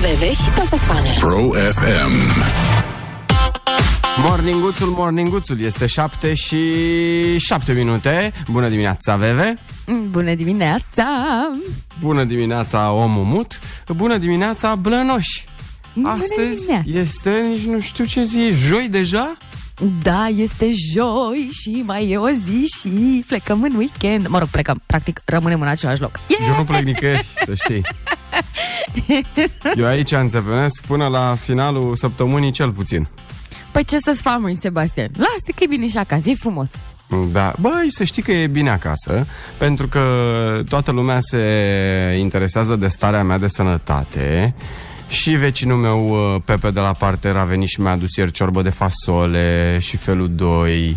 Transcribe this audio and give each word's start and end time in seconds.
Veve 0.00 0.32
și 0.32 0.50
Coțofană. 0.58 1.08
Pro 1.18 1.38
FM. 1.72 2.40
Morninguțul, 4.28 4.88
morninguțul, 4.88 5.60
este 5.60 5.86
7 5.86 6.34
și 6.34 6.58
7 7.38 7.72
minute. 7.72 8.32
Bună 8.50 8.68
dimineața, 8.68 9.16
Veve! 9.16 9.54
Bună 10.10 10.34
dimineața! 10.34 11.04
Bună 12.00 12.24
dimineața, 12.24 12.92
omul 12.92 13.24
mut! 13.24 13.58
Bună 13.88 14.16
dimineața, 14.16 14.74
blănoși! 14.74 15.44
Bună 15.94 16.08
Astăzi 16.10 16.60
dimineața. 16.60 17.00
este, 17.00 17.30
nici 17.48 17.64
nu 17.64 17.80
știu 17.80 18.04
ce 18.04 18.22
zi, 18.22 18.38
e 18.38 18.50
joi 18.50 18.88
deja? 18.90 19.36
Da, 20.02 20.26
este 20.26 20.70
joi 20.92 21.48
și 21.52 21.82
mai 21.86 22.08
e 22.10 22.16
o 22.16 22.28
zi 22.28 22.66
și 22.80 23.24
plecăm 23.26 23.62
în 23.62 23.74
weekend. 23.76 24.26
Mă 24.26 24.38
rog, 24.38 24.48
plecăm, 24.48 24.82
practic 24.86 25.20
rămânem 25.24 25.60
în 25.60 25.68
același 25.68 26.00
loc. 26.00 26.20
Yeah! 26.28 26.42
Eu 26.48 26.56
nu 26.56 26.64
plec 26.64 26.84
nicăieri, 26.84 27.26
să 27.44 27.54
știi. 27.54 27.80
Eu 29.78 29.86
aici 29.86 30.12
înțepenesc 30.12 30.84
până 30.86 31.06
la 31.06 31.36
finalul 31.40 31.96
săptămânii 31.96 32.50
cel 32.50 32.72
puțin. 32.72 33.08
Păi 33.72 33.84
ce 33.84 33.98
să-ți 33.98 34.22
fac, 34.22 34.40
măi, 34.40 34.58
Sebastian? 34.60 35.08
Lasă 35.12 35.50
că 35.54 35.62
e 35.62 35.66
bine 35.66 35.86
și 35.86 35.96
acasă, 35.96 36.28
e 36.28 36.34
frumos. 36.34 36.70
Da, 37.32 37.52
băi, 37.60 37.86
să 37.88 38.04
știi 38.04 38.22
că 38.22 38.32
e 38.32 38.46
bine 38.46 38.70
acasă, 38.70 39.26
pentru 39.58 39.88
că 39.88 40.02
toată 40.68 40.90
lumea 40.90 41.20
se 41.20 41.38
interesează 42.18 42.76
de 42.76 42.88
starea 42.88 43.22
mea 43.22 43.38
de 43.38 43.48
sănătate 43.48 44.54
și 45.08 45.30
vecinul 45.30 45.76
meu, 45.76 46.08
uh, 46.34 46.40
Pepe 46.44 46.70
de 46.70 46.80
la 46.80 46.92
parter, 46.92 47.36
a 47.36 47.44
venit 47.44 47.68
și 47.68 47.80
mi-a 47.80 47.90
adus 47.90 48.16
ieri 48.16 48.30
ciorbă 48.30 48.62
de 48.62 48.70
fasole 48.70 49.78
și 49.80 49.96
felul 49.96 50.30
2. 50.34 50.96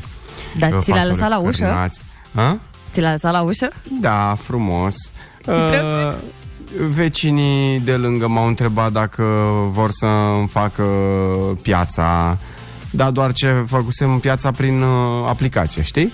Dar 0.58 0.72
uh, 0.72 0.80
ți 0.82 0.90
l-a 0.90 0.96
fasole 0.96 1.14
lăsat 1.14 1.30
la 1.30 1.38
cu 1.38 1.46
ușă? 1.46 1.64
cărnați. 1.64 2.02
Ha? 2.36 2.60
Ți 2.94 3.02
l-a 3.02 3.12
lăsat 3.12 3.32
la 3.32 3.42
ușă? 3.42 3.70
Da, 4.02 4.36
frumos. 4.38 4.96
Uh, 5.46 5.56
drăguț. 5.56 6.16
Vecinii 6.78 7.80
de 7.80 7.92
lângă 7.96 8.28
m-au 8.28 8.48
întrebat 8.48 8.92
dacă 8.92 9.24
vor 9.70 9.90
să 9.92 10.06
îmi 10.38 10.48
facă 10.48 10.84
piața, 11.62 12.38
dar 12.92 13.10
doar 13.12 13.34
ce 13.34 13.64
făcusem 13.68 14.20
piața 14.20 14.52
prin 14.52 14.82
uh, 14.82 15.26
aplicație, 15.28 15.82
știi? 15.84 16.12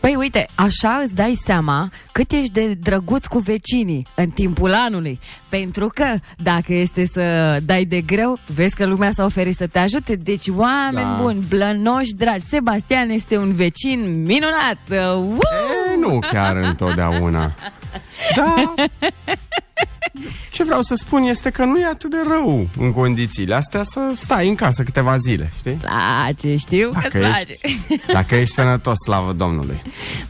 Păi 0.00 0.14
uite, 0.14 0.46
așa 0.54 1.00
îți 1.04 1.14
dai 1.14 1.38
seama 1.44 1.88
cât 2.12 2.30
ești 2.32 2.52
de 2.52 2.74
drăguț 2.82 3.26
cu 3.26 3.38
vecinii 3.38 4.06
în 4.14 4.30
timpul 4.30 4.74
anului. 4.74 5.20
Pentru 5.48 5.90
că 5.94 6.04
dacă 6.36 6.74
este 6.74 7.08
să 7.12 7.58
dai 7.62 7.84
de 7.84 8.00
greu, 8.00 8.38
vezi 8.54 8.74
că 8.74 8.86
lumea 8.86 9.10
s-a 9.12 9.24
oferit 9.24 9.56
să 9.56 9.66
te 9.66 9.78
ajute. 9.78 10.14
Deci, 10.14 10.48
oameni 10.56 11.06
Da. 11.16 11.18
buni, 11.20 11.44
blănoși, 11.48 12.12
dragi, 12.14 12.40
Sebastian 12.40 13.08
este 13.08 13.36
un 13.38 13.54
vecin 13.54 14.22
minunat. 14.24 14.78
Uh, 14.90 15.24
Uh! 15.24 15.38
E, 15.94 15.98
nu 16.00 16.18
chiar 16.32 16.56
întotdeauna. 16.56 17.54
Da. 18.36 18.74
Ce 20.52 20.64
vreau 20.64 20.82
să 20.82 20.94
spun 20.94 21.22
este 21.22 21.50
că 21.50 21.64
nu 21.64 21.78
e 21.78 21.86
atât 21.86 22.10
de 22.10 22.16
rău 22.28 22.68
în 22.78 22.92
condițiile 22.92 23.54
astea 23.54 23.82
să 23.82 24.00
stai 24.14 24.48
în 24.48 24.54
casă 24.54 24.82
câteva 24.82 25.16
zile, 25.16 25.52
știi? 25.58 25.72
Place, 25.72 26.56
știu 26.56 26.88
că 26.92 26.98
Dacă 27.02 27.18
place. 27.18 27.54
ești, 27.60 28.00
dacă 28.12 28.34
ești 28.34 28.54
sănătos, 28.54 28.98
slavă 29.04 29.32
Domnului. 29.32 29.82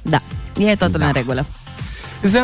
Da, 0.02 0.22
e 0.58 0.74
totul 0.74 0.98
Da. 1.00 1.06
în 1.06 1.12
regulă. 1.12 1.46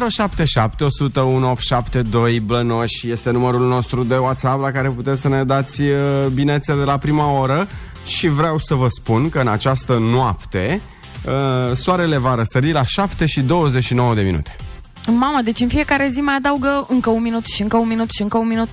077 0.09 0.85
101 0.85 1.51
872 1.51 2.41
Blănoși 2.41 3.11
este 3.11 3.31
numărul 3.31 3.69
nostru 3.69 4.05
de 4.05 4.17
WhatsApp 4.17 4.63
la 4.63 4.71
care 4.71 4.89
puteți 4.89 5.21
să 5.21 5.29
ne 5.29 5.45
dați 5.45 5.83
uh, 5.83 6.27
binețe 6.35 6.75
de 6.77 6.83
la 6.83 6.99
prima 6.99 7.31
oră 7.41 7.69
și 8.07 8.29
vreau 8.29 8.59
să 8.59 8.75
vă 8.75 8.87
spun 8.91 9.29
că 9.29 9.39
în 9.41 9.49
această 9.49 9.99
noapte 9.99 10.81
uh, 11.27 11.77
soarele 11.77 12.17
va 12.17 12.35
răsări 12.35 12.73
la 12.73 12.85
7 12.85 13.27
și 13.27 13.41
29 13.41 14.15
de 14.15 14.23
minute. 14.23 14.57
Mamă, 15.07 15.41
deci 15.45 15.61
în 15.61 15.69
fiecare 15.69 16.09
zi 16.09 16.21
mai 16.21 16.35
adaugă 16.35 16.87
încă 16.89 17.11
un 17.11 17.23
minut 17.23 17.47
și 17.47 17.63
încă 17.63 17.77
un 17.77 17.89
minut 17.89 18.11
și 18.11 18.23
încă 18.23 18.39
un 18.39 18.47
minut. 18.47 18.69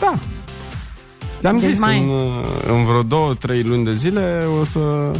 Da. 0.00 0.14
Ți-am 1.40 1.58
Deci 1.58 1.70
zis, 1.70 1.80
mai- 1.80 1.98
în, 2.02 2.08
uh, 2.08 2.44
în 2.66 2.84
vreo 2.84 3.02
două, 3.02 3.34
trei 3.34 3.62
luni 3.62 3.84
de 3.84 3.92
zile 3.92 4.44
o 4.60 4.64
să... 4.64 5.10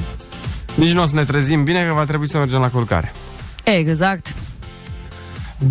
Nici 0.74 0.92
nu 0.92 1.02
o 1.02 1.06
să 1.06 1.14
ne 1.16 1.24
trezim 1.24 1.64
bine 1.64 1.84
că 1.84 1.94
va 1.94 2.04
trebui 2.04 2.28
să 2.28 2.38
mergem 2.38 2.60
la 2.60 2.68
culcare. 2.70 3.12
Exact. 3.64 4.34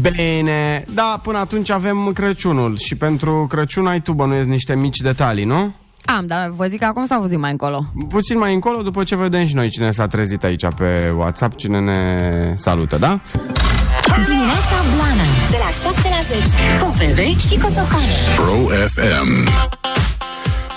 Bine, 0.01 0.85
da, 0.93 1.19
până 1.23 1.37
atunci 1.37 1.69
avem 1.69 2.11
Crăciunul 2.13 2.77
și 2.77 2.95
pentru 2.95 3.45
Crăciun 3.49 3.87
ai 3.87 3.99
tu 4.01 4.13
bănuiesc 4.13 4.47
niște 4.47 4.75
mici 4.75 4.97
detalii, 4.97 5.45
nu? 5.45 5.73
Am, 6.05 6.25
dar 6.27 6.49
vă 6.55 6.65
zic 6.65 6.83
acum 6.83 7.05
sau 7.05 7.21
vă 7.21 7.27
zic 7.27 7.37
mai 7.37 7.51
încolo? 7.51 7.85
Puțin 8.09 8.37
mai 8.37 8.53
încolo, 8.53 8.81
după 8.81 9.03
ce 9.03 9.15
vedem 9.15 9.45
și 9.45 9.55
noi 9.55 9.69
cine 9.69 9.91
s-a 9.91 10.07
trezit 10.07 10.43
aici 10.43 10.65
pe 10.77 11.13
WhatsApp, 11.17 11.57
cine 11.57 11.79
ne 11.79 12.53
salută, 12.55 12.97
da? 12.97 13.19
Dimineața 14.21 14.77
Blana 14.95 15.23
De 15.49 15.57
la 15.57 15.89
7 15.89 16.09
la 16.09 16.35
10 16.77 16.83
Cu 16.83 16.89
Veve 16.97 17.37
și 17.37 17.57
Coțofană 17.59 18.15
Pro 18.35 18.53
FM. 18.87 19.49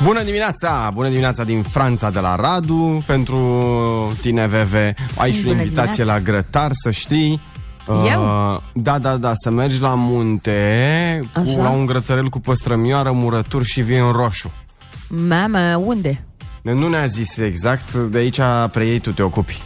Bună 0.03 0.23
dimineața! 0.23 0.91
Bună 0.95 1.09
dimineața 1.09 1.45
din 1.45 1.63
Franța, 1.63 2.11
de 2.11 2.21
la 2.21 2.37
Radu, 2.37 3.03
pentru 3.07 3.39
tine, 4.21 4.47
Veve. 4.47 4.95
Ai 5.19 5.33
și 5.33 5.47
o 5.47 5.49
Bună 5.49 5.61
invitație 5.63 6.05
la 6.05 6.21
grătar, 6.21 6.71
să 6.73 6.91
știi. 6.91 7.43
Eu? 8.11 8.53
Uh, 8.55 8.61
da, 8.73 8.99
da, 8.99 9.17
da, 9.17 9.33
să 9.35 9.51
mergi 9.51 9.81
la 9.81 9.95
munte 9.95 11.31
cu, 11.35 11.41
Așa. 11.41 11.63
la 11.63 11.71
un 11.71 11.87
grătărel 11.87 12.29
cu 12.29 12.41
păstrămioară, 12.41 13.11
murături 13.11 13.65
și 13.65 13.81
vin 13.81 14.11
roșu. 14.13 14.53
Mamă, 15.09 15.83
unde? 15.85 16.25
Nu 16.63 16.89
ne-a 16.89 17.07
zis 17.07 17.37
exact, 17.37 17.95
de 17.95 18.19
aici 18.19 18.41
preiei 18.73 18.99
tu 18.99 19.13
te 19.13 19.23
ocupi. 19.23 19.63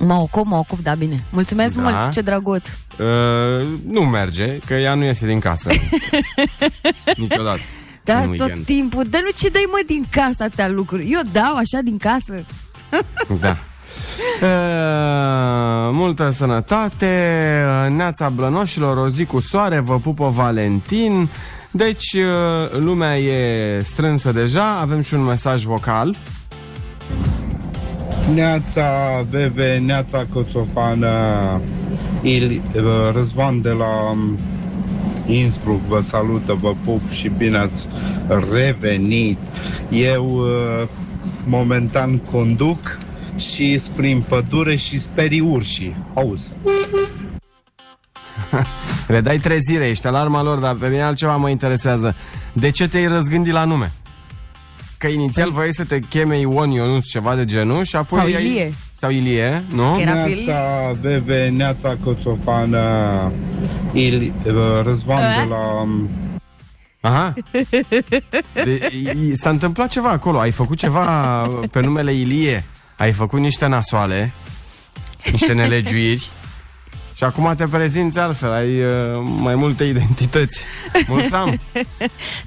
Mă 0.00 0.14
ocup, 0.14 0.46
mă 0.46 0.56
ocup, 0.56 0.78
da, 0.78 0.94
bine. 0.94 1.24
Mulțumesc 1.30 1.74
Da. 1.74 1.82
mult, 1.82 2.10
ce 2.10 2.20
drăguț. 2.20 2.68
Uh, 2.98 3.66
nu 3.88 4.00
merge, 4.00 4.58
că 4.66 4.74
ea 4.74 4.94
nu 4.94 5.04
iese 5.04 5.26
din 5.26 5.38
casă. 5.38 5.70
Niciodată. 7.16 7.60
Da, 8.04 8.18
în 8.18 8.28
tot 8.28 8.38
weekend. 8.40 8.64
timpul. 8.64 9.04
Dar 9.10 9.20
nu 9.22 9.28
ce 9.36 9.48
dai, 9.48 9.64
mă, 9.70 9.80
din 9.86 10.04
casă 10.10 10.42
atâtea 10.42 10.68
lucruri? 10.68 11.10
Eu 11.10 11.20
dau 11.32 11.54
așa 11.56 11.78
din 11.84 11.96
casă. 11.98 12.44
Da. 13.40 13.56
Uh, 14.42 15.90
multă 16.02 16.30
sănătate, 16.30 17.06
uh, 17.86 17.90
neața 17.90 18.28
blănoșilor, 18.28 18.96
o 18.96 19.08
zi 19.08 19.24
cu 19.24 19.40
soare, 19.40 19.78
vă 19.78 19.98
pupă 19.98 20.28
Valentin. 20.28 21.28
Deci, 21.70 22.12
uh, 22.12 22.78
lumea 22.78 23.18
e 23.18 23.82
strânsă 23.82 24.32
deja, 24.32 24.78
avem 24.80 25.00
și 25.00 25.14
un 25.14 25.22
mesaj 25.22 25.62
vocal. 25.64 26.16
Neața 28.34 28.86
Bebe, 29.30 29.78
Neața 29.78 30.26
Coțofană, 30.32 31.08
Il, 32.22 32.62
uh, 32.74 32.82
Răzvan 33.12 33.60
de 33.60 33.70
la 33.70 34.10
um, 34.10 34.38
Innsbruck 35.26 35.86
vă 35.86 36.00
salută, 36.00 36.52
vă 36.52 36.74
pup 36.84 37.10
și 37.10 37.28
bine 37.28 37.58
ați 37.58 37.88
revenit. 38.52 39.38
Eu 39.90 40.26
uh, 40.26 40.88
momentan 41.46 42.18
conduc 42.18 42.98
și 43.36 43.80
prin 43.96 44.24
pădure 44.28 44.76
și 44.76 44.98
sperii 44.98 45.40
urșii. 45.40 45.96
Auzi. 46.14 46.50
Le 49.08 49.20
dai 49.20 49.38
trezire, 49.38 49.88
ești 49.88 50.06
alarma 50.06 50.42
lor, 50.42 50.58
dar 50.58 50.74
pe 50.74 50.88
mine 50.88 51.02
altceva 51.02 51.36
mă 51.36 51.50
interesează. 51.50 52.14
De 52.52 52.70
ce 52.70 52.88
te-ai 52.88 53.06
răzgândit 53.06 53.52
la 53.52 53.64
nume? 53.64 53.92
Că 55.02 55.08
inițial 55.08 55.50
voiai 55.50 55.72
să 55.72 55.84
te 55.84 55.98
cheme 55.98 56.38
Ion 56.38 56.70
Ionuț, 56.70 57.04
ceva 57.06 57.34
de 57.34 57.44
genul, 57.44 57.84
și 57.84 57.96
apoi... 57.96 58.18
Sau 58.18 58.26
ai- 58.28 58.44
Ilie. 58.46 58.74
Sau 58.96 59.10
Ilie, 59.10 59.64
nu? 59.74 59.92
Că 59.92 60.00
era 60.00 60.12
cu 60.22 60.28
Neața 60.28 60.92
Bebe, 61.00 61.48
Neața 61.48 61.96
Coțofană, 62.04 63.32
Il, 63.92 64.32
uh, 64.46 64.52
Răzvan 64.82 65.16
Uh? 65.24 65.42
de 65.42 65.48
la 65.48 65.80
um, 65.80 66.08
Aha. 67.00 67.34
De, 68.52 68.90
i- 68.92 69.36
s-a 69.36 69.50
întâmplat 69.50 69.88
ceva 69.88 70.08
acolo. 70.08 70.38
Ai 70.38 70.50
făcut 70.50 70.76
ceva 70.78 71.04
pe 71.70 71.80
numele 71.80 72.12
Ilie. 72.12 72.64
Ai 72.98 73.12
făcut 73.12 73.40
niște 73.40 73.66
nasoale, 73.66 74.32
niște 75.30 75.52
nelegiuiri. 75.52 76.28
Și 77.14 77.24
acum 77.24 77.54
te 77.56 77.64
prezinți 77.66 78.18
altfel, 78.18 78.52
ai 78.52 78.80
uh, 78.82 78.90
mai 79.36 79.54
multe 79.54 79.84
identități. 79.84 80.60
Mulțumim! 81.08 81.58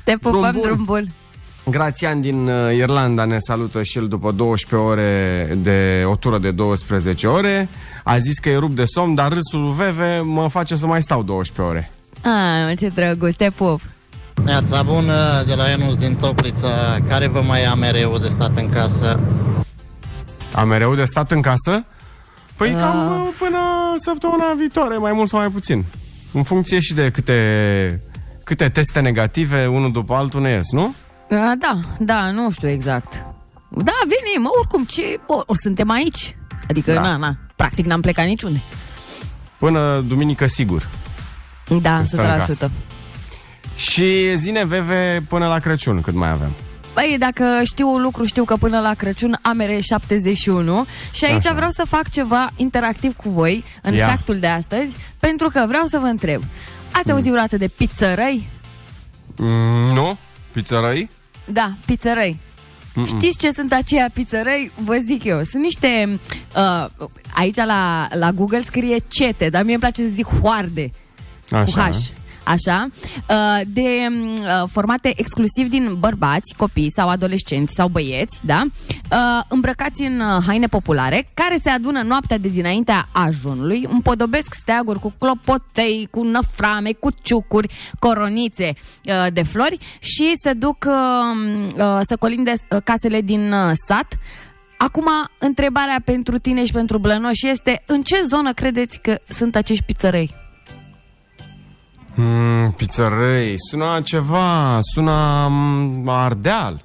Te 0.03 0.12
pupăm, 0.18 0.41
Drum 0.51 0.62
drum 0.62 0.75
bun. 0.75 0.85
bun. 0.85 0.85
bun. 0.85 1.12
Grațian 1.69 2.21
din 2.21 2.47
uh, 2.47 2.73
Irlanda 2.75 3.25
ne 3.25 3.38
salută 3.39 3.83
și 3.83 3.97
el 3.97 4.07
după 4.07 4.31
12 4.31 4.88
ore 4.89 5.53
de 5.62 6.03
o 6.06 6.15
tură 6.15 6.38
de 6.38 6.51
12 6.51 7.27
ore. 7.27 7.69
A 8.03 8.17
zis 8.17 8.38
că 8.39 8.50
e 8.50 8.57
rup 8.57 8.71
de 8.71 8.85
somn, 8.85 9.15
dar 9.15 9.31
râsul 9.33 9.71
Veve 9.71 10.19
mă 10.19 10.47
face 10.47 10.75
să 10.75 10.85
mai 10.88 11.01
stau 11.01 11.23
12 11.23 11.75
ore. 11.75 11.91
Ah, 12.21 12.77
ce 12.77 12.88
drăguț, 12.88 13.35
te 13.35 13.50
pup. 13.50 13.81
Neața 14.44 14.83
bună, 14.83 15.44
de 15.47 15.53
la 15.53 15.67
Ionuț 15.69 15.95
din 15.95 16.15
Toplița, 16.15 16.97
care 17.07 17.27
vă 17.27 17.41
mai 17.41 17.62
ia 17.62 17.73
mereu 17.73 18.18
de 18.18 18.27
stat 18.27 18.57
în 18.57 18.69
casă? 18.69 19.19
Am 20.53 20.68
mereu 20.68 20.95
de 20.95 21.06
stat 21.06 21.31
în 21.31 21.41
casă? 21.41 21.85
Păi 22.57 22.71
Da. 22.71 22.79
cam 22.79 23.11
uh, 23.11 23.27
până 23.39 23.57
săptămâna 23.95 24.53
viitoare, 24.57 24.97
mai 24.97 25.11
mult 25.13 25.29
sau 25.29 25.39
mai 25.39 25.47
puțin. 25.47 25.85
În 26.33 26.44
funcție 26.44 26.79
și 26.79 26.94
de 26.94 27.09
câte, 27.11 28.01
câte 28.44 28.69
teste 28.69 29.00
negative, 29.00 29.65
unul 29.65 29.91
după 29.91 30.13
altul 30.13 30.41
ne 30.41 30.50
ies, 30.51 30.71
nu? 30.71 30.95
Ah, 31.30 31.51
da, 31.60 31.80
da, 32.00 32.31
nu 32.31 32.51
știu 32.51 32.69
exact. 32.69 33.13
Da, 33.69 33.92
venim, 34.01 34.50
oricum, 34.60 34.83
ce... 34.83 35.01
Or, 35.27 35.44
or, 35.45 35.56
suntem 35.62 35.89
aici. 35.89 36.38
Adică, 36.69 36.94
Da. 36.94 37.01
da. 37.01 37.07
na, 37.10 37.18
na, 37.18 37.36
practic 37.56 37.86
n-am 37.86 38.01
plecat 38.01 38.25
niciunde. 38.25 38.63
Până 39.57 40.04
duminică 40.07 40.48
sigur. 40.48 40.88
Da, 41.81 41.98
Să 42.00 42.06
stăm 42.06 42.19
în 42.25 42.31
100%. 42.31 42.38
casă. 42.38 42.72
Și 43.75 44.38
zine 44.38 44.66
Veve 44.66 45.24
până 45.30 45.48
la 45.48 45.60
Crăciun, 45.60 46.01
cât 46.01 46.13
mai 46.13 46.30
avem. 46.30 46.51
Păi, 46.94 47.16
dacă 47.19 47.44
știu 47.63 47.89
un 47.94 48.01
lucru, 48.01 48.25
știu 48.25 48.44
că 48.44 48.56
până 48.56 48.80
la 48.80 48.94
Crăciun 48.94 49.38
amere 49.42 49.80
71 49.80 50.86
și 51.12 51.25
aici 51.25 51.45
Așa. 51.45 51.54
vreau 51.56 51.69
să 51.69 51.83
fac 51.88 52.10
ceva 52.10 52.50
interactiv 52.56 53.16
cu 53.16 53.30
voi 53.30 53.63
în 53.81 53.94
Ia. 53.94 54.07
factul 54.07 54.38
de 54.39 54.48
astăzi, 54.48 54.95
pentru 55.19 55.50
că 55.50 55.66
vreau 55.68 55.86
să 55.86 55.98
vă 56.01 56.06
întreb. 56.06 56.44
Ați 56.92 57.12
auzit 57.12 57.30
vreodată 57.30 57.57
de 57.57 57.68
pizzărăi? 57.78 58.50
Mm, 59.38 59.94
nu? 59.94 60.18
Pizzărăi? 60.56 61.10
Da, 61.46 61.74
pizzărăi. 61.86 62.40
Mm-mm. 62.96 63.06
Știți 63.06 63.38
ce 63.38 63.52
sunt 63.52 63.74
aceia 63.74 64.10
pizzărăi? 64.13 64.72
Vă 64.75 64.98
zic 65.06 65.24
eu. 65.24 65.44
Sunt 65.44 65.63
niște... 65.63 66.19
Uh, 66.56 67.07
aici 67.34 67.56
la, 67.56 68.07
la 68.12 68.31
Google 68.31 68.63
scrie 68.63 68.98
cete, 69.07 69.50
dar 69.50 69.63
mie 69.63 69.72
îmi 69.72 69.81
place 69.81 70.02
să 70.02 70.07
zic 70.13 70.25
hoarde. 70.25 70.90
cu 71.50 71.56
Așa. 71.56 71.90
H. 71.90 71.96
Așa, 72.45 72.88
uh, 73.30 73.62
de 73.68 74.07
mm, 74.09 74.33
uh, 74.33 74.63
formate 74.71 75.13
exclusiv 75.15 75.69
din 75.69 75.95
bărbați, 76.00 76.53
copii 76.57 76.92
sau 76.95 77.09
adolescenți 77.09 77.74
sau 77.74 77.88
băieți, 77.88 78.39
da? 78.42 78.62
Uh, 79.12 79.44
îmbrăcați 79.50 80.03
în 80.03 80.19
uh, 80.19 80.44
haine 80.45 80.68
populare, 80.68 81.27
care 81.33 81.57
se 81.63 81.69
adună 81.69 82.01
noaptea 82.01 82.38
de 82.38 82.47
dinaintea 82.47 83.07
ajunului, 83.12 83.88
împodobesc 83.89 84.53
steaguri 84.53 85.00
cu 85.00 85.13
clopotei, 85.19 86.07
cu 86.12 86.24
năframe, 86.24 86.92
cu 86.92 87.09
ciucuri, 87.21 87.74
coronițe 88.00 88.74
uh, 89.06 89.27
de 89.33 89.44
flori 89.44 89.77
și 90.00 90.33
se 90.42 90.53
duc 90.53 90.86
uh, 90.88 90.94
uh, 91.77 92.00
să 92.07 92.15
colinde 92.19 92.51
uh, 92.51 92.77
casele 92.83 93.21
din 93.21 93.51
uh, 93.51 93.71
sat. 93.88 94.18
Acum, 94.77 95.07
întrebarea 95.39 96.01
pentru 96.06 96.38
tine 96.38 96.65
și 96.65 96.71
pentru 96.71 96.97
blănoși 96.97 97.47
este 97.47 97.83
în 97.86 98.03
ce 98.03 98.24
zonă 98.27 98.53
credeți 98.53 99.00
că 99.01 99.18
sunt 99.30 99.56
acești 99.56 99.83
pizzărei? 99.83 100.44
Mm, 102.15 102.71
pizzărăi, 102.71 103.53
sună 103.69 104.01
ceva, 104.03 104.79
sună 104.81 105.47
mm, 105.50 106.07
Ardeal, 106.09 106.83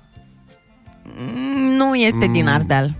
Mm, 1.18 1.72
Nu 1.76 1.94
este 1.94 2.26
din 2.26 2.48
Ardeal. 2.48 2.94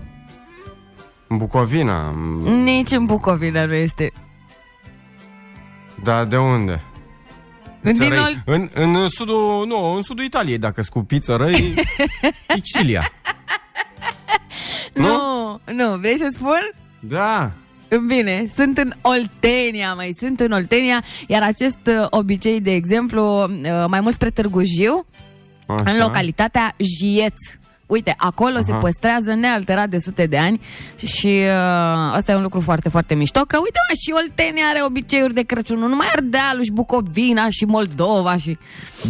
în 1.27 1.37
Bucovina. 1.37 2.09
Mm, 2.15 2.41
Nici 2.63 2.91
în 2.91 3.05
Bucovina 3.05 3.65
nu 3.65 3.73
este. 3.73 4.11
Dar 6.03 6.25
de 6.25 6.37
unde? 6.37 6.83
Din 7.81 7.91
Pizzărăi. 7.91 8.19
Ol- 8.19 8.41
În, 8.45 8.69
în 8.73 9.07
sudul, 9.07 9.63
nu, 9.67 9.93
în 9.93 10.01
sudul 10.01 10.23
Italiei, 10.23 10.57
dacă 10.57 10.81
sunt 10.81 10.93
cu 10.95 11.03
pizzărăi, 11.03 11.73
Sicilia. 12.55 13.11
nu, 14.93 15.09
nu, 15.73 15.97
vrei 15.97 16.17
să 16.17 16.29
spun? 16.31 16.71
Da. 16.99 17.51
Bine, 17.99 18.45
sunt 18.55 18.77
în 18.77 18.93
Oltenia, 19.01 19.93
mai 19.93 20.15
sunt 20.19 20.39
în 20.39 20.51
Oltenia, 20.51 21.03
iar 21.27 21.41
acest 21.41 21.77
uh, 21.87 22.07
obicei, 22.09 22.61
de 22.61 22.71
exemplu, 22.71 23.43
uh, 23.43 23.85
mai 23.87 23.99
mult 24.01 24.13
spre 24.13 24.29
Târgu 24.29 24.61
Jiu, 24.63 25.05
Așa. 25.65 25.91
în 25.91 25.97
localitatea 25.99 26.73
Jieț. 26.77 27.35
Uite, 27.85 28.13
acolo 28.17 28.55
Aha. 28.55 28.63
se 28.65 28.71
Aha. 28.71 28.79
păstrează 28.79 29.33
nealterat 29.33 29.89
de 29.89 29.97
sute 29.99 30.25
de 30.25 30.37
ani 30.37 30.61
și 31.05 31.27
uh, 31.45 32.13
asta 32.13 32.31
e 32.31 32.35
un 32.35 32.41
lucru 32.41 32.61
foarte, 32.61 32.89
foarte 32.89 33.15
mișto, 33.15 33.39
că 33.47 33.57
uite 33.57 33.79
mă, 33.89 33.95
și 34.03 34.23
Oltenia 34.23 34.63
are 34.69 34.83
obiceiuri 34.85 35.33
de 35.33 35.41
Crăciun, 35.41 35.79
nu 35.79 35.87
numai 35.87 36.07
Ardealul 36.15 36.63
și 36.63 36.71
Bucovina 36.71 37.49
și 37.49 37.65
Moldova 37.65 38.37
și... 38.37 38.57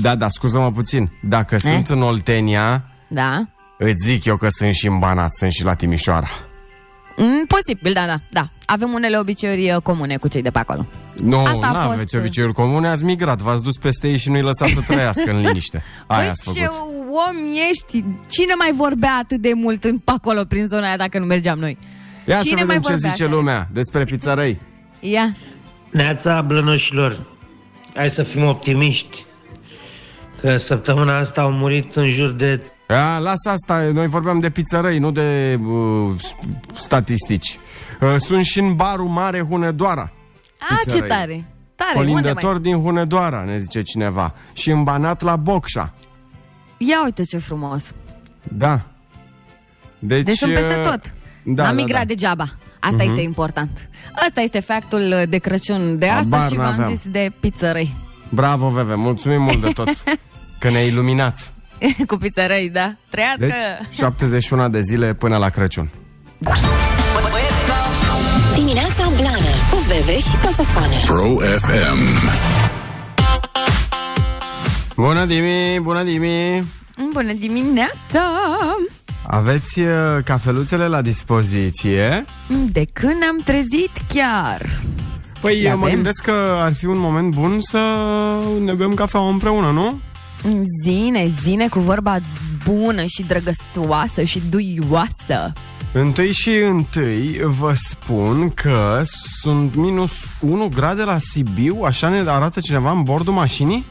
Da, 0.01 0.16
da, 0.16 0.30
scuză-mă 0.30 0.72
puțin. 0.72 1.10
Dacă 1.22 1.57
sunt 1.57 1.88
în 1.89 2.01
Oltenia, 2.01 2.84
Da? 3.07 3.45
îți 3.77 4.06
zic 4.06 4.25
eu 4.25 4.36
că 4.38 4.48
sunt 4.50 4.74
și 4.74 4.88
în 4.88 5.00
Banat, 5.00 5.36
sunt 5.36 5.51
și 5.51 5.63
la 5.63 5.74
Timișoara. 5.74 6.27
Mm, 7.18 7.46
posibil, 7.48 7.94
da, 7.94 8.06
da, 8.06 8.19
da. 8.30 8.50
Avem 8.66 8.94
unele 8.94 9.18
obiceiuri 9.18 9.72
uh, 9.72 9.81
comune 9.81 10.18
cu 10.18 10.28
cei 10.28 10.42
de 10.42 10.50
pe 10.52 10.60
acolo. 10.60 10.86
Nu, 11.24 11.38
Asta 11.44 11.68
a 11.68 11.72
nu 11.72 11.80
fost- 11.80 11.94
aveți 11.94 12.16
obiceiuri 12.18 12.54
comune, 12.54 12.88
ați 12.88 13.04
migrat, 13.04 13.40
v-ați 13.40 13.63
dus 13.63 13.78
peste 13.78 14.08
ei 14.10 14.18
și 14.18 14.30
nu-i 14.30 14.42
lăsați 14.42 14.74
să 14.74 14.81
trăiască 14.88 15.30
în 15.31 15.42
liniște. 15.42 15.84
Aia 16.08 16.19
Băi, 16.22 16.30
ați 16.30 16.54
ce 16.54 16.66
făcut. 16.66 16.90
om 17.10 17.36
ești! 17.69 18.04
Cine 18.30 18.54
mai 18.58 18.72
vorbea 18.75 19.18
atât 19.22 19.42
de 19.42 19.52
mult 19.56 19.84
în 19.84 19.98
pe 19.98 20.12
acolo, 20.12 20.44
prin 20.44 20.68
zona 20.68 20.86
aia, 20.88 20.98
dacă 20.98 21.19
nu 21.19 21.25
mergeam 21.25 21.60
noi? 21.60 21.78
Ia 22.25 22.38
Cine 22.38 22.50
să 22.50 22.56
mai 22.56 22.66
vedem 22.66 22.81
ce 22.81 22.92
vorbea 22.92 23.10
zice 23.10 23.24
așa? 23.24 23.31
lumea 23.34 23.68
despre 23.74 24.04
pizzărăi. 24.04 24.60
Ia. 25.00 25.36
Neața 25.90 26.42
blănoșilor, 26.42 27.19
hai 27.94 28.10
să 28.10 28.24
fim 28.24 28.44
optimiști 28.44 29.25
că 30.42 30.58
săptămâna 30.58 31.18
asta 31.18 31.42
au 31.42 31.52
murit 31.52 31.96
în 31.96 32.06
jur 32.06 32.30
de 32.30 32.62
Ia, 32.91 33.17
lasă 33.17 33.49
asta, 33.49 33.81
noi 33.93 34.07
vorbeam 34.07 34.39
de 34.39 34.49
pizzărăi, 34.49 34.99
nu 34.99 35.11
de 35.11 35.59
uh, 35.65 36.19
s- 36.19 36.35
statistici. 36.73 37.57
Uh, 38.01 38.15
sunt 38.17 38.43
și 38.45 38.59
în 38.59 38.75
barul 38.75 39.07
mare 39.07 39.41
Hunedoara. 39.41 40.11
A, 40.59 40.73
ce 40.75 40.83
Pizzărăi. 40.83 41.07
tare! 41.09 41.45
Tare, 41.75 41.99
unde 41.99 42.11
Colindător 42.11 42.51
mai? 42.51 42.61
din 42.61 42.81
Hunedoara, 42.81 43.43
ne 43.43 43.57
zice 43.57 43.81
cineva. 43.81 44.33
Și 44.53 44.69
în 44.71 44.83
Banat 44.83 45.21
la 45.21 45.35
Bocșa. 45.35 45.93
Ia 46.77 47.03
uite 47.03 47.23
ce 47.23 47.38
frumos! 47.38 47.83
Da. 48.43 48.79
Deci, 49.99 50.23
Deci 50.25 50.38
sunt 50.38 50.53
peste 50.53 50.75
uh, 50.77 50.83
tot. 50.89 51.13
Da, 51.43 51.63
N-am 51.63 51.75
da, 51.75 51.81
migrat 51.81 51.99
da. 51.99 52.05
degeaba. 52.05 52.51
Asta 52.79 53.03
este 53.03 53.21
important. 53.21 53.89
Asta 54.27 54.41
este 54.41 54.59
factul 54.59 55.13
de 55.29 55.38
Crăciun 55.38 55.97
de 55.97 56.07
Habar 56.07 56.19
astăzi 56.39 56.51
și 56.51 56.55
v-am 56.59 56.69
n-aveam. 56.75 56.95
zis 56.95 57.11
de 57.11 57.31
pizzărăi. 57.39 57.93
Bravo, 58.29 58.69
Veve, 58.69 58.95
mulțumim 58.95 59.41
mult 59.41 59.61
de 59.61 59.67
tot. 59.67 59.89
că 60.59 60.69
ne-ai 60.69 60.88
iluminat. 60.88 61.50
cu 62.07 62.16
pizzărăi, 62.18 62.69
da? 62.74 62.94
Trăiască! 63.10 63.38
Deci, 63.89 63.98
71 63.98 64.69
de 64.69 64.81
zile 64.81 65.13
până 65.13 65.38
la 65.38 65.50
Crăciun. 65.50 65.89
Dimineața 68.56 69.04
Blană 69.16 69.51
Cu 69.72 69.78
Bebe 69.88 70.19
și 70.19 70.31
Coțofană 70.45 70.95
Pro 71.06 71.24
FM. 71.57 72.30
Bună 74.95 75.25
Dimi, 75.25 75.80
bună 75.81 76.04
Dimi! 76.04 76.63
Bună 77.13 77.33
dimineața! 77.33 78.24
Aveți 79.27 79.80
uh, 79.80 79.88
cafeluțele 80.25 80.88
la 80.88 81.01
dispoziție? 81.01 82.25
De 82.72 82.86
când 82.94 83.24
am 83.30 83.42
trezit 83.45 83.92
chiar? 84.07 84.62
Păi 85.42 85.62
Le 85.62 85.69
eu 85.69 85.77
mă 85.77 85.84
avem? 85.84 85.94
gândesc 85.95 86.24
că 86.24 86.57
ar 86.62 86.74
fi 86.74 86.86
un 86.86 86.98
moment 87.00 87.34
bun 87.34 87.57
să 87.62 87.80
ne 88.63 88.74
bem 88.74 88.94
cafea 88.94 89.19
împreună, 89.19 89.69
nu? 89.72 90.00
Zine, 90.83 91.31
zine 91.41 91.67
cu 91.67 91.79
vorba 91.79 92.17
bună 92.65 93.03
și 93.05 93.23
drăgăstoasă 93.23 94.23
și 94.23 94.41
duioasă. 94.49 95.53
Întâi 95.93 96.31
și 96.33 96.49
întâi 96.69 97.39
vă 97.43 97.73
spun 97.75 98.49
că 98.49 99.01
sunt 99.41 99.75
minus 99.75 100.13
1 100.39 100.69
grade 100.75 101.03
la 101.03 101.17
Sibiu, 101.19 101.81
așa 101.85 102.09
ne 102.09 102.23
arată 102.29 102.59
cineva 102.59 102.91
în 102.91 103.03
bordul 103.03 103.33
mașinii? 103.33 103.85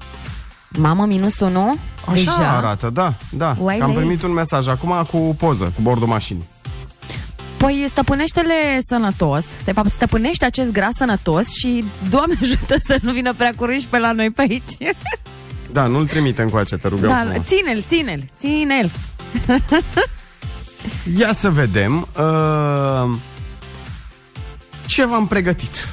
Mamă, 0.78 1.04
minus 1.06 1.40
unu? 1.40 1.76
Așa 2.06 2.14
Deja? 2.14 2.56
arată, 2.56 2.90
da, 2.90 3.14
da. 3.30 3.56
Uai, 3.58 3.76
Că 3.78 3.82
am 3.84 3.90
lei. 3.90 3.98
primit 3.98 4.22
un 4.22 4.32
mesaj 4.32 4.68
acum 4.68 5.06
cu 5.10 5.34
poză, 5.38 5.64
cu 5.74 5.82
bordul 5.82 6.06
mașinii. 6.06 6.44
Păi 7.56 7.86
stăpânește-le 7.88 8.80
sănătos. 8.88 9.44
De 9.64 9.72
fapt, 9.72 9.90
stăpânește 9.94 10.44
acest 10.44 10.72
gras 10.72 10.92
sănătos 10.96 11.52
și, 11.54 11.84
Doamne 12.10 12.34
ajută 12.42 12.74
să 12.86 12.98
nu 13.02 13.12
vină 13.12 13.34
prea 13.34 13.52
curând 13.56 13.80
și 13.80 13.86
pe 13.86 13.98
la 13.98 14.12
noi 14.12 14.30
pe 14.30 14.40
aici. 14.40 14.76
Da, 15.72 15.86
nu-l 15.86 16.06
trimite 16.06 16.42
încoace, 16.42 16.76
te 16.76 16.88
rugăm 16.88 17.08
Da, 17.10 17.16
frumos. 17.16 17.46
ține-l, 17.46 17.82
ține-l, 17.88 18.24
ține-l. 18.38 18.90
Ia 21.18 21.32
să 21.32 21.50
vedem 21.50 22.08
uh, 22.18 23.10
ce 24.86 25.06
v-am 25.06 25.26
pregătit. 25.26 25.88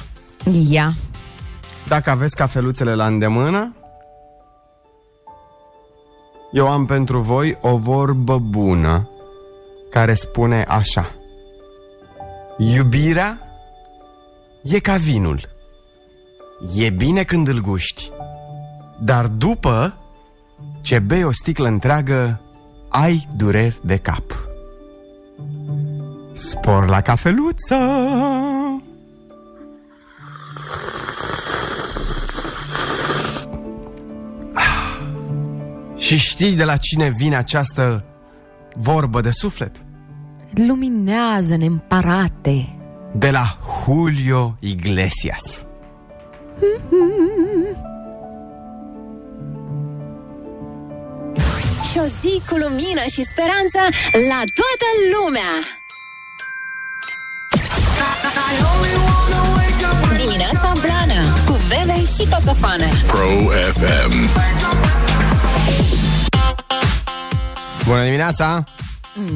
Ia. 0.68 0.92
Dacă 1.88 2.10
aveți 2.10 2.36
cafeluțele 2.36 2.94
la 2.94 3.06
îndemână, 3.06 3.72
eu 6.52 6.68
am 6.68 6.86
pentru 6.86 7.20
voi 7.20 7.58
o 7.60 7.76
vorbă 7.76 8.38
bună 8.38 9.08
care 9.90 10.14
spune 10.14 10.64
așa. 10.68 11.10
Iubirea 12.58 13.40
e 14.62 14.78
ca 14.78 14.94
vinul. 14.94 15.48
E 16.74 16.90
bine 16.90 17.22
când 17.22 17.48
îl 17.48 17.60
guști, 17.60 18.10
dar 19.00 19.26
după 19.26 19.98
ce 20.80 20.98
bei 20.98 21.24
o 21.24 21.32
sticlă 21.32 21.68
întreagă, 21.68 22.40
ai 22.88 23.28
dureri 23.36 23.80
de 23.82 23.96
cap. 23.96 24.22
Spor 26.32 26.88
la 26.88 27.00
cafeluță! 27.00 27.76
Și 35.96 36.16
știi 36.16 36.56
de 36.56 36.64
la 36.64 36.76
cine 36.76 37.10
vine 37.16 37.36
această 37.36 38.04
vorbă 38.74 39.20
de 39.20 39.30
suflet? 39.30 39.84
Luminează-ne 40.50 41.66
împarate. 41.66 42.76
De 43.14 43.30
la 43.30 43.56
Julio 43.84 44.56
Iglesias. 44.60 45.66
Și 46.58 46.64
o 52.04 52.06
zi 52.20 52.42
cu 52.48 52.56
lumină 52.56 53.04
și 53.14 53.22
speranță 53.32 53.80
la 54.30 54.40
toată 54.58 54.88
lumea! 55.14 55.52
Dimineața 60.16 60.72
Blană 60.80 61.20
cu 61.46 61.52
Veve 61.68 61.98
și 62.04 62.28
Coțofană 62.32 62.88
Pro 63.06 63.28
FM 63.78 64.12
Bună 67.86 68.02
dimineața! 68.04 68.64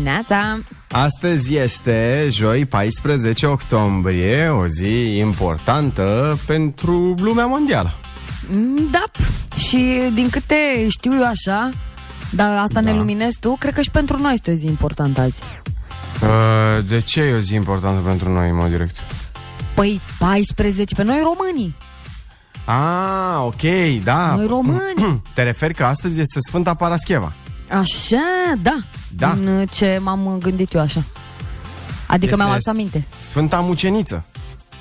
Neața! 0.02 0.58
Astăzi 0.90 1.56
este 1.56 2.26
joi 2.30 2.64
14 2.64 3.46
octombrie, 3.46 4.48
o 4.48 4.66
zi 4.66 5.16
importantă 5.16 6.38
pentru 6.46 7.14
lumea 7.18 7.46
mondială. 7.46 7.94
Da, 8.90 9.04
și 9.56 10.10
din 10.14 10.28
câte 10.30 10.86
știu 10.88 11.12
eu 11.14 11.26
așa, 11.26 11.70
dar 12.32 12.56
asta 12.56 12.80
Da. 12.80 12.80
ne 12.80 12.92
luminezi 12.96 13.38
tu, 13.40 13.56
cred 13.58 13.74
că 13.74 13.82
și 13.82 13.90
pentru 13.90 14.18
noi 14.18 14.34
este 14.34 14.50
o 14.50 14.54
zi 14.54 14.66
importantă 14.66 15.20
azi. 15.20 15.40
Uh, 16.22 16.84
De 16.88 17.00
ce 17.00 17.20
e 17.20 17.34
o 17.34 17.38
zi 17.38 17.54
importantă 17.54 18.00
pentru 18.00 18.32
noi, 18.32 18.48
în 18.48 18.56
mod 18.56 18.70
direct? 18.70 18.96
Păi 19.74 20.00
14, 20.18 20.94
pe 20.94 21.02
noi 21.02 21.20
românii. 21.22 21.76
Ah, 22.64 23.36
ok, 23.44 24.02
da. 24.04 24.34
Noi 24.34 24.46
români. 24.46 25.22
Te 25.34 25.42
referi 25.42 25.74
că 25.74 25.84
astăzi 25.84 26.20
este 26.20 26.38
Sfânta 26.48 26.74
Parascheva. 26.74 27.32
Așa, 27.70 28.52
da. 28.62 28.78
Da. 29.16 29.30
În 29.30 29.66
ce 29.70 29.98
m-am 30.02 30.38
gândit 30.40 30.72
eu 30.72 30.80
așa. 30.80 31.02
Adică 32.06 32.24
Este 32.32 32.36
mi-am 32.36 32.50
adus 32.50 32.62
s- 32.62 32.66
aminte. 32.66 33.06
Sfânta 33.18 33.60
Muceniță. 33.60 34.24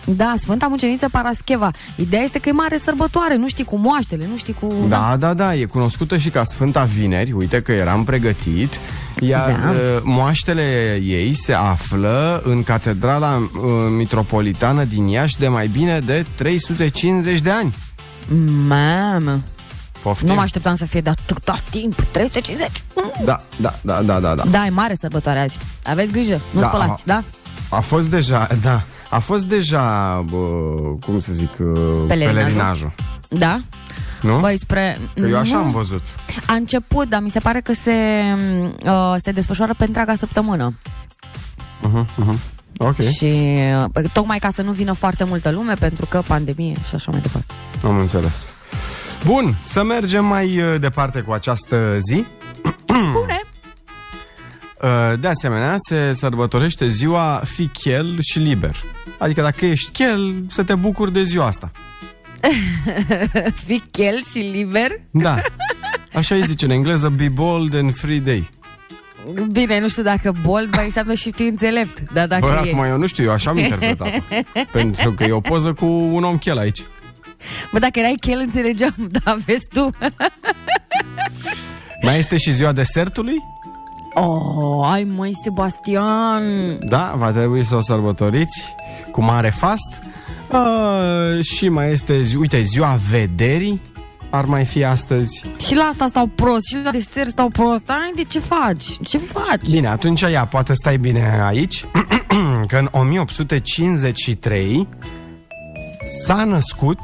Da, 0.05 0.33
Sfânta 0.41 0.67
Muceniță 0.67 1.09
Parascheva. 1.11 1.71
Ideea 1.95 2.21
este 2.21 2.39
că 2.39 2.49
e 2.49 2.51
mare 2.51 2.77
sărbătoare, 2.77 3.35
nu 3.35 3.47
știi 3.47 3.63
cu 3.63 3.77
moaștele, 3.77 4.27
nu 4.31 4.37
știi 4.37 4.53
cu... 4.53 4.73
Da, 4.89 5.15
da, 5.19 5.33
da, 5.33 5.55
e 5.55 5.65
cunoscută 5.65 6.17
și 6.17 6.29
ca 6.29 6.43
Sfânta 6.43 6.83
Vineri, 6.83 7.31
uite 7.31 7.61
că 7.61 7.71
eram 7.71 8.03
pregătit, 8.03 8.79
iar 9.19 9.51
Da. 9.51 9.67
da. 9.73 9.73
moaștele 10.03 10.99
ei 11.03 11.33
se 11.35 11.53
află 11.53 12.41
în 12.45 12.63
Catedrala 12.63 13.35
uh, 13.35 13.49
Mitropolitană 13.97 14.83
din 14.83 15.07
Iași 15.07 15.37
de 15.39 15.47
mai 15.47 15.67
bine 15.67 15.99
de 15.99 16.25
350 16.35 17.39
de 17.39 17.49
ani. 17.51 17.73
Mamă, 18.67 19.41
Poftim? 20.01 20.27
nu 20.27 20.33
mă 20.33 20.41
așteptam 20.41 20.75
să 20.75 20.85
fie 20.85 21.01
de 21.01 21.09
atâta 21.09 21.59
timp, 21.69 22.01
350. 22.11 22.69
Da, 23.25 23.41
da, 23.57 23.73
da, 23.81 24.01
da, 24.01 24.19
da, 24.19 24.35
da. 24.35 24.43
Da, 24.51 24.65
e 24.65 24.69
mare 24.69 24.95
sărbătoare 24.99 25.39
azi. 25.39 25.57
Aveți 25.85 26.11
grijă, 26.11 26.41
nu 26.51 26.59
Da, 26.59 26.67
spălați, 26.67 27.05
da? 27.05 27.23
A 27.69 27.79
fost 27.79 28.07
deja, 28.09 28.47
da, 28.61 28.81
a 29.11 29.19
fost 29.19 29.43
deja, 29.45 30.23
bă, 30.29 30.37
cum 31.05 31.19
să 31.19 31.33
zic, 31.33 31.49
uh, 31.59 31.67
Pelerinajul. 32.07 32.33
pelerinajul. 32.33 32.91
Da? 33.29 33.57
Nu? 34.21 34.39
Băi, 34.39 34.57
spre... 34.59 34.97
Că 35.15 35.27
eu 35.27 35.37
așa 35.37 35.57
Nu. 35.57 35.63
am 35.63 35.71
văzut. 35.71 36.01
A 36.47 36.53
început, 36.53 37.09
dar 37.09 37.21
mi 37.21 37.29
se 37.29 37.39
pare 37.39 37.59
că 37.61 37.73
se, 37.73 37.93
uh, 38.85 39.15
se 39.23 39.31
desfășoară 39.31 39.73
pe 39.77 39.83
întreaga 39.85 40.15
săptămână. 40.15 40.73
Uh-huh, 41.81 42.05
uh-huh. 42.05 42.37
Ok, 42.77 42.99
Și 43.01 43.33
uh, 43.95 44.09
tocmai 44.13 44.37
ca 44.39 44.49
să 44.55 44.61
nu 44.61 44.71
vină 44.71 44.93
foarte 44.93 45.23
multă 45.23 45.51
lume, 45.51 45.73
pentru 45.73 46.05
că 46.05 46.21
pandemie 46.27 46.75
și 46.89 46.95
așa 46.95 47.11
mai 47.11 47.19
departe. 47.21 47.53
am 47.83 47.97
înțeles. 47.97 48.49
Bun, 49.25 49.55
să 49.63 49.83
mergem 49.83 50.25
mai 50.25 50.57
uh, 50.59 50.79
departe 50.79 51.19
cu 51.21 51.31
această 51.31 51.97
zi. 52.09 52.25
Spune! 52.85 53.40
Uh, 54.81 55.19
De 55.19 55.27
asemenea, 55.27 55.75
se 55.77 56.13
sărbătorește 56.13 56.87
ziua 56.87 57.41
fi 57.45 57.67
chel 57.67 58.17
și 58.21 58.39
liber. 58.39 58.75
Adică 59.17 59.41
dacă 59.41 59.65
ești 59.65 59.91
chel, 59.91 60.43
să 60.49 60.63
te 60.63 60.75
bucuri 60.75 61.13
de 61.13 61.23
ziua 61.23 61.45
asta. 61.45 61.71
Fii 63.65 63.83
chel 63.91 64.23
și 64.31 64.39
liber? 64.39 64.91
Da. 65.11 65.41
Așa 66.13 66.35
îi 66.35 66.43
zice 66.45 66.65
în 66.65 66.71
engleză, 66.71 67.09
be 67.09 67.29
bold 67.29 67.75
and 67.75 67.95
free 67.95 68.19
day. 68.19 68.49
Bine, 69.51 69.79
nu 69.79 69.87
știu 69.87 70.03
dacă 70.03 70.33
bold 70.41 70.75
mai 70.75 70.85
înseamnă 70.85 71.13
și 71.13 71.31
fi 71.31 71.43
înțelept, 71.43 72.11
dar 72.13 72.27
dacă 72.27 72.45
Bă, 72.45 72.51
e... 72.65 72.69
acum 72.69 72.83
eu 72.83 72.97
nu 72.97 73.07
știu, 73.07 73.23
eu 73.23 73.31
așa 73.31 73.49
am 73.49 73.57
interpretat 73.57 74.23
Pentru 74.71 75.13
că 75.13 75.23
e 75.23 75.31
o 75.31 75.39
poză 75.39 75.73
cu 75.73 75.85
un 75.85 76.23
om 76.23 76.37
chel 76.37 76.57
aici. 76.57 76.81
Bă, 77.71 77.79
dacă 77.79 77.99
erai 77.99 78.15
chel, 78.19 78.39
înțelegeam, 78.39 78.95
da, 79.23 79.37
vezi 79.45 79.67
tu? 79.73 79.89
Mai 82.01 82.17
este 82.17 82.37
și 82.37 82.51
ziua 82.51 82.71
desertului? 82.71 83.35
Oh, 84.13 84.89
ai 84.91 85.03
măi, 85.03 85.31
Sebastian! 85.43 86.43
Da, 86.79 87.13
va 87.17 87.31
trebui 87.31 87.63
să 87.63 87.75
o 87.75 87.81
sărbătoriți 87.81 88.75
cu 89.11 89.21
mare 89.21 89.49
fast. 89.49 90.01
Uh, 90.51 91.43
și 91.43 91.69
mai 91.69 91.91
este, 91.91 92.21
zi, 92.21 92.35
uite, 92.35 92.61
ziua 92.61 92.97
vederii 93.09 93.81
ar 94.29 94.45
mai 94.45 94.65
fi 94.65 94.83
astăzi. 94.83 95.45
Și 95.59 95.75
la 95.75 95.83
asta 95.83 96.07
stau 96.07 96.25
prost, 96.25 96.65
și 96.67 96.77
la 96.83 96.91
desert 96.91 97.29
stau 97.29 97.49
prost. 97.49 97.89
Ai, 97.89 98.11
de 98.15 98.23
ce 98.23 98.39
faci? 98.39 98.85
Ce 99.03 99.17
faci? 99.17 99.69
Bine, 99.69 99.87
atunci 99.87 100.21
ia, 100.21 100.45
poate 100.45 100.73
stai 100.73 100.97
bine 100.97 101.41
aici, 101.43 101.85
că 102.67 102.77
în 102.77 102.89
1853 102.91 104.87
s-a 106.25 106.43
născut 106.43 106.99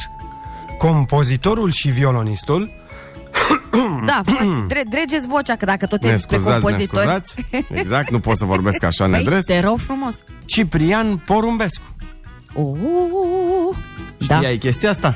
compozitorul 0.77 1.71
și 1.71 1.89
violonistul 1.89 2.71
Da, 4.05 4.21
faci, 4.25 4.47
dre- 4.67 4.83
dregeți 4.89 5.27
vocea, 5.27 5.55
că 5.55 5.65
dacă 5.65 5.85
tot 5.85 6.03
e 6.03 6.05
Ne 6.05 6.11
despre 6.11 6.37
scuzați, 6.37 6.55
ne 6.65 6.69
compozitori... 6.69 7.01
scuzați 7.01 7.35
Exact, 7.71 8.09
nu 8.11 8.19
pot 8.19 8.37
să 8.37 8.45
vorbesc 8.45 8.83
așa 8.83 9.03
Păi, 9.03 9.13
nedres 9.13 9.45
te 9.45 9.59
rog 9.59 9.77
frumos. 9.79 10.15
Ciprian 10.45 11.15
Porumbescu 11.25 11.83
Oh, 12.53 13.75
da. 14.27 14.35
Știai 14.35 14.57
chestia 14.57 14.89
asta? 14.89 15.15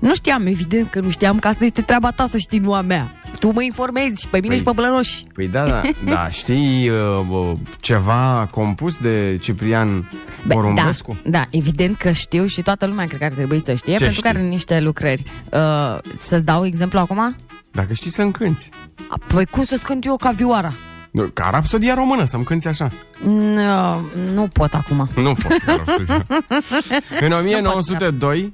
Nu 0.00 0.14
știam, 0.14 0.46
evident 0.46 0.90
că 0.90 1.00
nu 1.00 1.10
știam 1.10 1.38
că 1.38 1.48
asta 1.48 1.64
este 1.64 1.82
treaba 1.82 2.10
ta 2.10 2.26
să 2.30 2.38
știi, 2.38 2.58
nu 2.58 2.72
a 2.74 2.80
mea. 2.80 3.10
Tu 3.38 3.52
mă 3.52 3.62
informezi 3.62 4.20
și 4.20 4.28
pe 4.28 4.38
mine 4.40 4.54
Păi- 4.54 4.58
și 4.58 4.62
pe 4.62 4.70
Blăroși. 4.74 5.24
Păi 5.34 5.48
da, 5.48 5.64
da, 5.66 5.82
da 6.04 6.28
știi 6.40 6.88
uh, 6.88 6.96
bă, 7.28 7.52
ceva 7.80 8.48
compus 8.50 8.96
de 8.98 9.38
Ciprian 9.40 10.10
Bă, 10.46 10.54
Porumbescu? 10.54 11.16
Da, 11.24 11.30
da, 11.30 11.44
evident 11.50 11.96
că 11.96 12.10
știu 12.10 12.46
și 12.46 12.62
toată 12.62 12.86
lumea 12.86 13.06
cred 13.06 13.18
că 13.18 13.24
ar 13.24 13.32
trebui 13.32 13.62
să 13.64 13.74
știe, 13.74 13.92
Ce 13.96 14.04
pentru 14.04 14.20
că 14.20 14.28
știi? 14.28 14.38
are 14.40 14.48
niște 14.48 14.80
lucrări. 14.80 15.22
Uh, 15.52 15.98
să-ți 16.18 16.44
dau 16.44 16.64
exemplu 16.66 16.98
acum? 16.98 17.34
Dacă 17.72 17.92
știi 17.92 18.10
să-mi 18.10 18.32
cânti 18.32 18.68
A, 19.08 19.18
Păi 19.26 19.46
cum 19.46 19.64
să-ți 19.64 19.84
cânt 19.84 20.04
eu 20.04 20.16
ca 20.16 20.30
vioara? 20.30 20.72
Nu, 21.10 21.22
Ca 21.22 21.48
rapsodia 21.52 21.94
română, 21.94 22.24
să-mi 22.24 22.44
cânti 22.44 22.68
așa 22.68 22.88
Nu, 23.24 24.00
nu 24.34 24.48
pot 24.52 24.74
acum. 24.74 25.08
Nu 25.16 25.34
pot 25.34 25.58
ca 25.66 25.74
rapsodia 25.76 26.26
În 27.26 27.32
1902 27.32 28.52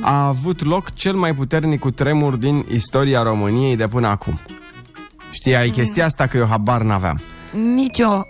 a 0.00 0.26
avut 0.26 0.64
loc 0.64 0.94
cel 0.94 1.14
mai 1.14 1.34
puternic 1.34 1.80
cutremur 1.80 2.36
din 2.36 2.66
istoria 2.70 3.22
României 3.22 3.76
de 3.76 3.86
până 3.88 4.06
acum 4.08 4.40
Știai 5.30 5.68
chestia 5.68 6.04
asta 6.04 6.26
că 6.26 6.36
eu 6.36 6.46
habar 6.46 6.82
n-aveam 6.82 7.20
Nici 7.52 7.98
eu. 7.98 8.26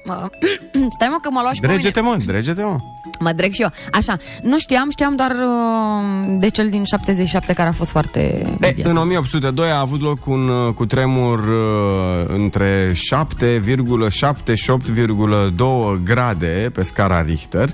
Stai 0.96 1.08
mă 1.11 1.18
că 1.23 1.30
mă 1.30 1.40
luat 1.40 1.54
și 1.54 1.61
pe 1.61 1.66
mine. 1.66 1.78
Dregete 1.78 2.00
mă, 2.00 2.16
dregete 2.26 2.62
mă 2.62 2.78
Mă 3.20 3.32
dreg 3.32 3.52
și 3.52 3.62
eu. 3.62 3.70
Așa, 3.92 4.16
nu 4.42 4.58
știam, 4.58 4.90
știam 4.90 5.16
doar 5.16 5.30
uh, 5.30 6.37
de 6.38 6.49
cel 6.49 6.68
din 6.68 6.85
77 6.85 7.52
care 7.52 7.68
a 7.68 7.73
fost 7.73 7.90
foarte 7.90 8.20
E, 8.20 8.46
mediat. 8.61 8.87
în 8.90 8.96
1802 8.96 9.70
a 9.70 9.78
avut 9.80 10.00
loc 10.00 10.26
un 10.26 10.49
uh, 10.49 10.75
cutremur 10.75 11.38
uh, 11.38 12.25
între 12.28 12.92
7,7 12.92 14.54
și 14.54 14.70
8,2 14.70 16.02
grade 16.04 16.70
pe 16.75 16.82
scara 16.82 17.20
Richter. 17.23 17.68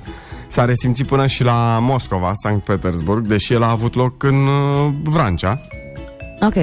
S-a 0.49 0.64
resimțit 0.64 1.06
până 1.06 1.26
și 1.26 1.42
la 1.44 1.78
Moscova, 1.80 2.30
Sankt 2.34 2.64
Petersburg, 2.64 3.26
deși 3.26 3.52
el 3.52 3.62
a 3.62 3.70
avut 3.70 3.94
loc 3.94 4.22
în 4.22 4.46
uh, 4.46 4.92
Vrancea. 5.02 5.61
Ok. 6.40 6.54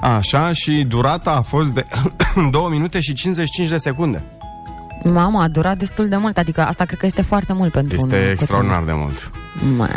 Așa, 0.00 0.52
și 0.52 0.84
durata 0.88 1.30
a 1.30 1.40
fost 1.40 1.68
de 1.70 1.86
2 2.50 2.62
minute 2.70 3.00
și 3.00 3.12
55 3.12 3.68
de 3.68 3.76
secunde. 3.76 4.22
Mama, 5.04 5.42
a 5.42 5.48
durat 5.48 5.78
destul 5.78 6.08
de 6.08 6.16
mult, 6.16 6.38
adică 6.38 6.60
asta 6.60 6.84
cred 6.84 6.98
că 6.98 7.06
este 7.06 7.22
foarte 7.22 7.52
mult 7.52 7.72
pentru 7.72 8.00
un 8.00 8.04
Este 8.12 8.30
extraordinar 8.30 8.82
de 8.84 8.92
mult. 8.92 9.30
Mă, 9.76 9.88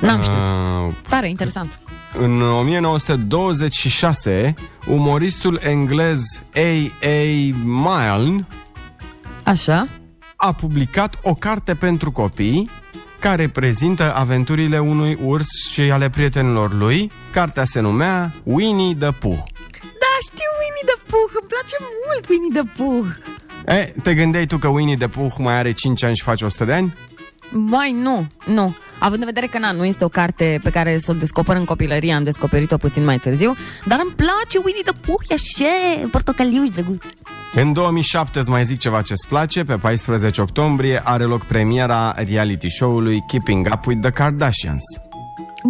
N-am 0.00 0.22
știut. 0.22 0.48
Uh, 0.48 0.88
Tare, 1.08 1.28
interesant. 1.28 1.78
În 2.18 2.42
1926, 2.42 4.54
umoristul 4.86 5.58
englez 5.62 6.42
A.A. 6.54 7.26
Milne 7.64 8.46
Așa? 9.42 9.88
a 10.36 10.52
publicat 10.52 11.18
o 11.22 11.34
carte 11.34 11.74
pentru 11.74 12.12
copii 12.12 12.70
care 13.18 13.48
prezintă 13.48 14.14
aventurile 14.14 14.78
unui 14.78 15.18
urs 15.24 15.48
și 15.70 15.80
ale 15.80 16.10
prietenilor 16.10 16.74
lui. 16.74 17.12
Cartea 17.32 17.64
se 17.64 17.80
numea 17.80 18.32
Winnie 18.42 18.94
the 18.94 19.10
Pooh. 19.10 19.38
Da, 20.02 20.12
știu 20.22 20.50
Winnie 20.60 20.86
the 20.86 20.96
Pooh, 21.06 21.30
îmi 21.40 21.48
place 21.48 21.76
mult 22.06 22.28
Winnie 22.28 22.62
the 22.62 22.82
Pooh. 22.82 23.06
E, 23.70 23.92
te 24.02 24.14
gândeai 24.14 24.46
tu 24.46 24.58
că 24.58 24.68
Winnie 24.68 24.96
the 24.96 25.08
Pooh 25.08 25.32
mai 25.38 25.54
are 25.54 25.72
5 25.72 26.02
ani 26.02 26.16
și 26.16 26.22
face 26.22 26.44
100 26.44 26.64
de 26.64 26.72
ani? 26.72 26.94
Mai 27.50 27.92
nu, 27.92 28.26
nu. 28.46 28.74
Având 28.98 29.20
în 29.20 29.26
vedere 29.26 29.46
că 29.46 29.58
na, 29.58 29.72
nu 29.72 29.84
este 29.84 30.04
o 30.04 30.08
carte 30.08 30.60
pe 30.62 30.70
care 30.70 30.98
să 30.98 31.10
o 31.10 31.14
descoper 31.14 31.56
în 31.56 31.64
copilărie, 31.64 32.12
am 32.12 32.24
descoperit-o 32.24 32.76
puțin 32.76 33.04
mai 33.04 33.18
târziu, 33.18 33.56
dar 33.86 33.98
îmi 34.02 34.12
place 34.16 34.58
Winnie 34.64 34.82
the 34.82 34.92
Pooh, 35.06 35.20
e 35.28 35.34
așa, 35.34 36.08
portocaliu 36.10 36.64
și 36.64 36.70
drăguț. 36.70 37.04
În 37.54 37.72
2007, 37.72 38.38
îți 38.38 38.48
mai 38.48 38.64
zic 38.64 38.78
ceva 38.78 39.02
ce-ți 39.02 39.28
place, 39.28 39.64
pe 39.64 39.74
14 39.74 40.40
octombrie 40.40 41.00
are 41.04 41.24
loc 41.24 41.44
premiera 41.44 42.14
reality 42.16 42.68
show-ului 42.70 43.24
Keeping 43.26 43.68
Up 43.72 43.86
with 43.86 44.00
the 44.00 44.10
Kardashians. 44.10 44.84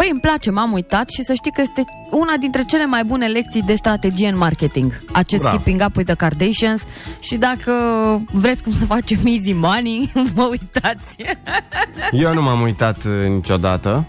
Băi, 0.00 0.08
îmi 0.10 0.20
place, 0.20 0.50
m-am 0.50 0.72
uitat 0.72 1.10
și 1.10 1.22
să 1.22 1.32
știi 1.34 1.50
că 1.50 1.60
este 1.60 1.84
una 2.10 2.36
dintre 2.40 2.62
cele 2.62 2.86
mai 2.86 3.04
bune 3.04 3.26
lecții 3.26 3.62
de 3.62 3.74
strategie 3.74 4.28
în 4.28 4.36
marketing. 4.36 5.00
Acest 5.12 5.42
Bravo. 5.42 5.56
Keeping 5.56 5.82
Up 5.86 5.96
with 5.96 6.08
the 6.08 6.16
Kardashians 6.16 6.82
și 7.20 7.36
dacă 7.36 7.72
vreți 8.32 8.62
cum 8.62 8.72
să 8.72 8.84
facem 8.84 9.18
easy 9.24 9.52
money, 9.52 10.12
mă 10.34 10.48
uitați. 10.50 11.16
Eu 12.24 12.34
nu 12.34 12.42
m-am 12.42 12.60
uitat 12.60 13.04
uh, 13.04 13.28
niciodată. 13.28 14.06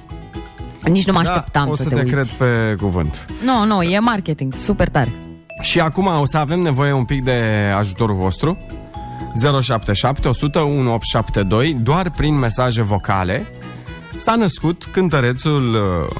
Nici 0.84 1.06
nu 1.06 1.14
mă 1.14 1.20
așteptam 1.20 1.66
da, 1.66 1.72
o 1.72 1.76
să, 1.76 1.84
să 1.84 1.90
te, 1.90 1.96
te 1.96 2.02
uiți. 2.02 2.14
cred 2.14 2.28
pe 2.28 2.76
cuvânt. 2.82 3.26
Nu, 3.44 3.66
nu, 3.66 3.82
e 3.82 4.00
marketing, 4.00 4.54
super 4.54 4.90
tare. 4.90 5.12
Și 5.62 5.80
acum 5.80 6.06
o 6.06 6.26
să 6.26 6.38
avem 6.38 6.60
nevoie 6.60 6.92
un 6.92 7.06
pic 7.06 7.24
de 7.24 7.38
ajutorul 7.78 8.16
vostru. 8.16 8.58
077 9.62 10.28
100 10.28 10.60
1872, 10.60 11.74
doar 11.74 12.12
prin 12.12 12.38
mesaje 12.38 12.82
vocale, 12.82 13.46
s-a 14.18 14.36
născut 14.36 14.86
cântărețul 14.92 15.74
uh, 15.74 16.16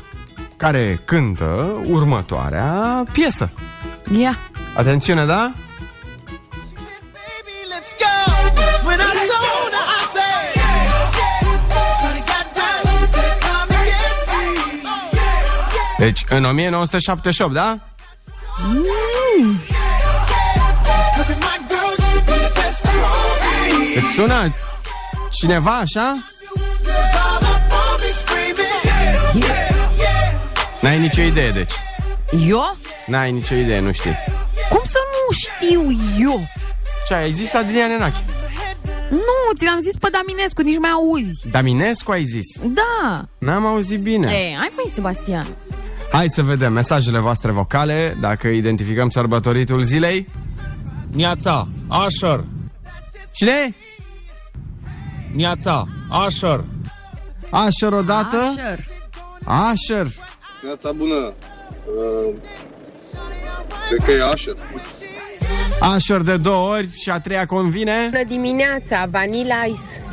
care 0.58 1.02
cântă 1.06 1.82
următoarea 1.90 3.04
piesă. 3.12 3.52
Ia. 4.18 4.38
Atențiune, 4.76 5.26
da? 5.26 5.54
Deci, 15.98 16.26
în 16.30 16.44
1978, 16.44 17.54
da? 17.54 17.78
Îți 23.96 24.06
sună 24.16 24.54
cineva 25.32 25.72
așa? 25.72 26.26
N-ai 30.82 31.00
nicio 31.00 31.22
idee, 31.22 31.52
deci. 31.52 31.72
Eu? 32.48 32.78
N-ai 33.08 33.32
nicio 33.32 33.56
idee, 33.56 33.80
nu 33.80 33.92
știi. 33.92 34.16
Cum 34.70 34.82
să 34.86 34.98
nu 35.12 35.36
știu 35.36 35.82
eu? 36.20 36.48
Ce 37.08 37.14
ai 37.14 37.32
zis 37.32 37.54
Adrian 37.54 37.90
Nenache? 37.90 38.18
Nu, 39.10 39.58
ți 39.58 39.66
l-am 39.66 39.80
zis 39.82 39.96
pe 40.00 40.10
Daminescu, 40.12 40.62
nici 40.62 40.78
mai 40.80 40.90
auzi. 40.90 41.50
Daminescu 41.52 42.12
ai 42.12 42.24
zis. 42.24 42.62
Da. 42.62 43.26
N-am 43.38 43.66
auzit 43.66 44.00
bine. 44.00 44.32
E, 44.32 44.56
hai 44.58 44.72
mai 44.76 44.92
Sebastian. 44.94 45.48
Hai 46.12 46.30
să 46.30 46.42
vedem 46.42 46.74
mesajele 46.74 47.20
voastre 47.20 47.52
vocale, 47.52 48.18
dacă 48.22 48.48
identificăm 48.48 49.10
sărbătoritul 49.10 49.84
zilei. 49.84 50.28
Niața, 51.12 51.68
Asher, 51.88 52.44
Cine? 53.32 53.74
Niața, 55.32 55.88
Asher, 56.10 56.64
Asher 57.50 57.94
odată? 57.94 58.38
Asher. 58.38 58.80
Asher. 59.46 60.08
Viața 60.62 60.92
bună. 60.92 61.16
Uh, 61.16 62.36
cred 63.88 64.04
că 64.06 64.12
e 64.12 64.24
Asher. 64.24 64.54
Asher 65.80 66.22
de 66.22 66.38
două 66.38 66.70
ori 66.76 66.90
și 66.98 67.10
a 67.10 67.20
treia 67.20 67.46
convine. 67.46 68.08
Bună 68.12 68.24
dimineața, 68.24 69.06
Vanilla 69.12 69.64
Ice. 69.64 70.04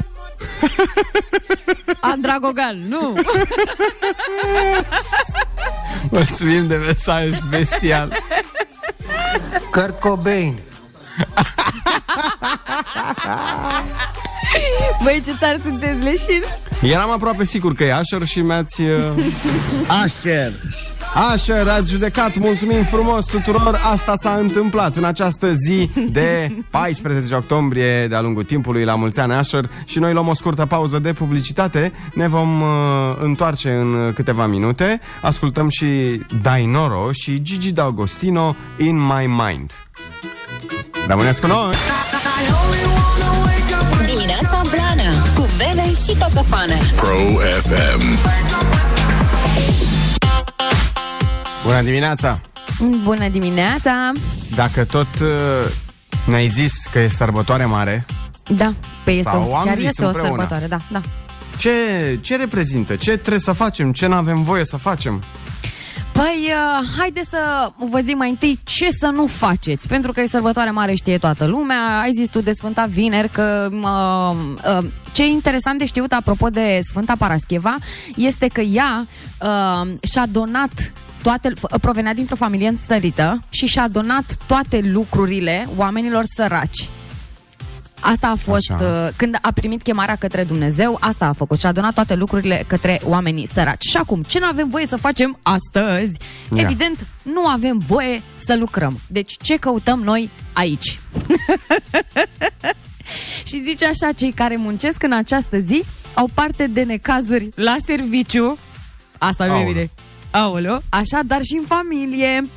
Andragogan, 2.01 2.89
nu. 2.89 3.15
Mulțumim 6.11 6.67
de 6.67 6.77
mesaj 6.77 7.39
bestial. 7.49 8.13
Kurt 9.71 10.01
Cobain. 10.01 10.59
Băi, 15.03 15.23
ce 15.25 15.37
tare 15.41 15.59
sunteți 15.59 15.99
leșini. 15.99 16.45
Eram 16.83 17.11
aproape 17.11 17.45
sigur 17.45 17.75
că 17.75 17.85
e 17.85 17.95
Asher 17.95 18.25
și 18.25 18.41
mi-ați... 18.41 18.81
Uh... 18.81 18.89
Asher. 20.05 20.53
Asher, 21.33 21.69
ați 21.69 21.91
judecat, 21.91 22.37
mulțumim 22.37 22.83
frumos 22.83 23.27
tuturor. 23.27 23.81
Asta 23.93 24.13
s-a 24.17 24.35
întâmplat 24.35 24.97
în 24.97 25.05
această 25.05 25.53
zi 25.53 25.91
de 26.11 26.53
14 26.71 27.35
octombrie 27.35 28.07
De-a 28.07 28.21
lungul 28.21 28.43
timpului, 28.43 28.85
la 28.85 28.95
mulți 28.95 29.21
ani 29.21 29.33
Asher. 29.33 29.71
Și 29.85 29.99
noi 29.99 30.13
luăm 30.13 30.29
o 30.29 30.35
scurtă 30.35 30.67
pauză 30.67 30.99
de 30.99 31.13
publicitate. 31.13 31.93
Ne 32.15 32.29
vom 32.29 32.61
uh, 32.61 32.69
întoarce 33.21 33.71
în 33.71 34.13
câteva 34.15 34.47
minute. 34.47 35.01
Ascultăm 35.23 35.69
și 35.69 35.87
Dainoro 36.43 37.13
și 37.13 37.43
Gigi 37.43 37.73
D'Agostino 37.73 38.57
In 38.77 38.97
My 38.97 39.27
Mind. 39.27 39.71
Rămâneți 41.07 41.41
cu 41.41 41.47
noi! 41.47 41.75
Dimineața 44.07 44.63
Blana 44.71 44.88
Cu 45.59 45.65
Bebe 45.75 45.89
și 45.89 46.19
Coțofană 46.19 46.77
Pro 46.97 47.17
FM. 47.63 48.19
Bună 51.65 51.83
dimineața! 51.83 52.41
Bună 53.03 53.29
dimineața. 53.29 54.13
Dacă 54.55 54.85
tot 54.85 55.07
uh, 55.23 55.29
ne-ai 56.27 56.49
zis 56.49 56.73
că 56.93 56.99
e 56.99 57.09
sărbătoare 57.09 57.65
mare 57.65 58.07
Da, 58.57 58.73
pe 59.05 59.11
este, 59.11 59.31
Sau 59.31 59.49
o, 59.51 59.57
am 59.57 59.65
chiar 59.65 59.77
zis 59.77 59.87
este 59.87 60.05
o 60.05 60.07
împreună. 60.07 60.31
sărbătoare, 60.31 60.67
da, 60.67 60.79
da. 60.91 61.01
ce, 61.57 61.71
ce 62.21 62.37
reprezintă? 62.37 62.97
Ce 62.97 63.17
trebuie 63.17 63.41
să 63.41 63.53
facem? 63.53 63.93
Ce 63.93 64.07
n-avem 64.07 64.43
voie 64.43 64.65
să 64.65 64.77
facem? 64.77 65.23
Păi, 66.19 66.49
uh, 66.49 66.89
haide 66.99 67.23
să 67.31 67.71
vă 67.77 68.01
zic 68.01 68.17
mai 68.17 68.29
întâi 68.31 68.59
ce 68.65 68.89
să 68.91 69.07
nu 69.07 69.27
faceți, 69.27 69.89
pentru 69.89 70.13
că 70.13 70.21
e 70.21 70.27
sărbătoare 70.27 70.71
mare, 70.71 70.95
știe 70.95 71.19
toată 71.19 71.47
lumea. 71.47 72.01
Ai 72.01 72.13
zis 72.13 72.29
tu 72.29 72.41
de 72.41 72.53
Sfânta 72.53 72.85
Vineri 72.85 73.29
că 73.29 73.69
uh, 73.73 74.37
uh, 74.79 74.87
ce 75.13 75.23
e 75.23 75.27
interesant 75.27 75.79
de 75.79 75.85
știut 75.85 76.13
apropo 76.13 76.49
de 76.49 76.81
Sfânta 76.89 77.15
Parascheva 77.19 77.75
este 78.17 78.47
că 78.47 78.61
ea 78.61 79.07
uh, 79.41 79.95
și-a 80.03 80.27
donat 80.33 80.93
toate, 81.23 81.53
f- 81.53 81.81
provenea 81.81 82.15
dintr-o 82.15 82.37
familie 82.37 82.69
înstărită 82.69 83.43
și 83.49 83.67
și-a 83.67 83.89
donat 83.89 84.37
toate 84.47 84.81
lucrurile 84.93 85.69
oamenilor 85.77 86.23
săraci. 86.37 86.89
Asta 88.01 88.29
a 88.29 88.35
fost, 88.35 88.71
Așa. 88.71 88.85
uh, 88.85 89.09
când 89.17 89.39
a 89.43 89.51
primit 89.53 89.83
chemarea 89.83 90.17
către 90.17 90.45
Dumnezeu, 90.45 90.97
asta 91.01 91.27
a 91.27 91.33
făcut 91.33 91.59
și 91.59 91.67
a 91.67 91.73
donat 91.73 91.95
toate 91.95 92.15
lucrurile 92.15 92.65
către 92.67 93.01
oamenii 93.05 93.47
săraci. 93.47 93.85
Și 93.85 93.97
acum, 93.97 94.23
ce 94.23 94.39
nu 94.39 94.47
avem 94.47 94.69
voie 94.69 94.87
să 94.87 94.97
facem 94.97 95.39
astăzi? 95.43 96.13
Ia. 96.55 96.63
Evident, 96.63 97.07
nu 97.23 97.47
avem 97.47 97.83
voie 97.87 98.23
să 98.45 98.57
lucrăm. 98.57 99.01
Deci, 99.07 99.37
ce 99.43 99.57
căutăm 99.57 100.01
noi 100.01 100.31
aici? 100.53 100.99
și 103.49 103.63
zice 103.65 103.87
așa, 103.87 104.13
cei 104.13 104.33
care 104.33 104.57
muncesc 104.57 105.03
în 105.03 105.13
această 105.13 105.59
zi 105.59 105.83
au 106.15 106.29
parte 106.35 106.67
de 106.67 106.83
necazuri 106.83 107.49
la 107.55 107.77
serviciu. 107.87 108.59
Asta 109.19 109.45
nu 109.45 109.53
e 109.53 109.55
Aoleu. 109.55 109.73
bine. 109.73 109.91
Aoleu. 110.31 110.83
Așa, 110.89 111.21
dar 111.27 111.41
și 111.43 111.57
în 111.61 111.65
familie. 111.67 112.49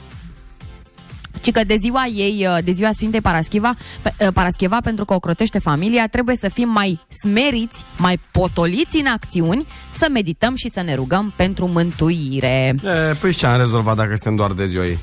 Ci 1.41 1.51
că 1.51 1.63
de 1.63 1.75
ziua 1.79 2.05
ei, 2.05 2.45
uh, 2.57 2.63
de 2.63 2.71
ziua 2.71 2.89
Sfintei 2.93 3.21
Parascheva, 3.21 3.75
pe- 4.01 4.13
uh, 4.19 4.27
Parascheva, 4.33 4.77
pentru 4.83 5.05
că 5.05 5.13
o 5.13 5.19
crotește 5.19 5.59
familia, 5.59 6.07
trebuie 6.07 6.35
să 6.39 6.49
fim 6.49 6.69
mai 6.69 6.99
smeriți, 7.21 7.83
mai 7.97 8.19
potoliți 8.31 8.97
în 8.99 9.05
acțiuni, 9.05 9.67
să 9.91 10.07
medităm 10.11 10.55
și 10.55 10.69
să 10.73 10.81
ne 10.81 10.95
rugăm 10.95 11.33
pentru 11.35 11.67
mântuire. 11.67 12.75
E, 12.83 13.13
păi 13.19 13.31
și 13.31 13.37
ce 13.37 13.45
am 13.45 13.57
rezolvat 13.57 13.95
dacă 13.95 14.09
suntem 14.15 14.35
doar 14.35 14.51
de 14.51 14.65
ziua 14.65 14.85
ei? 14.85 14.97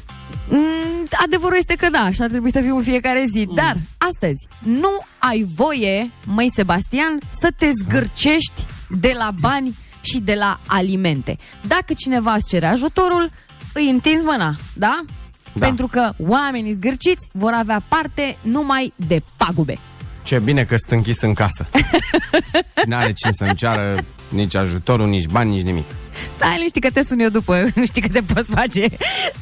Mm, 0.48 1.06
adevărul 1.24 1.56
este 1.58 1.74
că 1.74 1.88
da, 1.90 1.98
așa 1.98 2.24
ar 2.24 2.30
trebui 2.30 2.52
să 2.52 2.60
fim 2.60 2.76
în 2.76 2.82
fiecare 2.82 3.24
zi. 3.32 3.48
Dar, 3.54 3.76
astăzi, 3.98 4.46
nu 4.58 4.90
ai 5.18 5.46
voie, 5.54 6.10
măi 6.24 6.48
Sebastian, 6.54 7.18
să 7.40 7.48
te 7.58 7.70
zgârcești 7.84 8.64
de 8.88 9.12
la 9.18 9.30
bani 9.40 9.76
și 10.00 10.18
de 10.18 10.34
la 10.34 10.60
alimente. 10.66 11.36
Dacă 11.66 11.92
cineva 11.96 12.34
îți 12.34 12.48
cere 12.48 12.66
ajutorul, 12.66 13.30
îi 13.74 13.88
întinzi 13.90 14.24
mâna, 14.24 14.54
da? 14.74 15.00
Da. 15.58 15.66
Pentru 15.66 15.86
că 15.86 16.12
oamenii 16.18 16.72
zgârciți 16.72 17.28
vor 17.32 17.52
avea 17.52 17.82
parte 17.88 18.36
numai 18.40 18.92
de 18.96 19.22
pagube. 19.36 19.78
Ce 20.22 20.38
bine 20.38 20.64
că 20.64 20.76
sunt 20.76 20.90
închis 20.90 21.20
în 21.20 21.34
casă. 21.34 21.66
N-are 22.86 23.12
cine 23.12 23.32
să-mi 23.32 23.54
ceară 23.54 24.04
nici 24.28 24.54
ajutorul, 24.54 25.08
nici 25.08 25.26
bani, 25.26 25.50
nici 25.50 25.62
nimic. 25.62 25.84
Da, 26.38 26.54
liniște 26.56 26.78
că 26.78 26.90
te 26.90 27.02
sun 27.02 27.20
eu 27.20 27.28
după, 27.28 27.66
știi 27.88 28.02
că 28.02 28.08
te 28.08 28.20
poți 28.20 28.50
face. 28.50 28.88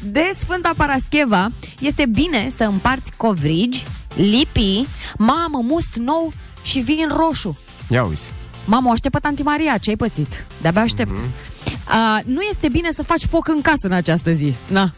De 0.03 0.33
Sfânta 0.39 0.73
Parascheva 0.77 1.51
este 1.81 2.07
bine 2.07 2.53
să 2.57 2.65
împarți 2.65 3.13
covrigi, 3.17 3.85
lipii, 4.15 4.87
mamă, 5.19 5.61
must 5.63 5.97
nou 5.97 6.33
și 6.63 6.79
vin 6.79 7.09
roșu. 7.17 7.59
Ia 7.89 8.05
uite. 8.05 8.23
Mamă, 8.65 8.89
o 8.89 8.91
aștept 8.91 9.15
pe 9.15 9.21
Tanti 9.21 9.43
Maria, 9.43 9.79
ce 9.79 9.91
ai 9.91 9.97
pățit? 9.97 10.47
De-abia 10.61 10.81
aștept. 10.81 11.11
Mm-hmm. 11.11 11.65
Uh, 11.89 12.19
nu 12.25 12.41
este 12.41 12.69
bine 12.69 12.91
să 12.95 13.03
faci 13.03 13.25
foc 13.25 13.49
în 13.49 13.61
casă 13.61 13.87
în 13.87 13.93
această 13.93 14.33
zi. 14.33 14.55
Na. 14.69 14.91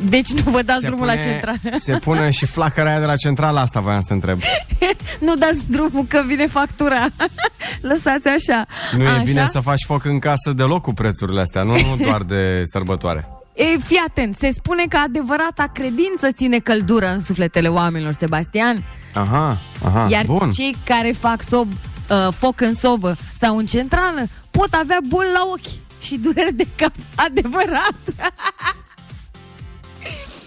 Deci 0.00 0.28
nu 0.32 0.50
vă 0.50 0.62
dați 0.62 0.84
drumul 0.84 1.06
la 1.06 1.16
centrală. 1.16 1.58
se 1.78 1.96
pune 1.96 2.30
și 2.30 2.46
flacăra 2.46 2.88
aia 2.90 2.98
de 3.00 3.04
la 3.04 3.16
centrală, 3.16 3.58
asta 3.60 3.80
voiam 3.80 4.00
să 4.00 4.12
întreb. 4.12 4.40
nu 5.26 5.34
dați 5.34 5.70
drumul 5.70 6.04
că 6.08 6.22
vine 6.26 6.46
factura. 6.46 7.06
Lăsați 7.80 8.28
așa. 8.28 8.66
Nu 8.96 9.02
e 9.02 9.08
așa? 9.08 9.22
bine 9.22 9.46
să 9.46 9.60
faci 9.60 9.84
foc 9.86 10.04
în 10.04 10.18
casă 10.18 10.52
deloc 10.52 10.82
cu 10.82 10.92
prețurile 10.92 11.40
astea, 11.40 11.62
nu, 11.62 11.72
nu 11.72 11.96
doar 12.02 12.22
de 12.22 12.60
sărbătoare. 12.72 13.28
E, 13.54 13.64
fii 13.78 14.02
atent, 14.08 14.36
se 14.36 14.50
spune 14.54 14.84
că 14.88 14.96
adevărata 14.96 15.70
credință 15.72 16.32
ține 16.32 16.58
căldură 16.58 17.06
în 17.06 17.22
sufletele 17.22 17.68
oamenilor, 17.68 18.12
Sebastian. 18.18 18.84
Aha, 19.14 19.60
aha, 19.84 20.06
Iar 20.10 20.24
bun. 20.24 20.50
cei 20.50 20.76
care 20.84 21.14
fac 21.18 21.42
sob, 21.42 21.68
uh, 22.10 22.28
foc 22.36 22.60
în 22.60 22.74
sobă 22.74 23.16
sau 23.38 23.56
în 23.56 23.66
centrală 23.66 24.26
pot 24.50 24.68
avea 24.70 24.98
boli 25.08 25.28
la 25.32 25.40
ochi 25.52 26.02
și 26.02 26.16
dureri 26.16 26.54
de 26.54 26.66
cap. 26.76 26.92
Adevărat. 27.14 27.94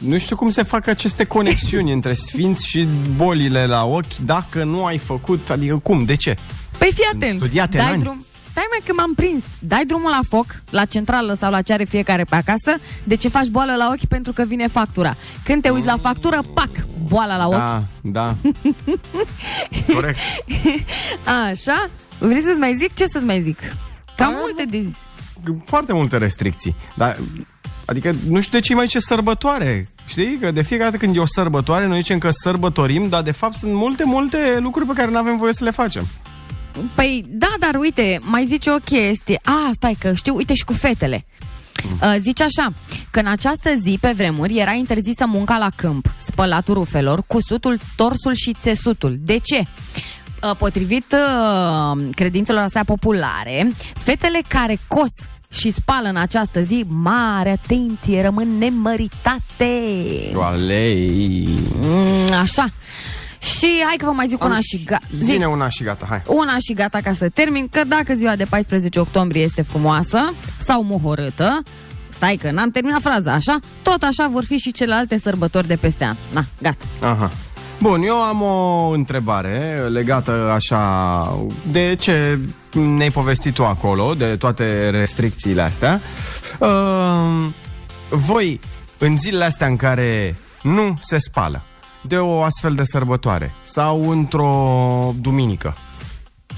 Nu 0.07 0.17
știu 0.17 0.35
cum 0.35 0.49
se 0.49 0.63
fac 0.63 0.87
aceste 0.87 1.23
conexiuni 1.23 1.91
între 1.91 2.13
sfinți 2.13 2.67
și 2.67 2.87
bolile 3.15 3.65
la 3.65 3.85
ochi 3.85 4.15
dacă 4.25 4.63
nu 4.63 4.85
ai 4.85 4.97
făcut, 4.97 5.49
adică 5.49 5.77
cum, 5.77 6.05
de 6.05 6.15
ce? 6.15 6.35
Păi 6.77 6.91
fii 6.93 7.09
atent. 7.13 7.35
Studiate 7.39 7.77
în 7.77 7.83
Dai 7.83 7.93
ani. 7.93 8.01
drum, 8.01 8.25
stai 8.51 8.63
mai 8.69 8.81
că 8.85 8.93
m-am 8.95 9.13
prins. 9.13 9.43
Dai 9.59 9.85
drumul 9.85 10.09
la 10.09 10.19
foc, 10.29 10.45
la 10.69 10.85
centrală 10.85 11.37
sau 11.39 11.51
la 11.51 11.61
ce 11.61 11.73
are 11.73 11.83
fiecare 11.83 12.23
pe 12.23 12.35
acasă, 12.35 12.79
de 13.03 13.15
ce 13.15 13.27
faci 13.27 13.47
boală 13.47 13.75
la 13.75 13.89
ochi 13.91 14.05
pentru 14.07 14.31
că 14.33 14.43
vine 14.43 14.67
factura. 14.67 15.15
Când 15.43 15.61
te 15.61 15.69
uiți 15.69 15.85
la 15.85 15.97
factură, 15.97 16.41
pac, 16.53 16.69
boala 17.07 17.37
la 17.37 17.47
ochi. 17.47 17.55
Da, 17.57 17.83
da. 18.01 18.35
Corect. 19.93 20.17
Așa? 21.49 21.89
Vrei 22.17 22.41
să-ți 22.41 22.59
mai 22.59 22.75
zic? 22.79 22.93
Ce 22.93 23.05
să-ți 23.05 23.25
mai 23.25 23.41
zic? 23.41 23.57
Cam 24.15 24.33
multe 24.39 24.65
de 24.69 24.79
zi. 24.81 24.95
Foarte 25.65 25.93
multe 25.93 26.17
restricții. 26.17 26.75
Dar, 26.97 27.17
adică 27.85 28.15
nu 28.29 28.41
știu 28.41 28.59
de 28.59 28.63
ce 28.63 28.75
mai 28.75 28.87
ce 28.87 28.99
sărbătoare. 28.99 29.87
Știi? 30.05 30.37
Că 30.37 30.51
de 30.51 30.61
fiecare 30.61 30.89
dată 30.89 31.03
când 31.03 31.15
e 31.15 31.19
o 31.19 31.25
sărbătoare, 31.25 31.87
noi 31.87 31.97
zicem 31.97 32.17
că 32.17 32.29
sărbătorim, 32.31 33.09
dar 33.09 33.21
de 33.21 33.31
fapt 33.31 33.55
sunt 33.55 33.73
multe, 33.73 34.03
multe 34.05 34.57
lucruri 34.59 34.87
pe 34.87 34.93
care 34.93 35.11
nu 35.11 35.17
avem 35.17 35.37
voie 35.37 35.53
să 35.53 35.63
le 35.63 35.71
facem. 35.71 36.07
Păi 36.95 37.25
da, 37.27 37.53
dar 37.59 37.75
uite, 37.75 38.19
mai 38.21 38.45
zice 38.45 38.71
o 38.71 38.77
chestie. 38.77 39.39
A, 39.43 39.71
stai 39.73 39.95
că 39.99 40.13
știu, 40.13 40.35
uite 40.35 40.53
și 40.53 40.63
cu 40.63 40.73
fetele. 40.73 41.25
Uh, 42.01 42.15
zice 42.19 42.43
așa, 42.43 42.73
că 43.11 43.19
în 43.19 43.27
această 43.27 43.69
zi, 43.81 43.97
pe 44.01 44.11
vremuri, 44.15 44.57
era 44.57 44.71
interzisă 44.71 45.25
munca 45.25 45.57
la 45.57 45.69
câmp, 45.75 46.13
spălatul 46.27 46.73
rufelor, 46.73 47.23
cusutul, 47.27 47.79
torsul 47.95 48.33
și 48.33 48.55
țesutul. 48.61 49.17
De 49.19 49.37
ce? 49.37 49.57
Uh, 49.57 50.55
potrivit 50.57 51.15
uh, 51.15 52.03
credințelor 52.15 52.61
astea 52.61 52.83
populare, 52.83 53.71
fetele 53.93 54.41
care 54.47 54.77
cos 54.87 55.11
și 55.51 55.71
spală 55.71 56.07
în 56.09 56.15
această 56.15 56.61
zi, 56.61 56.85
mare 56.87 57.49
atenție, 57.49 58.21
rămân 58.21 58.57
nemăritate. 58.57 59.73
Alei. 60.41 61.47
Mm, 61.79 62.33
așa. 62.41 62.67
Și 63.39 63.67
hai 63.85 63.95
că 63.97 64.05
vă 64.05 64.11
mai 64.11 64.27
zic 64.27 64.43
Am 64.43 64.49
una 64.49 64.59
și- 64.59 64.77
și 64.77 64.83
gata. 64.83 65.05
Zine 65.23 65.45
una 65.45 65.69
și 65.69 65.83
gata, 65.83 66.05
hai. 66.09 66.21
Una 66.25 66.57
și 66.59 66.73
gata 66.73 66.99
ca 67.03 67.13
să 67.13 67.29
termin, 67.29 67.67
că 67.71 67.81
dacă 67.87 68.13
ziua 68.15 68.35
de 68.35 68.43
14 68.43 68.99
octombrie 68.99 69.43
este 69.43 69.61
frumoasă 69.61 70.33
sau 70.65 70.83
muhorâtă, 70.83 71.63
stai 72.09 72.35
că 72.35 72.51
n-am 72.51 72.71
terminat 72.71 73.01
fraza, 73.01 73.33
așa? 73.33 73.59
Tot 73.81 74.03
așa 74.03 74.27
vor 74.27 74.43
fi 74.45 74.57
și 74.57 74.71
celelalte 74.71 75.19
sărbători 75.19 75.67
de 75.67 75.75
peste 75.75 76.03
an. 76.03 76.15
Na, 76.33 76.43
gata. 76.61 76.85
Aha. 76.99 77.31
Bun, 77.81 78.01
eu 78.01 78.15
am 78.15 78.41
o 78.41 78.89
întrebare 78.89 79.87
legată 79.89 80.31
așa 80.31 81.37
de 81.71 81.95
ce 81.99 82.39
ne-ai 82.73 83.11
povestit 83.11 83.53
tu 83.53 83.65
acolo, 83.65 84.13
de 84.13 84.35
toate 84.35 84.89
restricțiile 84.89 85.61
astea. 85.61 86.01
Uh, 86.59 87.45
voi, 88.09 88.59
în 88.97 89.17
zilele 89.17 89.43
astea 89.43 89.67
în 89.67 89.75
care 89.75 90.35
nu 90.61 90.97
se 90.99 91.17
spală 91.17 91.63
de 92.03 92.17
o 92.17 92.41
astfel 92.41 92.75
de 92.75 92.83
sărbătoare 92.83 93.53
sau 93.63 94.09
într-o 94.09 95.13
duminică, 95.21 95.77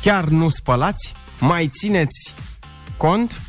chiar 0.02 0.24
nu 0.24 0.50
spălați? 0.50 1.14
Mai 1.40 1.68
țineți 1.68 2.34
cont? 2.98 3.42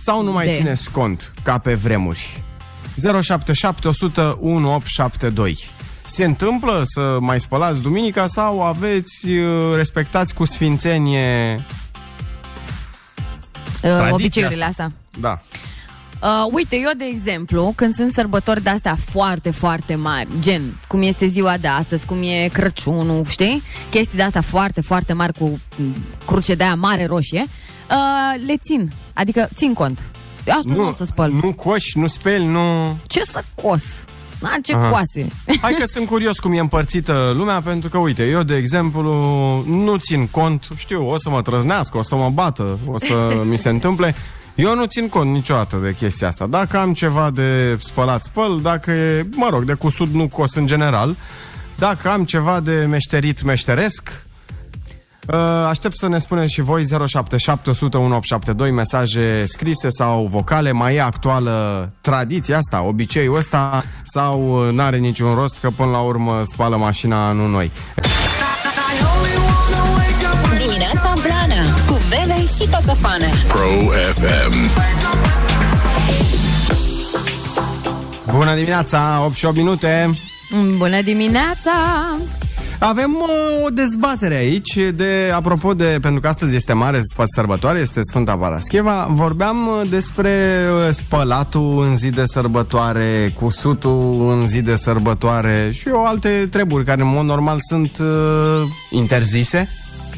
Sau 0.00 0.22
nu 0.22 0.32
mai 0.32 0.46
De. 0.46 0.52
țineți 0.52 0.90
cont 0.90 1.32
ca 1.42 1.58
pe 1.58 1.74
vremuri? 1.74 2.42
077 3.20 3.88
100 3.88 4.38
1872 4.40 5.76
Se 6.10 6.24
întâmplă 6.24 6.82
să 6.84 7.16
mai 7.20 7.40
spălați 7.40 7.80
duminica 7.80 8.26
sau 8.26 8.62
aveți, 8.62 9.28
uh, 9.30 9.74
respectați 9.74 10.34
cu 10.34 10.44
sfințenie 10.44 11.64
Uh, 13.82 14.08
obiceiurile 14.10 14.64
asta? 14.64 14.82
astea. 14.82 14.92
Da. 15.20 15.38
Uh, 16.22 16.52
uite, 16.52 16.76
eu, 16.76 16.90
de 16.96 17.04
exemplu, 17.04 17.72
când 17.76 17.94
sunt 17.94 18.14
sărbători 18.14 18.62
de-astea 18.62 18.96
foarte, 19.10 19.50
foarte 19.50 19.94
mari, 19.94 20.28
gen 20.40 20.62
cum 20.88 21.02
este 21.02 21.26
ziua 21.26 21.56
de 21.56 21.66
astăzi, 21.66 22.06
cum 22.06 22.22
e 22.22 22.48
Crăciunul, 22.52 23.24
știi? 23.24 23.62
Chestii 23.90 24.16
de-astea 24.16 24.40
foarte, 24.40 24.80
foarte 24.80 25.12
mari 25.12 25.32
cu 25.32 25.60
mm, 25.76 25.94
cruce 26.26 26.54
de 26.54 26.64
aia 26.64 26.74
mare 26.74 27.06
roșie, 27.06 27.44
uh, 27.90 28.46
le 28.46 28.56
țin. 28.56 28.92
Adică 29.14 29.48
țin 29.54 29.72
cont. 29.72 30.02
Asta 30.40 30.62
nu, 30.64 30.74
nu 30.74 30.86
o 30.88 30.92
să 30.92 31.04
spăl. 31.04 31.32
nu 31.32 31.52
coși, 31.52 31.98
nu 31.98 32.06
speli, 32.06 32.44
nu... 32.46 32.96
Ce 33.06 33.22
să 33.22 33.44
cos? 33.62 33.82
Na, 34.40 34.56
ce 34.62 34.74
Aha. 34.74 34.88
coase. 34.88 35.26
Hai 35.60 35.74
că 35.78 35.84
sunt 35.84 36.06
curios 36.06 36.38
cum 36.38 36.52
e 36.52 36.58
împărțită 36.58 37.32
lumea, 37.36 37.60
pentru 37.60 37.88
că, 37.88 37.98
uite, 37.98 38.28
eu, 38.28 38.42
de 38.42 38.56
exemplu, 38.56 39.12
nu 39.66 39.96
țin 39.96 40.26
cont, 40.26 40.68
știu, 40.76 41.10
o 41.10 41.18
să 41.18 41.30
mă 41.30 41.42
trăznească, 41.42 41.98
o 41.98 42.02
să 42.02 42.16
mă 42.16 42.30
bată, 42.34 42.78
o 42.86 42.98
să 42.98 43.42
mi 43.44 43.58
se 43.58 43.68
întâmple. 43.68 44.14
Eu 44.54 44.74
nu 44.74 44.84
țin 44.84 45.08
cont 45.08 45.30
niciodată 45.30 45.80
de 45.82 45.94
chestia 45.94 46.28
asta. 46.28 46.46
Dacă 46.46 46.78
am 46.78 46.92
ceva 46.92 47.30
de 47.30 47.76
spălat, 47.80 48.22
spăl, 48.22 48.58
dacă 48.62 48.90
e, 48.90 49.26
mă 49.30 49.48
rog, 49.50 49.64
de 49.64 49.72
cusut 49.72 50.08
nu 50.08 50.28
cos 50.28 50.54
în 50.54 50.66
general, 50.66 51.16
dacă 51.78 52.10
am 52.10 52.24
ceva 52.24 52.60
de 52.60 52.86
meșterit, 52.88 53.42
meșteresc, 53.42 54.02
Uh, 54.10 54.27
Aștept 55.68 55.96
să 55.96 56.08
ne 56.08 56.18
spuneți 56.18 56.52
și 56.52 56.60
voi 56.60 56.84
077 57.06 57.70
100 57.70 57.96
1872 57.96 58.70
mesaje 58.70 59.44
scrise 59.44 59.88
sau 59.90 60.26
vocale. 60.26 60.72
Mai 60.72 60.94
e 60.94 61.00
actuală 61.00 61.88
tradiția 62.00 62.56
asta, 62.56 62.82
obiceiul 62.82 63.36
ăsta 63.36 63.84
sau 64.02 64.66
uh, 64.66 64.72
n-are 64.72 64.96
niciun 64.98 65.34
rost 65.34 65.58
că 65.60 65.70
până 65.70 65.90
la 65.90 66.00
urmă 66.00 66.40
spală 66.44 66.76
mașina, 66.76 67.32
nu 67.32 67.46
noi. 67.46 67.70
Dimineața 70.58 71.12
Blana 71.22 71.62
Cu 71.86 71.98
Bebe 72.08 72.40
și 72.40 72.70
Coțofană 72.70 73.28
Pro 73.48 73.90
FM. 74.14 74.54
Bună 78.32 78.54
dimineața, 78.54 79.22
8 79.24 79.34
și 79.34 79.44
8 79.44 79.56
minute. 79.56 80.10
Bună 80.76 81.02
dimineața! 81.02 81.72
Avem 82.80 83.14
uh, 83.14 83.64
o 83.64 83.68
dezbatere 83.68 84.34
aici 84.34 84.78
de, 84.94 85.30
apropo 85.34 85.74
de, 85.74 85.98
pentru 86.00 86.20
că 86.20 86.28
astăzi 86.28 86.56
este 86.56 86.72
mare 86.72 86.98
sp- 86.98 87.22
sărbătoare, 87.34 87.78
este 87.78 88.00
Sfânta 88.02 88.36
Parascheva, 88.36 89.06
vorbeam 89.10 89.66
uh, 89.66 89.88
despre 89.90 90.64
uh, 90.86 90.92
spălatul 90.92 91.84
în 91.88 91.96
zi 91.96 92.10
de 92.10 92.24
sărbătoare, 92.24 93.32
cusutul 93.40 94.30
în 94.30 94.48
zi 94.48 94.60
de 94.62 94.74
sărbătoare 94.76 95.70
și 95.72 95.88
o 95.92 96.04
alte 96.04 96.48
treburi 96.50 96.84
care 96.84 97.00
în 97.00 97.08
mod 97.08 97.24
normal 97.24 97.56
sunt 97.68 97.98
uh, 98.00 98.06
interzise. 98.90 99.68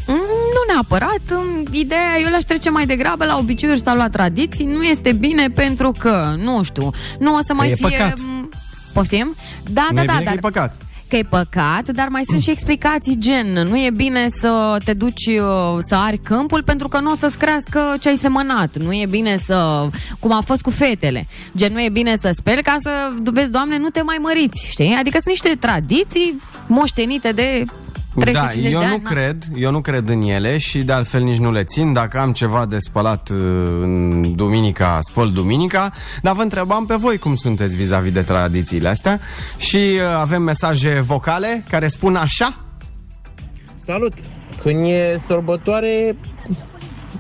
Mm, 0.06 0.14
Nu 0.54 0.72
neapărat. 0.72 1.20
mm, 1.30 1.66
Ideea, 1.70 2.18
eu 2.22 2.28
le-aș 2.28 2.42
trece 2.44 2.70
mai 2.70 2.86
degrabă 2.86 3.24
la 3.24 3.36
obiceiuri 3.38 3.80
sau 3.80 3.96
la 3.96 4.08
tradiții. 4.08 4.64
Nu 4.64 4.82
este 4.82 5.12
bine 5.12 5.48
pentru 5.54 5.92
că, 5.98 6.34
nu 6.36 6.62
știu, 6.62 6.90
nu 7.18 7.34
o 7.34 7.38
să 7.46 7.54
mai 7.54 7.70
e 7.70 7.74
fie... 7.74 7.88
păcat. 7.88 8.18
mm, 8.22 8.48
Poftim? 8.92 9.34
Da, 9.70 9.86
nu 9.90 9.96
da, 9.96 10.02
e 10.02 10.06
da, 10.06 10.12
bine 10.12 10.24
dar 10.24 10.32
că 10.32 10.38
e 10.46 10.50
păcat. 10.50 10.74
Că 11.10 11.16
e 11.16 11.22
păcat, 11.22 11.88
dar 11.88 12.08
mai 12.08 12.22
sunt 12.26 12.42
și 12.42 12.50
explicații 12.50 13.18
gen 13.18 13.52
nu 13.52 13.76
e 13.76 13.90
bine 13.96 14.28
să 14.32 14.76
te 14.84 14.92
duci 14.92 15.26
uh, 15.26 15.78
să 15.88 15.94
ari 15.94 16.18
câmpul 16.18 16.62
pentru 16.62 16.88
că 16.88 17.00
nu 17.00 17.10
o 17.10 17.14
să-ți 17.14 17.38
crească 17.38 17.96
ce 18.00 18.08
ai 18.08 18.16
semănat. 18.16 18.76
Nu 18.76 18.92
e 18.92 19.06
bine 19.08 19.36
să, 19.44 19.88
cum 20.18 20.32
a 20.32 20.40
fost 20.40 20.62
cu 20.62 20.70
fetele, 20.70 21.26
gen 21.56 21.72
nu 21.72 21.82
e 21.82 21.88
bine 21.88 22.16
să 22.20 22.30
speli 22.34 22.62
ca 22.62 22.76
să 22.80 22.90
vezi, 23.22 23.50
Doamne, 23.50 23.78
nu 23.78 23.88
te 23.88 24.02
mai 24.02 24.18
măriți, 24.20 24.66
știi? 24.70 24.96
Adică 24.98 25.18
sunt 25.22 25.28
niște 25.28 25.56
tradiții 25.60 26.40
moștenite 26.66 27.32
de 27.32 27.64
Da, 28.24 28.30
350 28.30 28.72
eu 28.72 28.80
de 28.80 28.86
nu 28.86 28.92
ani. 28.92 29.02
na. 29.02 29.10
cred, 29.10 29.44
eu 29.54 29.70
nu 29.70 29.80
cred 29.80 30.08
în 30.08 30.22
ele 30.22 30.58
și 30.58 30.78
de 30.78 30.92
altfel 30.92 31.22
nici 31.22 31.38
nu 31.38 31.50
le 31.50 31.64
țin. 31.64 31.92
Dacă 31.92 32.18
am 32.18 32.32
ceva 32.32 32.66
de 32.66 32.78
spălat 32.78 33.28
uh, 33.28 33.38
în 33.80 34.32
duminica, 34.36 34.98
spăl 35.00 35.30
duminica, 35.30 35.90
dar 36.22 36.34
vă 36.34 36.42
întrebam 36.42 36.84
pe 36.86 36.94
voi 36.94 37.18
cum 37.18 37.34
sunteți 37.34 37.76
vis-a-vis 37.76 38.12
de 38.12 38.22
tradițiile 38.22 38.88
astea 38.88 39.20
și 39.56 39.76
uh, 39.76 40.00
avem 40.16 40.42
mesaje 40.42 41.00
vocale 41.06 41.64
care 41.70 41.88
spun 41.88 42.16
așa. 42.16 42.60
Salut! 43.74 44.12
Când 44.62 44.84
e 44.84 45.16
sărbătoare, 45.18 46.16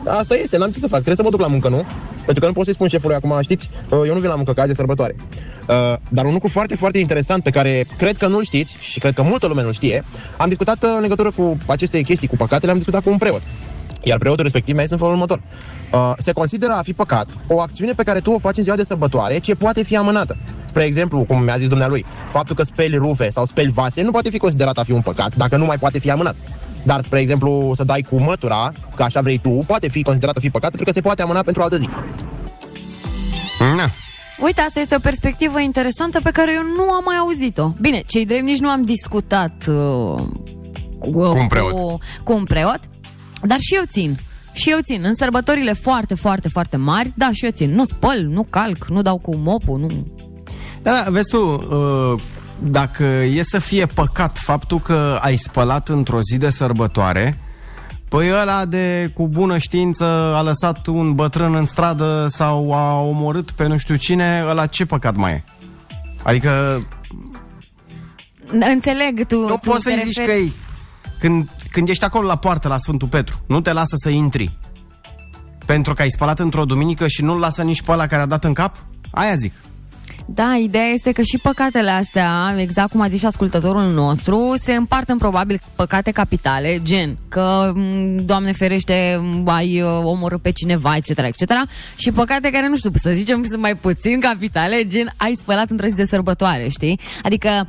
asta 0.06 0.34
este, 0.34 0.56
n-am 0.58 0.70
ce 0.70 0.78
să 0.78 0.86
fac, 0.86 1.02
trebuie 1.02 1.16
să 1.16 1.22
mă 1.22 1.30
duc 1.30 1.40
la 1.40 1.46
muncă, 1.46 1.68
nu? 1.68 1.84
Pentru 2.30 2.48
că 2.48 2.50
nu 2.50 2.56
pot 2.56 2.64
să-i 2.64 2.74
spun 2.74 2.88
șefului 2.88 3.16
acum, 3.16 3.38
știți, 3.42 3.70
uh, 3.88 4.00
eu 4.06 4.14
nu 4.14 4.20
vin 4.20 4.28
la 4.28 4.34
muncă, 4.34 4.52
că 4.52 4.60
azi 4.60 4.70
e 4.70 4.74
sărbătoare. 4.74 5.14
Uh, 5.18 5.96
Dar 6.08 6.24
un 6.24 6.32
lucru 6.32 6.48
foarte, 6.48 6.76
foarte 6.76 6.98
interesant 6.98 7.42
pe 7.42 7.50
care 7.50 7.86
cred 7.96 8.16
că 8.16 8.26
nu-l 8.26 8.44
știți 8.44 8.76
și 8.80 8.98
cred 8.98 9.14
că 9.14 9.22
multă 9.22 9.46
lume 9.46 9.62
nu 9.62 9.72
știe, 9.72 10.04
am 10.36 10.48
discutat 10.48 10.82
uh, 10.82 10.90
în 10.96 11.00
legătură 11.00 11.30
cu 11.30 11.58
aceste 11.66 12.00
chestii, 12.00 12.28
cu 12.28 12.36
păcatele, 12.36 12.70
am 12.70 12.76
discutat 12.76 13.02
cu 13.02 13.10
un 13.10 13.18
preot. 13.18 13.42
Iar 14.02 14.18
preotul 14.18 14.42
respectiv 14.42 14.74
mi-a 14.74 14.82
zis 14.82 14.92
în 14.92 14.98
felul 14.98 15.12
următor. 15.12 15.40
Uh, 15.92 16.12
se 16.18 16.32
consideră 16.32 16.72
a 16.72 16.82
fi 16.82 16.92
păcat 16.92 17.36
o 17.46 17.60
acțiune 17.60 17.92
pe 17.92 18.02
care 18.02 18.18
tu 18.18 18.30
o 18.30 18.38
faci 18.38 18.56
în 18.56 18.62
ziua 18.62 18.76
de 18.76 18.84
sărbătoare 18.84 19.38
ce 19.38 19.54
poate 19.54 19.82
fi 19.82 19.96
amânată. 19.96 20.36
Spre 20.64 20.84
exemplu, 20.84 21.24
cum 21.24 21.42
mi-a 21.42 21.56
zis 21.56 21.68
dumnealui, 21.68 22.04
faptul 22.30 22.56
că 22.56 22.62
speli 22.62 22.96
rufe 22.96 23.30
sau 23.30 23.44
speli 23.44 23.70
vase 23.70 24.02
nu 24.02 24.10
poate 24.10 24.30
fi 24.30 24.38
considerat 24.38 24.78
a 24.78 24.82
fi 24.82 24.92
un 24.92 25.00
păcat 25.00 25.34
dacă 25.34 25.56
nu 25.56 25.64
mai 25.64 25.78
poate 25.78 25.98
fi 25.98 26.10
amânat. 26.10 26.34
Dar, 26.82 27.00
spre 27.00 27.18
exemplu, 27.18 27.70
să 27.74 27.84
dai 27.84 28.06
cu 28.10 28.20
mătura, 28.20 28.72
că 28.94 29.02
așa 29.02 29.20
vrei 29.20 29.38
tu, 29.38 29.64
poate 29.66 29.88
fi 29.88 30.02
considerat 30.02 30.36
a 30.36 30.40
fi 30.40 30.50
păcat 30.50 30.68
pentru 30.68 30.86
că 30.86 30.92
se 30.92 31.00
poate 31.00 31.22
amâna 31.22 31.42
pentru 31.42 31.60
o 31.60 31.64
altă 31.64 31.76
zi. 31.76 31.88
Na. 33.58 33.90
Uite, 34.42 34.60
asta 34.60 34.80
este 34.80 34.94
o 34.94 34.98
perspectivă 34.98 35.60
interesantă 35.60 36.20
pe 36.22 36.30
care 36.30 36.52
eu 36.52 36.62
nu 36.62 36.92
am 36.92 37.02
mai 37.04 37.16
auzit-o. 37.16 37.72
Bine, 37.80 38.02
cei 38.06 38.26
drept 38.26 38.42
nici 38.42 38.58
nu 38.58 38.68
am 38.68 38.82
discutat 38.82 39.66
uh, 39.68 40.22
cu, 40.98 41.10
cu 41.10 41.38
un 41.38 41.46
preot. 41.48 41.72
Cu, 41.72 41.98
cu 42.24 42.32
un 42.32 42.44
preot, 42.44 42.80
dar 43.42 43.58
și 43.60 43.74
eu 43.74 43.82
țin. 43.86 44.18
Și 44.52 44.70
eu 44.70 44.78
țin. 44.82 45.04
În 45.04 45.14
sărbătorile 45.14 45.72
foarte, 45.72 46.14
foarte, 46.14 46.48
foarte 46.48 46.76
mari, 46.76 47.12
da, 47.16 47.30
și 47.32 47.44
eu 47.44 47.50
țin. 47.50 47.74
Nu 47.74 47.84
spăl, 47.84 48.26
nu 48.28 48.46
calc, 48.50 48.86
nu 48.88 49.02
dau 49.02 49.18
cu 49.18 49.36
mopul, 49.36 49.78
nu... 49.78 49.86
Da, 50.82 51.02
da, 51.04 51.10
vezi 51.10 51.28
tu, 51.28 51.38
uh, 51.40 52.20
dacă 52.62 53.04
e 53.04 53.42
să 53.42 53.58
fie 53.58 53.86
păcat 53.86 54.38
faptul 54.38 54.78
că 54.78 55.18
ai 55.20 55.36
spălat 55.36 55.88
într-o 55.88 56.20
zi 56.20 56.36
de 56.36 56.50
sărbătoare, 56.50 57.38
Păi 58.10 58.30
ăla 58.40 58.64
de 58.64 59.10
cu 59.14 59.28
bună 59.28 59.58
știință 59.58 60.04
a 60.34 60.42
lăsat 60.42 60.86
un 60.86 61.14
bătrân 61.14 61.54
în 61.54 61.66
stradă 61.66 62.26
sau 62.28 62.74
a 62.74 63.00
omorât 63.00 63.50
pe 63.50 63.66
nu 63.66 63.76
știu 63.76 63.94
cine, 63.94 64.44
ăla 64.48 64.66
ce 64.66 64.86
păcat 64.86 65.16
mai 65.16 65.32
e? 65.32 65.44
Adică 66.22 66.82
Înțeleg, 68.72 69.26
tu 69.26 69.40
nu 69.40 69.46
tu 69.46 69.70
poți 69.70 69.84
te 69.84 69.90
să-i 69.90 70.02
zici 70.04 70.18
referi- 70.18 70.26
că 70.26 70.32
e... 70.32 70.50
Când, 71.20 71.50
când 71.70 71.88
ești 71.88 72.04
acolo 72.04 72.26
la 72.26 72.36
poartă 72.36 72.68
la 72.68 72.78
Sfântul 72.78 73.08
Petru, 73.08 73.40
nu 73.46 73.60
te 73.60 73.72
lasă 73.72 73.94
să 73.96 74.08
intri. 74.08 74.58
Pentru 75.66 75.94
că 75.94 76.02
ai 76.02 76.10
spălat 76.10 76.38
într-o 76.38 76.64
duminică 76.64 77.08
și 77.08 77.22
nu-l 77.22 77.38
lasă 77.38 77.62
nici 77.62 77.82
pe 77.82 77.92
ăla 77.92 78.06
care 78.06 78.22
a 78.22 78.26
dat 78.26 78.44
în 78.44 78.52
cap? 78.52 78.84
Aia 79.10 79.34
zic. 79.34 79.52
Da, 80.26 80.56
ideea 80.56 80.86
este 80.86 81.12
că 81.12 81.22
și 81.22 81.38
păcatele 81.42 81.90
astea, 81.90 82.54
exact 82.58 82.90
cum 82.90 83.00
a 83.00 83.08
zis 83.08 83.18
și 83.18 83.26
ascultătorul 83.26 83.92
nostru, 83.92 84.54
se 84.64 84.74
împart 84.74 85.08
în 85.08 85.18
probabil 85.18 85.60
păcate 85.74 86.10
capitale, 86.10 86.78
gen 86.82 87.16
că, 87.28 87.72
m, 87.74 88.16
Doamne 88.24 88.52
ferește, 88.52 89.20
m, 89.20 89.48
ai 89.48 89.82
uh, 89.82 90.00
omorât 90.02 90.42
pe 90.42 90.50
cineva, 90.50 90.96
etc., 90.96 91.08
etc., 91.08 91.52
și 91.96 92.12
păcate 92.12 92.50
care, 92.50 92.68
nu 92.68 92.76
știu, 92.76 92.90
să 92.94 93.10
zicem, 93.10 93.42
sunt 93.42 93.60
mai 93.60 93.76
puțin 93.76 94.20
capitale, 94.20 94.86
gen 94.86 95.12
ai 95.16 95.34
spălat 95.38 95.70
într-o 95.70 95.86
zi 95.86 95.94
de 95.94 96.06
sărbătoare, 96.06 96.68
știi? 96.68 97.00
Adică 97.22 97.66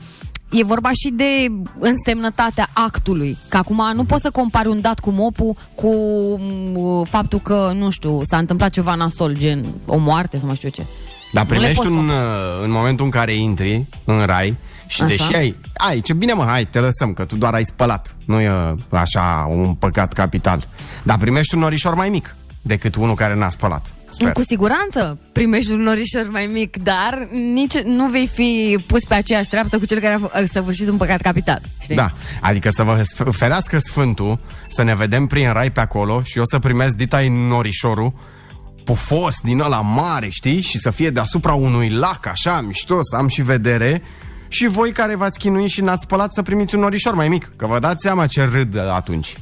E 0.51 0.63
vorba 0.63 0.89
și 0.89 1.09
de 1.13 1.47
însemnătatea 1.79 2.69
actului. 2.73 3.37
Că 3.49 3.57
acum 3.57 3.81
nu 3.95 4.03
poți 4.03 4.21
să 4.21 4.29
compari 4.29 4.67
un 4.67 4.81
dat 4.81 4.99
cu 4.99 5.09
mopul 5.09 5.55
cu 5.75 5.89
m, 6.39 7.03
faptul 7.03 7.39
că, 7.39 7.71
nu 7.75 7.89
știu, 7.89 8.21
s-a 8.23 8.37
întâmplat 8.37 8.69
ceva 8.69 8.95
nasol, 8.95 9.37
gen 9.37 9.65
o 9.85 9.97
moarte 9.97 10.37
sau 10.37 10.47
mai 10.47 10.55
știu 10.55 10.69
ce. 10.69 10.85
Dar 11.31 11.43
Nu 11.45 11.49
le 11.49 11.55
primești 11.57 11.81
poți 11.83 11.91
un, 11.93 12.09
uh, 12.09 12.15
în 12.63 12.71
momentul 12.71 13.05
în 13.05 13.11
care 13.11 13.33
intri 13.33 13.85
în 14.03 14.25
rai 14.25 14.57
și 14.87 15.01
Așa. 15.01 15.15
deși 15.15 15.35
ai, 15.35 15.55
ai, 15.73 16.01
ce 16.01 16.13
bine 16.13 16.33
mă, 16.33 16.43
hai, 16.43 16.65
te 16.65 16.79
lăsăm, 16.79 17.13
că 17.13 17.25
tu 17.25 17.35
doar 17.37 17.53
ai 17.53 17.65
spălat. 17.65 18.15
Nu 18.25 18.39
e 18.39 18.49
uh, 18.51 18.73
așa 18.89 19.47
un 19.51 19.73
păcat 19.73 20.13
capital. 20.13 20.67
Dar 21.03 21.17
primești 21.17 21.55
un 21.55 21.59
norișor 21.61 21.93
mai 21.93 22.09
mic 22.09 22.35
decât 22.61 22.95
unul 22.95 23.15
care 23.15 23.35
n-a 23.35 23.49
spălat. 23.49 23.93
Sper. 24.09 24.31
Cu 24.31 24.41
siguranță 24.43 25.17
primești 25.31 25.71
un 25.71 25.81
norișor 25.81 26.27
mai 26.31 26.49
mic, 26.53 26.77
dar 26.83 27.27
nici 27.53 27.77
nu 27.79 28.07
vei 28.09 28.27
fi 28.27 28.77
pus 28.87 29.03
pe 29.03 29.13
aceeași 29.13 29.47
treaptă 29.49 29.77
cu 29.77 29.85
cel 29.85 29.99
care 29.99 30.13
a 30.13 30.27
f- 30.27 30.31
a 30.31 30.43
săvârșit 30.53 30.89
un 30.89 30.97
păcat 30.97 31.21
capital. 31.21 31.61
Știi? 31.81 31.95
Da, 31.95 32.11
adică 32.41 32.69
să 32.69 32.83
vă 32.83 33.01
sf- 33.01 33.31
ferească 33.31 33.77
Sfântul, 33.79 34.39
să 34.67 34.83
ne 34.83 34.95
vedem 34.95 35.25
prin 35.25 35.51
rai 35.53 35.71
pe 35.71 35.79
acolo 35.79 36.21
și 36.23 36.37
eu 36.37 36.43
să 36.45 36.59
primesc 36.59 36.95
ditai 36.95 37.27
norișorul 37.29 38.13
pufos 38.83 39.35
din 39.43 39.59
ăla 39.59 39.81
mare, 39.81 40.29
știi? 40.29 40.61
Și 40.61 40.77
să 40.77 40.89
fie 40.89 41.09
deasupra 41.09 41.53
unui 41.53 41.89
lac, 41.89 42.25
așa, 42.25 42.61
mișto, 42.61 42.99
să 43.01 43.15
am 43.15 43.27
și 43.27 43.41
vedere. 43.41 44.01
Și 44.47 44.67
voi 44.67 44.91
care 44.91 45.15
v-ați 45.15 45.39
chinuit 45.39 45.69
și 45.69 45.81
n-ați 45.81 46.03
spălat 46.03 46.33
să 46.33 46.41
primiți 46.41 46.75
un 46.75 46.81
norișor 46.81 47.13
mai 47.15 47.29
mic. 47.29 47.51
Că 47.55 47.67
vă 47.67 47.79
dați 47.79 48.01
seama 48.01 48.25
ce 48.25 48.43
râd 48.43 48.77
atunci. 48.77 49.37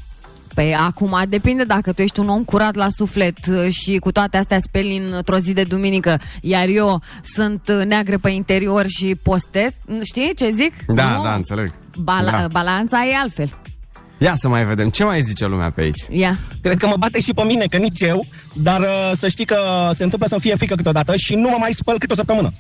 Păi 0.54 0.76
acum 0.76 1.22
depinde 1.30 1.64
dacă 1.64 1.94
tu 1.94 2.02
ești 2.02 2.20
un 2.20 2.30
om 2.30 2.44
curat 2.44 2.76
la 2.76 2.88
suflet 2.90 3.38
uh, 3.50 3.74
și 3.74 3.98
cu 3.98 4.12
toate 4.12 4.38
astea 4.38 4.60
speli 4.60 4.98
într-o 5.12 5.38
zi 5.38 5.54
de 5.54 5.64
duminică, 5.64 6.20
iar 6.42 6.68
eu 6.68 7.02
sunt 7.24 7.62
uh, 7.80 7.86
neagră 7.86 8.18
pe 8.18 8.30
interior 8.30 8.86
și 8.88 9.16
postez. 9.24 9.72
Știi 10.04 10.34
ce 10.36 10.52
zic? 10.56 10.74
Da, 10.88 11.16
Nu? 11.16 11.24
da, 11.24 11.34
înțeleg. 11.34 11.74
Bala- 11.98 12.32
da. 12.32 12.48
Balanța 12.52 13.06
e 13.06 13.16
altfel. 13.16 13.50
Ia 14.20 14.36
să 14.36 14.48
mai 14.48 14.66
vedem. 14.66 14.90
Ce 14.90 15.04
mai 15.04 15.22
zice 15.22 15.46
lumea 15.46 15.72
pe 15.72 15.82
aici? 15.82 16.06
Ia. 16.10 16.38
Cred 16.62 16.78
că 16.78 16.88
mă 16.88 16.96
bate 17.00 17.20
și 17.20 17.34
pe 17.34 17.44
mine, 17.44 17.66
că 17.66 17.78
nici 17.78 18.02
eu, 18.02 18.26
dar 18.54 18.80
uh, 18.80 19.12
să 19.14 19.28
știi 19.28 19.46
că 19.46 19.58
se 19.92 20.04
întâmplă 20.04 20.28
să-mi 20.28 20.42
fie 20.42 20.56
frică 20.56 20.76
câteodată 20.76 21.16
și 21.16 21.36
nu 21.36 21.50
mă 21.50 21.56
mai 21.60 21.72
spăl 21.74 21.98
câte 21.98 22.12
o 22.12 22.16
săptămână. 22.16 22.52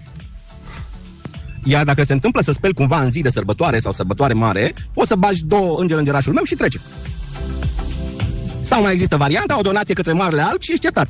Iar 1.63 1.83
dacă 1.83 2.03
se 2.03 2.13
întâmplă 2.13 2.41
să 2.41 2.51
speli 2.51 2.73
cumva 2.73 3.01
în 3.01 3.09
zi 3.09 3.21
de 3.21 3.29
sărbătoare 3.29 3.79
sau 3.79 3.91
sărbătoare 3.91 4.33
mare, 4.33 4.73
o 4.93 5.05
să 5.05 5.15
bagi 5.15 5.43
două 5.45 5.79
înger 5.79 5.97
îngerașul 5.97 6.33
meu 6.33 6.43
și 6.43 6.55
trece. 6.55 6.79
Sau 8.61 8.81
mai 8.81 8.91
există 8.91 9.17
varianta, 9.17 9.57
o 9.57 9.61
donație 9.61 9.93
către 9.93 10.13
Marele 10.13 10.41
Alb 10.41 10.61
și 10.61 10.71
ești 10.71 10.83
iertat. 10.83 11.07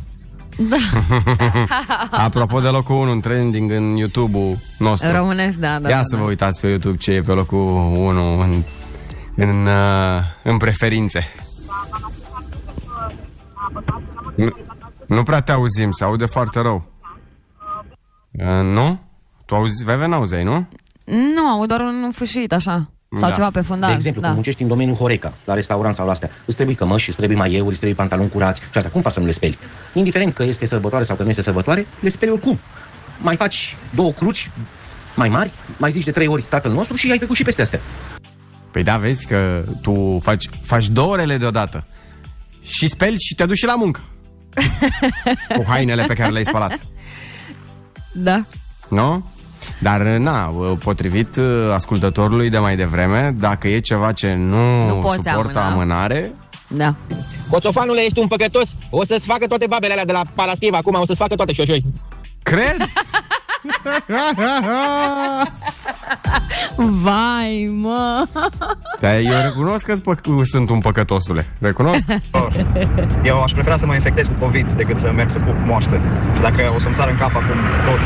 Apropo 2.26 2.60
de 2.60 2.68
locul 2.68 2.96
1 2.96 3.12
în 3.12 3.20
trending 3.20 3.72
în 3.72 3.96
YouTube-ul 3.96 4.58
nostru. 4.78 5.12
Românesc, 5.12 5.58
da, 5.58 5.80
da. 5.80 5.90
Ia 5.90 5.96
da, 5.96 6.04
să 6.04 6.16
da. 6.16 6.22
vă 6.22 6.28
uitați 6.28 6.60
pe 6.60 6.68
YouTube 6.68 6.98
ce 6.98 7.12
e 7.12 7.22
pe 7.22 7.32
locul 7.32 7.58
1 7.58 8.40
în, 8.40 8.64
în, 9.40 9.66
uh, 9.66 10.24
în 10.44 10.58
preferințe. 10.58 11.34
Nu, 14.36 14.50
nu 15.06 15.24
prea 15.24 15.42
te 15.42 15.52
auzim, 15.52 15.92
se 15.92 16.04
aude 16.04 16.26
foarte 16.26 16.60
rău. 16.62 16.92
Uh, 18.32 18.64
nu? 18.64 19.00
Tu 19.46 19.56
auzi, 19.56 19.84
Veve, 19.84 20.06
n-auzeai, 20.06 20.44
nu? 20.44 20.68
Nu, 21.36 21.46
au 21.46 21.66
doar 21.66 21.80
un 21.80 22.12
fâșit 22.12 22.54
așa. 22.54 22.90
Sau 23.18 23.30
Da. 23.30 23.36
ceva 23.36 23.50
pe 23.52 23.62
fundal. 23.62 23.90
De 23.90 23.96
exemplu, 23.96 24.22
da. 24.22 24.28
când 24.28 24.38
muncești 24.40 24.62
în 24.62 24.68
domeniul 24.68 24.96
Horeca, 24.96 25.34
la 25.46 25.54
restaurant 25.54 25.96
sau 25.96 26.06
la 26.06 26.12
astea, 26.12 26.30
îți 26.46 26.56
trebuie 26.56 26.76
cămăși, 26.76 27.08
îți 27.08 27.18
trebuie 27.18 27.38
maieuri, 27.38 27.70
îți 27.70 27.78
trebuie 27.78 27.98
pantaloni 27.98 28.30
curați 28.30 28.62
și 28.62 28.78
asta 28.78 28.90
cum 28.90 29.02
faci 29.02 29.12
să 29.12 29.20
nu 29.20 29.26
le 29.26 29.32
speli? 29.32 29.58
Indiferent 29.94 30.34
că 30.34 30.44
este 30.44 30.66
sărbătoare 30.66 31.04
sau 31.04 31.16
că 31.16 31.24
nu 31.24 31.30
este 31.30 31.42
sărbătoare, 31.42 31.88
le 32.00 32.10
speli 32.10 32.32
oricum. 32.32 32.60
Mai 33.22 33.36
faci 33.36 33.76
două 33.96 34.12
cruci 34.12 34.52
mai 35.16 35.30
mari, 35.30 35.52
mai 35.78 35.92
zici 35.92 36.04
de 36.04 36.12
trei 36.12 36.28
ori 36.28 36.46
tatăl 36.50 36.72
nostru 36.72 36.96
și 36.96 37.12
ai 37.12 37.20
făcut 37.20 37.36
și 37.36 37.44
peste 37.44 37.62
astea. 37.62 37.80
Păi 38.72 38.84
da, 38.84 38.98
vezi 38.98 39.28
că 39.28 39.64
tu 39.82 40.20
faci, 40.24 40.50
faci 40.64 40.88
două 40.88 41.12
orele 41.12 41.38
deodată. 41.38 41.86
Și 42.62 42.88
speli 42.88 43.16
și 43.20 43.36
te 43.36 43.46
duci 43.46 43.58
și 43.58 43.66
la 43.66 43.76
muncă. 43.76 44.00
Cu 45.58 45.64
hainele 45.68 46.04
pe 46.04 46.14
care 46.14 46.30
le-ai 46.32 46.46
spălat. 46.46 46.80
Da. 48.14 48.46
Nu? 48.90 49.26
Dar, 49.82 50.02
na, 50.02 50.36
potrivit 50.84 51.36
uh, 51.36 51.72
ascultătorului 51.74 52.50
de 52.50 52.58
mai 52.58 52.76
devreme, 52.76 53.36
dacă 53.40 53.68
e 53.68 53.80
ceva 53.80 54.12
ce 54.12 54.34
nu, 54.34 54.88
Nu 54.88 54.94
poți 54.96 55.16
suportă 55.16 55.60
amâna. 55.60 55.66
amânare, 55.72 56.34
Da. 56.68 56.96
Coțofanule, 57.50 58.02
ești 58.04 58.20
un 58.20 58.28
păcătos. 58.28 58.76
O 58.90 59.04
să-ți 59.06 59.26
facă 59.26 59.48
toate 59.48 59.66
babele 59.68 59.92
alea 59.92 60.06
de 60.06 60.12
la 60.12 60.22
Paraschiv 60.34 60.74
acum, 60.74 60.98
o 61.00 61.06
să-ți 61.06 61.18
facă 61.20 61.36
toate 61.36 61.54
șoșoi. 61.54 61.86
cred? 62.44 62.78
Vai, 67.04 67.70
mă! 67.72 68.24
Dar 69.00 69.18
eu 69.18 69.42
recunosc 69.44 69.86
că 69.86 69.94
sunt 70.44 70.70
un 70.70 70.80
păcătosule. 70.80 71.46
Recunosc. 71.60 72.08
Eu 73.24 73.44
aș 73.44 73.52
prefera 73.52 73.78
să 73.78 73.86
mă 73.86 73.94
infectez 73.94 74.26
cu 74.26 74.34
COVID 74.40 74.72
decât 74.72 74.98
să 74.98 75.12
merg 75.16 75.30
să 75.30 75.40
pup 75.40 75.56
moaște. 75.66 76.02
Și 76.36 76.42
dacă 76.42 76.72
o 76.76 76.80
să-mi 76.80 76.96
sar 76.96 77.10
în 77.10 77.18
cap 77.18 77.36
acum 77.36 77.58
toți 77.86 78.04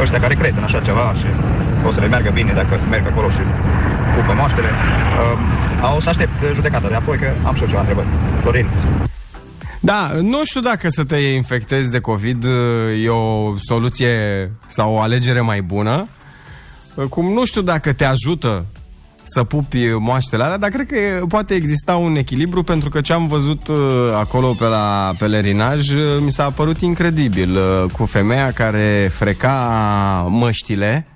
ăștia 0.00 0.20
care 0.20 0.34
cred 0.34 0.56
în 0.56 0.62
așa 0.62 0.80
ceva 0.80 1.12
și 1.18 1.26
o 1.86 1.90
să 1.90 2.00
le 2.00 2.06
meargă 2.06 2.30
bine 2.30 2.52
dacă 2.52 2.78
merg 2.90 3.06
acolo 3.06 3.30
și 3.30 3.40
pupă 4.16 4.32
moaștele, 4.36 4.68
uh, 5.82 5.96
o 5.96 6.00
să 6.00 6.08
aștept 6.08 6.42
judecata 6.54 6.88
de 6.88 6.94
apoi 6.94 7.18
că 7.18 7.32
am 7.46 7.54
și 7.54 7.62
eu 7.62 7.68
ceva 7.68 7.80
întrebări. 7.80 8.06
Florin, 8.40 8.66
Da, 9.80 10.10
nu 10.22 10.44
știu 10.44 10.60
dacă 10.60 10.88
să 10.88 11.04
te 11.04 11.16
infectezi 11.16 11.90
de 11.90 12.00
COVID 12.00 12.44
e 13.02 13.08
o 13.08 13.54
soluție 13.58 14.50
sau 14.68 14.94
o 14.94 15.00
alegere 15.00 15.40
mai 15.40 15.62
bună. 15.62 16.08
Cum 17.08 17.32
nu 17.32 17.44
știu 17.44 17.62
dacă 17.62 17.92
te 17.92 18.04
ajută 18.04 18.64
să 19.22 19.44
pupi 19.44 19.86
moaștele 19.86 20.42
alea, 20.42 20.56
dar 20.58 20.70
cred 20.70 20.86
că 20.86 20.98
e- 20.98 21.22
poate 21.28 21.54
exista 21.54 21.96
un 21.96 22.16
echilibru 22.16 22.62
pentru 22.62 22.88
că 22.88 23.00
ce 23.00 23.12
am 23.12 23.26
văzut 23.26 23.68
uh, 23.68 24.12
acolo 24.14 24.54
pe 24.54 24.64
la 24.64 25.12
pelerinaj 25.18 25.90
uh, 25.90 25.96
mi 26.20 26.32
s-a 26.32 26.50
părut 26.50 26.80
incredibil 26.80 27.56
uh, 27.56 27.90
cu 27.92 28.04
femeia 28.04 28.52
care 28.52 29.10
freca 29.12 30.26
măștile 30.30 31.06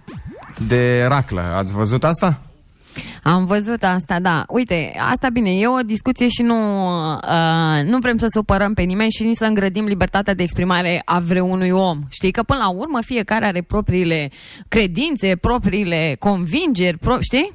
de 0.66 1.04
raclă. 1.08 1.54
Ați 1.56 1.74
văzut 1.74 2.04
asta? 2.04 2.40
Am 3.22 3.44
văzut 3.44 3.82
asta, 3.82 4.20
da. 4.20 4.44
Uite, 4.48 4.94
asta 5.10 5.28
bine, 5.28 5.50
e 5.50 5.66
o 5.66 5.80
discuție 5.80 6.28
și 6.28 6.42
nu, 6.42 6.56
uh, 7.14 7.82
nu 7.84 7.98
vrem 7.98 8.16
să 8.16 8.26
supărăm 8.34 8.74
pe 8.74 8.82
nimeni 8.82 9.10
și 9.10 9.24
nici 9.24 9.36
să 9.36 9.44
îngrădim 9.44 9.84
libertatea 9.84 10.34
de 10.34 10.42
exprimare 10.42 11.02
a 11.04 11.18
vreunui 11.18 11.70
om. 11.70 11.98
Știi 12.08 12.30
că 12.30 12.42
până 12.42 12.58
la 12.58 12.68
urmă 12.68 13.00
fiecare 13.02 13.44
are 13.44 13.62
propriile 13.62 14.30
credințe, 14.68 15.36
propriile 15.36 16.16
convingeri, 16.18 16.98
pro- 16.98 17.20
știi? 17.20 17.52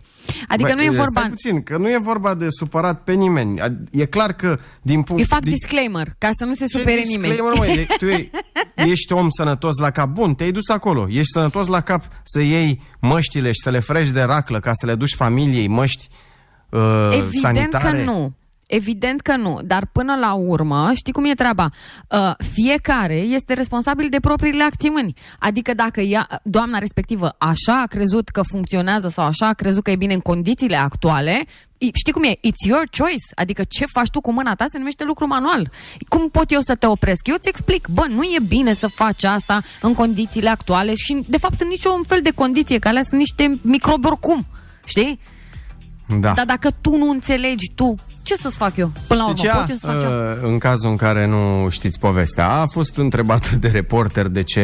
Adică 0.47 0.69
Bă, 0.69 0.75
nu 0.75 0.83
e 0.83 0.89
vorba... 0.89 1.19
Stai 1.19 1.29
puțin, 1.29 1.63
că 1.63 1.77
nu 1.77 1.89
e 1.89 1.97
vorba 1.97 2.33
de 2.35 2.45
supărat 2.49 3.03
pe 3.03 3.13
nimeni. 3.13 3.61
A- 3.61 3.73
E 3.91 4.05
clar 4.05 4.33
că 4.33 4.59
din 4.81 5.01
punct... 5.01 5.21
Eu 5.21 5.27
fac 5.29 5.39
din... 5.41 5.53
disclaimer, 5.53 6.07
ca 6.17 6.29
să 6.37 6.45
nu 6.45 6.53
se 6.53 6.65
Ce 6.65 6.77
supere 6.77 7.01
nimeni. 7.01 7.33
disclaimer, 7.33 7.57
măi? 7.57 7.75
De- 7.75 7.87
tu 7.97 8.05
e, 8.05 8.29
ești 8.91 9.13
om 9.13 9.29
sănătos 9.29 9.77
la 9.77 9.89
cap. 9.91 10.07
Bun, 10.09 10.33
te-ai 10.33 10.51
dus 10.51 10.69
acolo. 10.69 11.05
Ești 11.09 11.31
sănătos 11.31 11.67
la 11.67 11.81
cap 11.81 12.03
să 12.23 12.39
iei 12.41 12.81
măștile 12.99 13.47
și 13.47 13.59
să 13.63 13.69
le 13.69 13.79
frești 13.79 14.13
de 14.13 14.21
raclă 14.21 14.59
ca 14.59 14.71
să 14.73 14.85
le 14.85 14.95
duci 14.95 15.13
familiei 15.15 15.67
măști 15.67 16.07
uh, 16.69 16.81
Evident 17.11 17.33
sanitare. 17.41 17.97
că 17.97 18.03
nu. 18.03 18.33
Evident 18.71 19.21
că 19.21 19.35
nu, 19.35 19.59
dar 19.63 19.85
până 19.91 20.15
la 20.15 20.33
urmă, 20.33 20.91
știi 20.95 21.13
cum 21.13 21.25
e 21.25 21.33
treaba? 21.33 21.69
Uh, 22.11 22.31
fiecare 22.53 23.15
este 23.15 23.53
responsabil 23.53 24.07
de 24.09 24.19
propriile 24.19 24.63
acțiuni. 24.63 25.13
Adică 25.39 25.73
dacă 25.73 26.01
ea, 26.01 26.27
doamna 26.43 26.77
respectivă 26.77 27.35
așa 27.37 27.81
a 27.81 27.85
crezut 27.85 28.29
că 28.29 28.41
funcționează 28.41 29.07
sau 29.09 29.25
așa 29.25 29.47
a 29.47 29.53
crezut 29.53 29.83
că 29.83 29.91
e 29.91 29.95
bine 29.95 30.13
în 30.13 30.19
condițiile 30.19 30.75
actuale, 30.75 31.45
i- 31.77 31.91
știi 31.93 32.13
cum 32.13 32.23
e? 32.23 32.31
It's 32.35 32.67
your 32.67 32.83
choice. 32.97 33.25
Adică 33.35 33.63
ce 33.69 33.85
faci 33.85 34.09
tu 34.09 34.21
cu 34.21 34.31
mâna 34.31 34.55
ta 34.55 34.65
se 34.71 34.77
numește 34.77 35.03
lucru 35.03 35.27
manual. 35.27 35.69
Cum 36.07 36.29
pot 36.29 36.51
eu 36.51 36.59
să 36.61 36.75
te 36.75 36.85
opresc? 36.85 37.27
Eu 37.27 37.35
îți 37.37 37.49
explic, 37.49 37.87
bă, 37.87 38.05
nu 38.09 38.23
e 38.23 38.37
bine 38.47 38.73
să 38.73 38.87
faci 38.87 39.23
asta 39.23 39.61
în 39.81 39.93
condițiile 39.93 40.49
actuale 40.49 40.93
și, 40.95 41.23
de 41.27 41.37
fapt, 41.37 41.61
în 41.61 41.67
niciun 41.67 42.03
fel 42.07 42.19
de 42.21 42.31
condiție, 42.31 42.79
că 42.79 42.87
alea 42.87 43.03
sunt 43.03 43.19
niște 43.19 43.59
microbi 43.61 44.07
oricum. 44.07 44.45
Știi? 44.85 45.19
Da. 46.19 46.33
Dar 46.33 46.45
dacă 46.45 46.69
tu 46.81 46.97
nu 46.97 47.09
înțelegi 47.09 47.71
tu 47.75 47.95
ce 48.23 48.35
să-ți 48.35 48.57
fac 48.57 48.77
eu? 48.77 48.91
Până 49.07 49.19
la 49.19 49.25
urmă, 49.27 49.35
Deci 49.41 49.45
ea, 49.45 49.55
pot 49.55 49.69
eu 49.69 49.75
să 49.75 49.87
fac 49.87 49.99
ceva? 49.99 50.31
uh, 50.31 50.37
în 50.41 50.57
cazul 50.57 50.89
în 50.89 50.95
care 50.95 51.27
nu 51.27 51.69
știți 51.69 51.99
povestea, 51.99 52.49
a 52.49 52.65
fost 52.65 52.97
întrebat 52.97 53.51
de 53.51 53.67
reporter 53.67 54.27
de 54.27 54.43
ce 54.43 54.61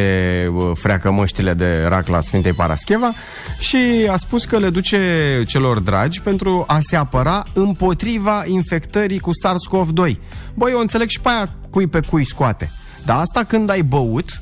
uh, 0.54 0.72
freacă 0.74 1.12
măștile 1.12 1.54
de 1.54 1.86
rac 1.88 2.08
la 2.08 2.22
Sfintei 2.22 2.54
Parascheva 2.54 3.14
și 3.60 3.78
a 4.12 4.18
spus 4.18 4.46
că 4.46 4.58
le 4.58 4.70
duce 4.70 5.44
celor 5.48 5.80
dragi 5.80 6.22
pentru 6.22 6.64
a 6.68 6.78
se 6.80 6.96
apăra 6.96 7.44
împotriva 7.54 8.44
infectării 8.46 9.20
cu 9.20 9.30
SARS-CoV-2. 9.30 10.16
Băi, 10.54 10.72
eu 10.72 10.80
înțeleg 10.80 11.10
și 11.10 11.20
pe 11.22 11.30
aia 11.30 11.50
cui 11.70 11.88
pe 11.88 12.00
cui 12.10 12.26
scoate. 12.28 12.72
Dar 13.06 13.20
asta 13.20 13.44
când 13.44 13.70
ai 13.70 13.82
băut 13.82 14.42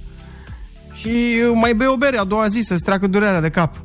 și 0.93 1.11
mai 1.53 1.73
bei 1.73 1.87
o 1.87 1.95
bere 1.97 2.17
a 2.17 2.23
doua 2.23 2.47
zi 2.47 2.59
să-ți 2.61 2.83
treacă 2.83 3.07
durerea 3.07 3.41
de 3.41 3.49
cap. 3.49 3.75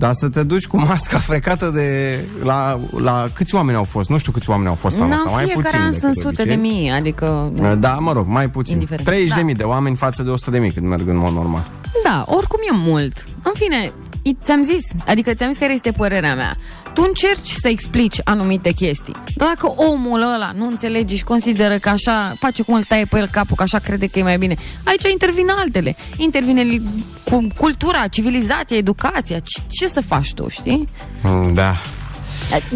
Dar 0.00 0.12
să 0.14 0.28
te 0.28 0.42
duci 0.42 0.66
cu 0.66 0.76
masca 0.78 1.18
frecată 1.18 1.70
de... 1.74 2.18
La, 2.44 2.80
la 2.98 3.26
câți 3.34 3.54
oameni 3.54 3.76
au 3.76 3.84
fost? 3.84 4.08
Nu 4.08 4.18
știu 4.18 4.32
câți 4.32 4.50
oameni 4.50 4.68
au 4.68 4.74
fost 4.74 4.96
anul 4.96 5.08
Na, 5.08 5.14
ăsta, 5.14 5.30
mai 5.30 5.44
fiecare 5.44 5.62
puțin 5.62 5.78
an 5.80 5.84
decât 5.90 6.00
sunt 6.00 6.14
de 6.14 6.20
sute 6.20 6.42
de 6.44 6.52
obicei. 6.52 6.70
mii, 6.70 6.90
adică... 6.90 7.52
Da, 7.78 7.90
mă 7.94 8.12
rog, 8.12 8.26
mai 8.26 8.50
puțin. 8.50 8.72
Indiferent. 8.74 9.06
30 9.06 9.28
de 9.28 9.34
Da. 9.40 9.44
mii 9.44 9.54
de 9.54 9.62
oameni 9.62 9.96
față 9.96 10.22
de 10.22 10.30
100 10.30 10.50
de 10.50 10.58
mii 10.58 10.70
când 10.70 10.86
merg 10.86 11.08
în 11.08 11.16
mod 11.16 11.32
normal. 11.32 11.70
Da, 12.04 12.24
oricum 12.26 12.58
e 12.72 12.76
mult. 12.76 13.24
În 13.42 13.52
fine, 13.54 13.92
i- 14.22 14.36
ți-am 14.44 14.62
zis, 14.62 14.86
adică 15.06 15.34
ți-am 15.34 15.48
zis 15.50 15.58
care 15.58 15.72
este 15.72 15.90
părerea 15.90 16.34
mea. 16.34 16.56
Tu 16.92 17.02
încerci 17.06 17.48
să 17.50 17.68
explici 17.68 18.20
anumite 18.24 18.70
chestii. 18.72 19.14
Dar 19.36 19.48
dacă 19.48 19.74
omul 19.76 20.22
ăla 20.34 20.50
nu 20.54 20.66
înțelege 20.66 21.16
și 21.16 21.24
consideră 21.24 21.78
că 21.78 21.88
așa 21.88 22.32
face 22.38 22.62
cum 22.62 22.74
îl 22.74 22.82
taie 22.82 23.04
pe 23.04 23.18
el 23.18 23.28
capul, 23.30 23.56
că 23.56 23.62
așa 23.62 23.78
crede 23.78 24.06
că 24.06 24.18
e 24.18 24.22
mai 24.22 24.38
bine, 24.38 24.56
aici 24.84 25.10
intervin 25.10 25.46
altele. 25.58 25.96
Intervine 26.16 26.62
li- 26.62 26.82
cu 27.24 27.46
cultura, 27.56 28.06
civilizația, 28.06 28.76
educația. 28.76 29.38
Ce, 29.38 29.62
ce 29.68 29.86
să 29.86 30.00
faci 30.00 30.34
tu, 30.34 30.48
știi? 30.48 30.88
Mm, 31.22 31.54
Da. 31.54 31.74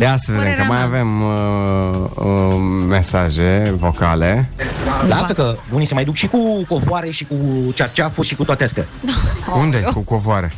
Ia 0.00 0.16
să 0.16 0.32
vedem, 0.32 0.44
că 0.44 0.48
Părerea 0.48 0.66
mai 0.66 0.76
mea. 0.76 0.86
avem 0.86 1.22
uh, 1.22 2.10
uh, 2.14 2.84
mesaje 2.88 3.74
vocale. 3.78 4.50
Lasă 5.08 5.32
că 5.32 5.56
unii 5.72 5.86
se 5.86 5.94
mai 5.94 6.04
duc 6.04 6.14
și 6.14 6.26
cu 6.26 6.64
covoare 6.68 7.10
și 7.10 7.24
cu 7.24 7.36
cerceafuri 7.74 8.26
și 8.26 8.34
cu 8.34 8.44
toate 8.44 8.64
astea. 8.64 8.86
Unde? 9.58 9.80
Cu 9.80 10.00
covoare. 10.00 10.52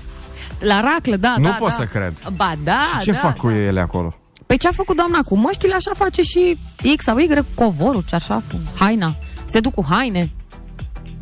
La 0.58 0.80
raclă, 0.80 1.16
da, 1.16 1.34
nu 1.38 1.48
da, 1.48 1.54
pot 1.58 1.68
da. 1.68 1.74
să 1.74 1.84
cred. 1.84 2.12
Ba 2.36 2.52
da, 2.64 2.80
și 2.92 2.98
ce 2.98 3.12
da, 3.12 3.18
fac 3.18 3.36
cu 3.36 3.50
ele 3.50 3.80
acolo? 3.80 4.14
Pe 4.46 4.56
ce 4.56 4.68
a 4.68 4.72
făcut 4.72 4.96
doamna 4.96 5.22
cu 5.22 5.36
măștile, 5.36 5.74
așa 5.74 5.90
face 5.94 6.22
și 6.22 6.58
X 6.96 7.04
sau 7.04 7.18
Y, 7.18 7.28
covorul, 7.54 8.04
cearșaful, 8.06 8.60
haina. 8.78 9.16
Se 9.44 9.60
duc 9.60 9.74
cu 9.74 9.84
haine. 9.88 10.30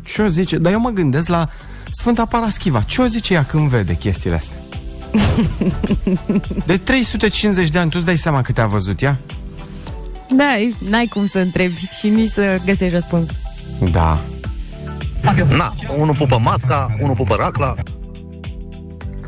Ce 0.03 0.21
o 0.21 0.27
zice? 0.27 0.57
Dar 0.57 0.71
eu 0.71 0.79
mă 0.79 0.89
gândesc 0.89 1.27
la 1.27 1.49
Sfânta 1.91 2.25
Paraschiva. 2.25 2.81
Ce 2.81 3.01
o 3.01 3.05
zice 3.05 3.33
ea 3.33 3.43
când 3.43 3.69
vede 3.69 3.95
chestiile 3.95 4.35
astea? 4.35 4.57
De 6.65 6.77
350 6.77 7.69
de 7.69 7.79
ani, 7.79 7.89
tu 7.89 7.95
îți 7.97 8.05
dai 8.05 8.17
seama 8.17 8.41
câte 8.41 8.61
a 8.61 8.67
văzut 8.67 9.01
ea? 9.01 9.17
Da, 10.35 10.53
n-ai 10.79 11.05
cum 11.05 11.27
să 11.27 11.37
întrebi 11.37 11.89
și 11.99 12.09
nici 12.09 12.31
să 12.31 12.59
găsești 12.65 12.93
răspuns. 12.93 13.29
Da. 13.91 14.19
Na, 15.57 15.73
unul 15.97 16.15
pupă 16.15 16.37
masca, 16.37 16.95
unul 17.01 17.15
pupă 17.15 17.35
racla. 17.35 17.73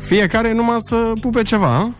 Fiecare 0.08 0.52
numai 0.52 0.76
să 0.78 1.12
pupe 1.20 1.42
ceva, 1.42 1.66
a? 1.66 1.90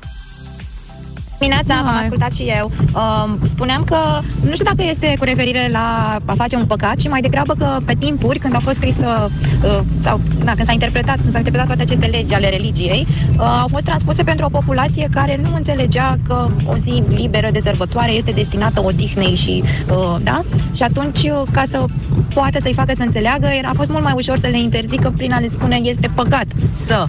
Dimineața 1.38 1.83
v-am 1.85 1.97
ascultat 1.97 2.33
și 2.33 2.42
eu. 2.42 2.71
Um, 2.94 3.38
spuneam 3.42 3.85
că 3.85 3.97
nu 4.44 4.53
știu 4.53 4.64
dacă 4.64 4.83
este 4.88 5.14
cu 5.18 5.25
referire 5.25 5.68
la 5.73 6.16
a 6.25 6.35
face 6.37 6.57
un 6.57 6.66
păcat, 6.66 6.97
ci 6.97 7.09
mai 7.09 7.21
degrabă 7.21 7.55
că 7.59 7.79
pe 7.85 7.94
timpuri, 7.99 8.38
când 8.38 8.55
au 8.55 8.61
fost 8.61 8.77
scrisă 8.77 9.31
uh, 9.64 9.81
sau 10.03 10.21
da, 10.44 10.53
când 10.53 10.66
s-a 10.66 10.73
interpretat, 10.73 11.16
când 11.16 11.31
s-au 11.31 11.38
interpretat 11.38 11.66
toate 11.66 11.83
aceste 11.83 12.07
legi 12.07 12.35
ale 12.35 12.49
religiei, 12.49 13.07
uh, 13.37 13.59
au 13.61 13.68
fost 13.68 13.85
transpuse 13.85 14.23
pentru 14.23 14.44
o 14.44 14.49
populație 14.49 15.09
care 15.11 15.40
nu 15.42 15.55
înțelegea 15.55 16.18
că 16.27 16.47
o 16.66 16.75
zi 16.77 17.03
liberă 17.09 17.49
de 17.53 17.61
sărbătoare 17.61 18.11
este 18.11 18.31
destinată 18.31 18.83
odihnei 18.85 19.35
și 19.35 19.62
uh, 19.90 20.16
da? 20.23 20.42
Și 20.73 20.83
atunci, 20.83 21.23
uh, 21.23 21.42
ca 21.53 21.62
să 21.66 21.85
poată 22.35 22.59
să-i 22.62 22.75
facă 22.75 22.92
să 22.97 23.03
înțeleagă, 23.03 23.47
era 23.47 23.68
a 23.68 23.77
fost 23.77 23.90
mult 23.90 24.03
mai 24.05 24.14
ușor 24.16 24.38
să 24.38 24.47
le 24.47 24.59
interzică 24.59 25.12
prin 25.16 25.33
a 25.33 25.38
le 25.38 25.49
spune 25.49 25.77
este 25.83 26.11
păcat 26.14 26.47
să. 26.73 27.09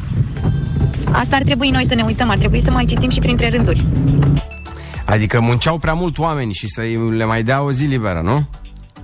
Asta 1.12 1.36
ar 1.36 1.42
trebui 1.42 1.70
noi 1.70 1.86
să 1.86 1.96
ne 1.96 2.04
uităm, 2.04 2.30
ar 2.30 2.38
trebui 2.38 2.62
să 2.62 2.72
mai 2.72 2.86
citim 2.86 3.10
și 3.10 3.20
printre 3.20 3.50
rânduri. 3.50 3.86
Adică 5.06 5.40
munceau 5.40 5.78
prea 5.78 5.94
mult 5.94 6.18
oameni 6.18 6.54
și 6.54 6.68
să 6.68 6.82
le 7.18 7.26
mai 7.26 7.44
dea 7.44 7.62
o 7.64 7.72
zi 7.72 7.84
liberă, 7.84 8.22
nu? 8.24 8.46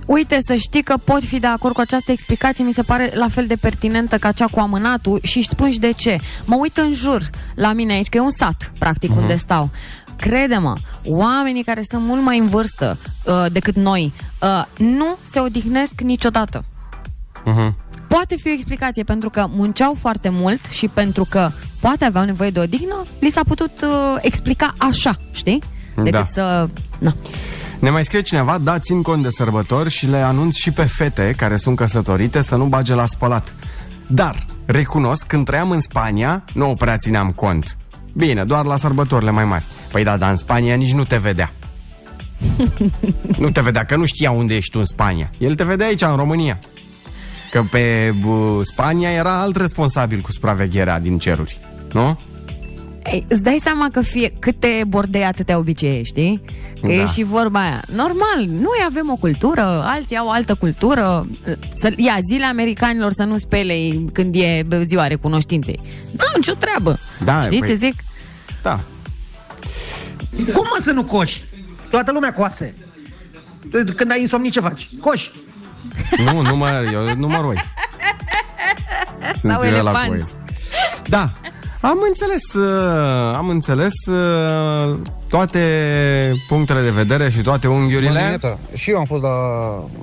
Uite, 0.06 0.38
să 0.46 0.54
știi 0.54 0.82
că 0.82 0.96
pot 1.04 1.22
fi 1.22 1.38
de 1.38 1.46
acord 1.46 1.74
cu 1.74 1.80
această 1.80 2.12
explicație, 2.12 2.64
mi 2.64 2.72
se 2.72 2.82
pare 2.82 3.10
la 3.14 3.28
fel 3.28 3.46
de 3.46 3.56
pertinentă 3.56 4.16
ca 4.18 4.32
cea 4.32 4.46
cu 4.46 4.60
amânatul 4.60 5.18
și 5.22 5.38
își 5.38 5.48
spun 5.48 5.70
și 5.70 5.78
de 5.78 5.90
ce. 5.92 6.18
Mă 6.44 6.56
uit 6.60 6.76
în 6.76 6.92
jur 6.92 7.30
la 7.54 7.72
mine 7.72 7.92
aici, 7.92 8.08
că 8.08 8.16
e 8.16 8.20
un 8.20 8.30
sat, 8.30 8.72
practic, 8.78 9.10
Mhm. 9.10 9.18
unde 9.20 9.36
stau. 9.36 9.70
Crede-mă, 10.16 10.72
oamenii 11.04 11.62
care 11.64 11.82
sunt 11.90 12.02
mult 12.02 12.22
mai 12.22 12.38
în 12.38 12.46
vârstă 12.48 12.98
uh, 13.24 13.44
decât 13.52 13.74
noi 13.76 14.12
uh, 14.42 14.64
nu 14.78 15.16
se 15.22 15.40
odihnesc 15.40 16.00
niciodată. 16.00 16.64
Uh-huh. 17.46 17.72
Poate 18.08 18.36
fi 18.36 18.48
o 18.48 18.52
explicație 18.52 19.02
pentru 19.02 19.30
că 19.30 19.46
munceau 19.50 19.96
foarte 20.00 20.28
mult 20.32 20.64
și 20.70 20.88
pentru 20.88 21.26
că 21.30 21.50
poate 21.80 22.04
aveau 22.04 22.24
nevoie 22.24 22.50
de 22.50 22.60
odihnă, 22.60 23.02
li 23.20 23.30
s-a 23.30 23.40
putut 23.48 23.70
uh, 23.82 24.16
explica 24.20 24.74
așa, 24.78 25.16
știi? 25.30 25.62
Decât 25.94 26.10
Da. 26.10 26.26
să... 26.32 26.68
Na. 26.98 27.14
Ne 27.78 27.90
mai 27.90 28.04
scrie 28.04 28.20
cineva, 28.20 28.58
da, 28.58 28.78
țin 28.78 29.02
cont 29.02 29.22
de 29.22 29.30
sărbători 29.30 29.90
și 29.90 30.06
le 30.06 30.16
anunț 30.16 30.54
și 30.54 30.70
pe 30.70 30.84
fete 30.84 31.34
care 31.36 31.56
sunt 31.56 31.76
căsătorite 31.76 32.40
să 32.40 32.56
nu 32.56 32.64
bage 32.64 32.94
la 32.94 33.06
spălat. 33.06 33.54
Dar, 34.06 34.46
recunosc, 34.64 35.26
când 35.26 35.44
trăiam 35.44 35.70
în 35.70 35.80
Spania, 35.80 36.44
nu 36.54 36.74
prea 36.78 36.96
țineam 36.96 37.30
cont. 37.30 37.76
Bine, 38.12 38.44
doar 38.44 38.64
la 38.64 38.76
sărbătorile 38.76 39.30
mai 39.30 39.44
mari. 39.44 39.64
Păi 39.92 40.04
da, 40.04 40.16
dar 40.16 40.30
în 40.30 40.36
Spania 40.36 40.74
nici 40.74 40.92
nu 40.92 41.04
te 41.04 41.16
vedea. 41.16 41.52
nu 43.38 43.50
te 43.50 43.60
vedea, 43.60 43.84
că 43.84 43.96
nu 43.96 44.04
știa 44.04 44.30
unde 44.30 44.56
ești 44.56 44.70
tu 44.70 44.78
în 44.78 44.84
Spania. 44.84 45.30
El 45.38 45.54
te 45.54 45.64
vedea 45.64 45.86
aici, 45.86 46.02
în 46.02 46.16
România. 46.16 46.58
Că 47.56 47.64
pe 47.70 48.14
bă, 48.24 48.60
Spania 48.62 49.10
era 49.10 49.40
alt 49.40 49.56
responsabil 49.56 50.20
cu 50.20 50.32
supravegherea 50.32 51.00
din 51.00 51.18
ceruri. 51.18 51.58
Nu? 51.92 52.18
Ei, 53.12 53.24
îți 53.28 53.42
dai 53.42 53.58
seama 53.62 53.88
că 53.92 54.00
fie 54.00 54.32
câte 54.38 54.82
bordei 54.88 55.24
atâtea 55.24 55.58
obicei, 55.58 56.04
știi? 56.04 56.42
Că 56.80 56.86
Da. 56.86 56.92
e 56.92 57.06
și 57.06 57.22
vorba 57.22 57.60
aia. 57.60 57.82
Normal, 57.94 58.46
noi 58.48 58.84
avem 58.88 59.10
o 59.10 59.16
cultură, 59.16 59.82
alții 59.86 60.16
au 60.16 60.30
altă 60.30 60.54
cultură. 60.54 61.26
Să, 61.80 61.92
ia, 61.96 62.18
zile 62.30 62.44
americanilor 62.44 63.12
să 63.12 63.22
nu 63.24 63.38
spele 63.38 63.74
când 64.12 64.34
e 64.34 64.62
bă, 64.66 64.82
ziua 64.86 65.06
recunoștinței. 65.06 65.80
Nu, 66.10 66.24
nicio 66.36 66.52
treabă. 66.54 66.98
Da, 67.24 67.42
Știi 67.42 67.62
păi- 67.62 67.66
ce 67.66 67.74
zic? 67.74 67.94
Da. 68.62 68.80
Cum 70.54 70.64
mă 70.70 70.76
să 70.78 70.92
nu 70.92 71.04
coși? 71.04 71.42
Toată 71.90 72.12
lumea 72.12 72.32
coase. 72.32 72.74
Tu, 73.70 73.92
Când 73.92 74.10
ai 74.10 74.20
insomnii, 74.20 74.50
ce 74.50 74.60
faci? 74.60 74.88
Coși. 75.00 75.30
Nu, 76.24 76.40
nu 76.40 76.56
mă, 76.56 76.90
eu 76.92 77.14
nu 77.14 77.26
mă 77.26 77.40
roi. 77.40 77.56
Sunt 79.40 79.52
Sau 79.52 79.64
eu 79.64 79.70
la 79.70 79.78
elefanți. 79.78 80.08
cu 80.08 80.14
el. 80.14 80.26
Da, 81.08 81.32
am 81.80 81.98
înțeles, 82.06 82.54
uh, 82.54 83.34
am 83.36 83.48
înțeles 83.48 83.92
uh, 84.06 84.98
toate 85.28 85.62
punctele 86.48 86.80
de 86.80 86.90
vedere 86.90 87.30
și 87.30 87.40
toate 87.42 87.66
Bună 87.66 87.78
unghiurile. 87.80 88.08
dimineața. 88.10 88.58
Și 88.74 88.90
eu 88.90 88.98
am 88.98 89.04
fost 89.04 89.22
la 89.22 89.30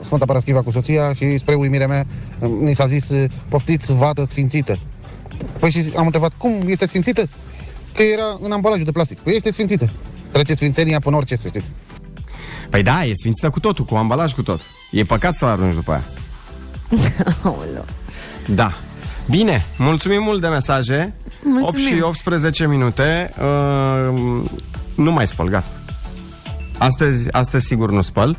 Sfânta 0.04 0.26
Paraschiva 0.26 0.62
cu 0.62 0.72
soția 0.72 1.13
și 1.13 1.38
spre 1.38 1.56
uimirea 1.56 1.88
mea 1.88 2.04
mi 2.60 2.74
s-a 2.74 2.86
zis 2.86 3.12
poftiți 3.50 3.93
vată 3.93 4.26
sfințită. 4.26 4.78
Păi 5.60 5.72
și 5.72 5.91
am 5.98 6.06
întrebat 6.06 6.32
cum 6.38 6.62
este 6.65 6.86
sfințită? 6.86 7.24
Că 7.93 8.02
era 8.04 8.38
în 8.41 8.52
ambalajul 8.52 8.86
de 8.86 8.91
plastic. 8.91 9.19
Păi 9.19 9.36
este 9.36 9.52
sfințită. 9.52 9.89
Trece 10.32 10.54
sfințenia 10.54 11.00
până 11.00 11.15
orice, 11.15 11.36
să 11.36 11.48
știți. 11.48 11.72
Păi 12.69 12.84
da, 12.84 13.04
e 13.04 13.12
sfințită 13.13 13.50
cu 13.50 13.60
totul, 13.60 13.86
cu 13.86 13.96
ambalaj 13.96 14.34
cu 14.34 14.41
tot. 14.41 14.62
E 14.93 15.03
păcat 15.03 15.36
să-l 15.36 15.47
arunci 15.49 15.73
după 15.73 15.91
aia. 15.91 16.03
Aoleu. 17.43 17.86
Da. 18.47 18.73
Bine, 19.29 19.65
mulțumim 19.77 20.23
mult 20.23 20.41
de 20.41 20.47
mesaje. 20.47 21.13
Mulțumim. 21.43 21.63
8 21.63 21.77
și 21.77 22.01
18 22.01 22.67
minute. 22.67 23.34
Uh, 23.38 24.43
nu 24.95 25.12
mai 25.12 25.27
spăl, 25.27 25.47
gata. 25.47 25.67
Astăzi, 26.77 27.32
astăzi 27.32 27.65
sigur 27.65 27.91
nu 27.91 28.01
spăl. 28.01 28.29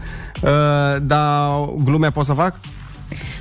Uh, 0.42 0.50
dar 1.02 1.50
glume 1.84 2.10
pot 2.10 2.24
să 2.24 2.32
fac? 2.32 2.54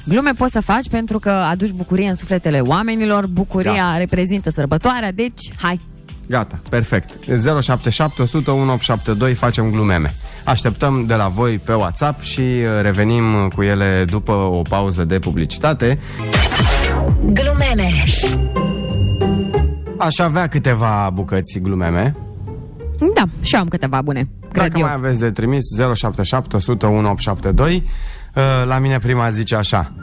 Glume 0.06 0.32
poți 0.32 0.52
să 0.52 0.62
faci 0.62 0.90
pentru 0.90 1.20
că 1.20 1.30
aduci 1.30 1.72
bucurie 1.72 2.10
în 2.10 2.16
sufletele 2.16 2.60
oamenilor, 2.60 3.28
bucuria 3.28 3.74
Da. 3.92 3.98
reprezintă 3.98 4.50
sărbătoarea, 4.50 5.12
deci 5.12 5.52
hai! 5.62 5.80
Gata, 6.28 6.60
perfect. 6.70 7.24
077 7.62 8.22
100 8.22 8.52
1872 8.52 9.34
facem 9.34 9.72
glumeme. 9.72 10.14
Așteptăm 10.44 11.06
de 11.06 11.14
la 11.14 11.28
voi 11.28 11.58
pe 11.58 11.74
WhatsApp 11.74 12.22
și 12.22 12.40
uh, 12.40 12.82
revenim 12.82 13.52
cu 13.56 13.62
ele 13.64 14.06
după 14.10 14.32
o 14.32 14.62
pauză 14.70 15.04
de 15.04 15.20
publicitate. 15.20 16.00
Glumeme. 17.26 17.90
Aș 19.98 20.20
avea 20.20 20.48
câteva 20.48 21.10
bucăți 21.14 21.60
glumeme. 21.60 22.16
Da, 23.16 23.24
și 23.42 23.56
eu 23.56 23.62
am 23.62 23.68
câteva 23.68 24.02
bune, 24.02 24.30
cred 24.52 24.68
Dacă 24.68 24.78
eu. 24.78 24.86
mai 24.86 24.94
aveți 24.94 25.20
de 25.20 25.32
trimis 25.32 25.64
077 25.96 26.56
100 26.56 26.86
1872 26.86 27.84
uh, 28.36 28.44
La 28.66 28.80
mine 28.80 28.98
prima 28.98 29.30
zice 29.30 29.56
așa 29.56 29.94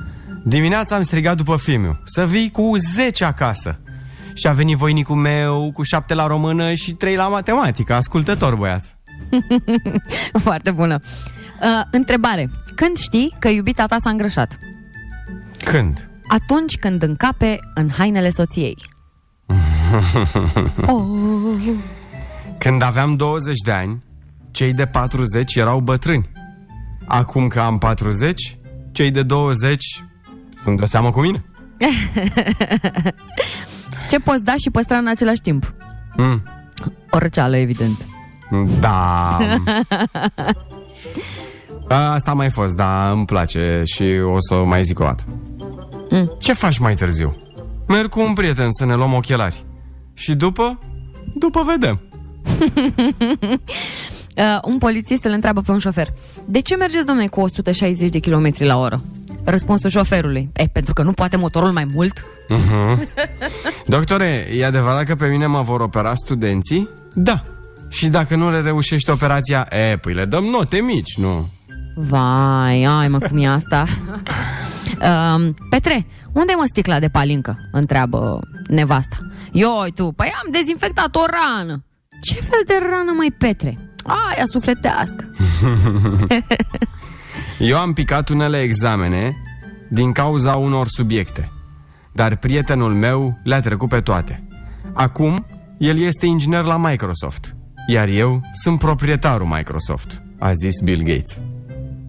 Dimineața 0.44 0.96
am 0.96 1.02
strigat 1.02 1.36
după 1.36 1.56
Fimiu 1.56 2.00
Să 2.04 2.26
vii 2.26 2.50
cu 2.50 2.72
10 2.76 3.24
acasă 3.24 3.78
Și 4.34 4.46
a 4.48 4.52
venit 4.52 4.76
voinicul 4.76 5.16
meu 5.16 5.70
cu 5.74 5.82
7 5.82 6.14
la 6.14 6.26
română 6.26 6.74
și 6.74 6.92
3 6.92 7.14
la 7.16 7.28
matematică 7.28 7.94
Ascultător 7.94 8.54
băiat 8.54 8.84
Foarte 10.44 10.70
bună. 10.70 11.00
Uh, 11.60 11.82
întrebare. 11.90 12.50
Când 12.74 12.96
știi 12.96 13.34
că 13.38 13.48
iubita 13.48 13.86
ta 13.86 13.96
s-a 14.00 14.10
îngrășat? 14.10 14.58
Când? 15.64 16.10
Atunci 16.28 16.76
când 16.76 17.02
încape 17.02 17.58
în 17.74 17.90
hainele 17.90 18.30
soției. 18.30 18.76
Oh. 20.86 21.04
Când 22.58 22.82
aveam 22.82 23.16
20 23.16 23.54
de 23.64 23.70
ani, 23.70 24.02
cei 24.50 24.72
de 24.72 24.86
40 24.86 25.54
erau 25.54 25.80
bătrâni. 25.80 26.30
Acum 27.06 27.48
că 27.48 27.60
am 27.60 27.78
40, 27.78 28.58
cei 28.92 29.10
de 29.10 29.22
20 29.22 30.04
sunt 30.62 30.80
de 30.80 30.86
seamă 30.86 31.10
cu 31.10 31.20
mine. 31.20 31.44
Ce 34.10 34.18
poți 34.18 34.44
da 34.44 34.54
și 34.62 34.70
păstra 34.70 34.96
în 34.96 35.06
același 35.06 35.40
timp? 35.40 35.74
Mm. 36.16 36.42
O 37.10 37.18
răceală, 37.18 37.56
evident. 37.56 38.04
Da. 38.80 39.38
Asta 42.14 42.30
a 42.30 42.34
mai 42.34 42.50
fost, 42.50 42.76
da, 42.76 43.10
îmi 43.10 43.24
place 43.24 43.82
și 43.84 44.04
o 44.24 44.36
să 44.38 44.54
o 44.54 44.64
mai 44.64 44.82
zic 44.82 45.00
o 45.00 45.04
dată. 45.04 45.24
Mm. 46.10 46.36
Ce 46.38 46.52
faci 46.52 46.78
mai 46.78 46.94
târziu? 46.94 47.36
Merg 47.86 48.08
cu 48.08 48.20
un 48.20 48.32
prieten 48.32 48.68
să 48.70 48.84
ne 48.84 48.94
luăm 48.94 49.12
ochelari. 49.12 49.64
Și 50.14 50.34
după? 50.34 50.78
După 51.34 51.62
vedem. 51.66 52.00
Uh, 54.36 54.58
un 54.64 54.78
polițist 54.78 55.24
îl 55.24 55.30
întreabă 55.30 55.60
pe 55.60 55.70
un 55.70 55.78
șofer 55.78 56.08
De 56.44 56.60
ce 56.60 56.76
mergeți, 56.76 57.06
domnule, 57.06 57.26
cu 57.26 57.40
160 57.40 58.10
de 58.10 58.18
km 58.18 58.54
la 58.58 58.78
oră? 58.78 59.00
Răspunsul 59.44 59.90
șoferului 59.90 60.50
E, 60.56 60.64
pentru 60.66 60.92
că 60.92 61.02
nu 61.02 61.12
poate 61.12 61.36
motorul 61.36 61.70
mai 61.70 61.84
mult? 61.94 62.24
Uh-huh. 62.50 62.98
Doctore, 63.86 64.46
e 64.56 64.64
adevărat 64.64 65.04
că 65.04 65.14
pe 65.14 65.26
mine 65.26 65.46
mă 65.46 65.62
vor 65.62 65.80
opera 65.80 66.14
studenții? 66.14 66.88
Da. 67.14 67.42
Și 67.90 68.08
dacă 68.08 68.36
nu 68.36 68.50
le 68.50 68.60
reușești 68.60 69.10
operația, 69.10 69.66
e, 69.70 69.96
păi 69.96 70.14
le 70.14 70.24
dăm 70.24 70.44
note 70.44 70.80
mici, 70.80 71.16
nu? 71.16 71.48
Vai, 71.94 72.84
ai 72.84 73.08
mă, 73.08 73.18
cum 73.18 73.38
e 73.38 73.48
asta? 73.48 73.84
um, 75.36 75.54
Petre, 75.70 76.06
unde 76.32 76.52
e 76.52 76.54
mă 76.54 76.64
sticla 76.68 76.98
de 76.98 77.08
palincă? 77.08 77.56
Întreabă 77.72 78.40
nevasta 78.68 79.18
Ioi 79.52 79.92
tu, 79.94 80.12
păi 80.16 80.32
am 80.44 80.52
dezinfectat 80.52 81.14
o 81.14 81.20
rană 81.30 81.84
Ce 82.22 82.34
fel 82.34 82.62
de 82.66 82.74
rană, 82.90 83.12
mai 83.16 83.34
Petre? 83.38 83.78
Aia 84.04 84.44
sufletească 84.44 85.30
Eu 87.58 87.78
am 87.78 87.92
picat 87.92 88.28
unele 88.28 88.60
examene 88.60 89.36
din 89.88 90.12
cauza 90.12 90.56
unor 90.56 90.86
subiecte, 90.86 91.52
dar 92.12 92.36
prietenul 92.36 92.94
meu 92.94 93.38
le-a 93.44 93.60
trecut 93.60 93.88
pe 93.88 94.00
toate. 94.00 94.46
Acum, 94.94 95.46
el 95.78 95.98
este 95.98 96.26
inginer 96.26 96.64
la 96.64 96.76
Microsoft, 96.76 97.56
iar 97.86 98.08
eu 98.08 98.40
sunt 98.52 98.78
proprietarul 98.78 99.46
Microsoft, 99.46 100.22
a 100.38 100.52
zis 100.52 100.80
Bill 100.84 101.02
Gates. 101.02 101.40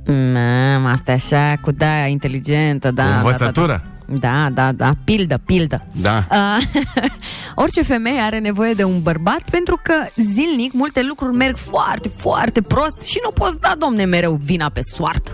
Mam, 0.06 0.86
asta 0.86 1.12
e 1.12 1.14
așa, 1.14 1.58
cu 1.62 1.72
da, 1.72 2.06
inteligentă, 2.06 2.92
da. 2.92 3.04
Cu 3.04 3.10
da, 3.10 3.18
învățătură? 3.18 3.84
Da, 4.20 4.50
da, 4.54 4.72
da, 4.72 4.92
pildă, 5.04 5.42
pildă. 5.46 5.86
Da. 5.92 6.28
Uh, 6.32 6.82
orice 7.64 7.82
femeie 7.82 8.20
are 8.20 8.40
nevoie 8.40 8.74
de 8.74 8.84
un 8.84 9.02
bărbat 9.02 9.42
pentru 9.50 9.80
că 9.84 9.94
zilnic 10.16 10.74
multe 10.74 11.04
lucruri 11.04 11.36
merg 11.36 11.58
foarte, 11.58 12.10
foarte 12.10 12.62
prost 12.62 13.02
și 13.02 13.20
nu 13.24 13.30
poți 13.30 13.60
da, 13.60 13.74
domne, 13.78 14.06
mereu 14.06 14.40
vina 14.44 14.70
pe 14.70 14.80
soartă. 14.96 15.32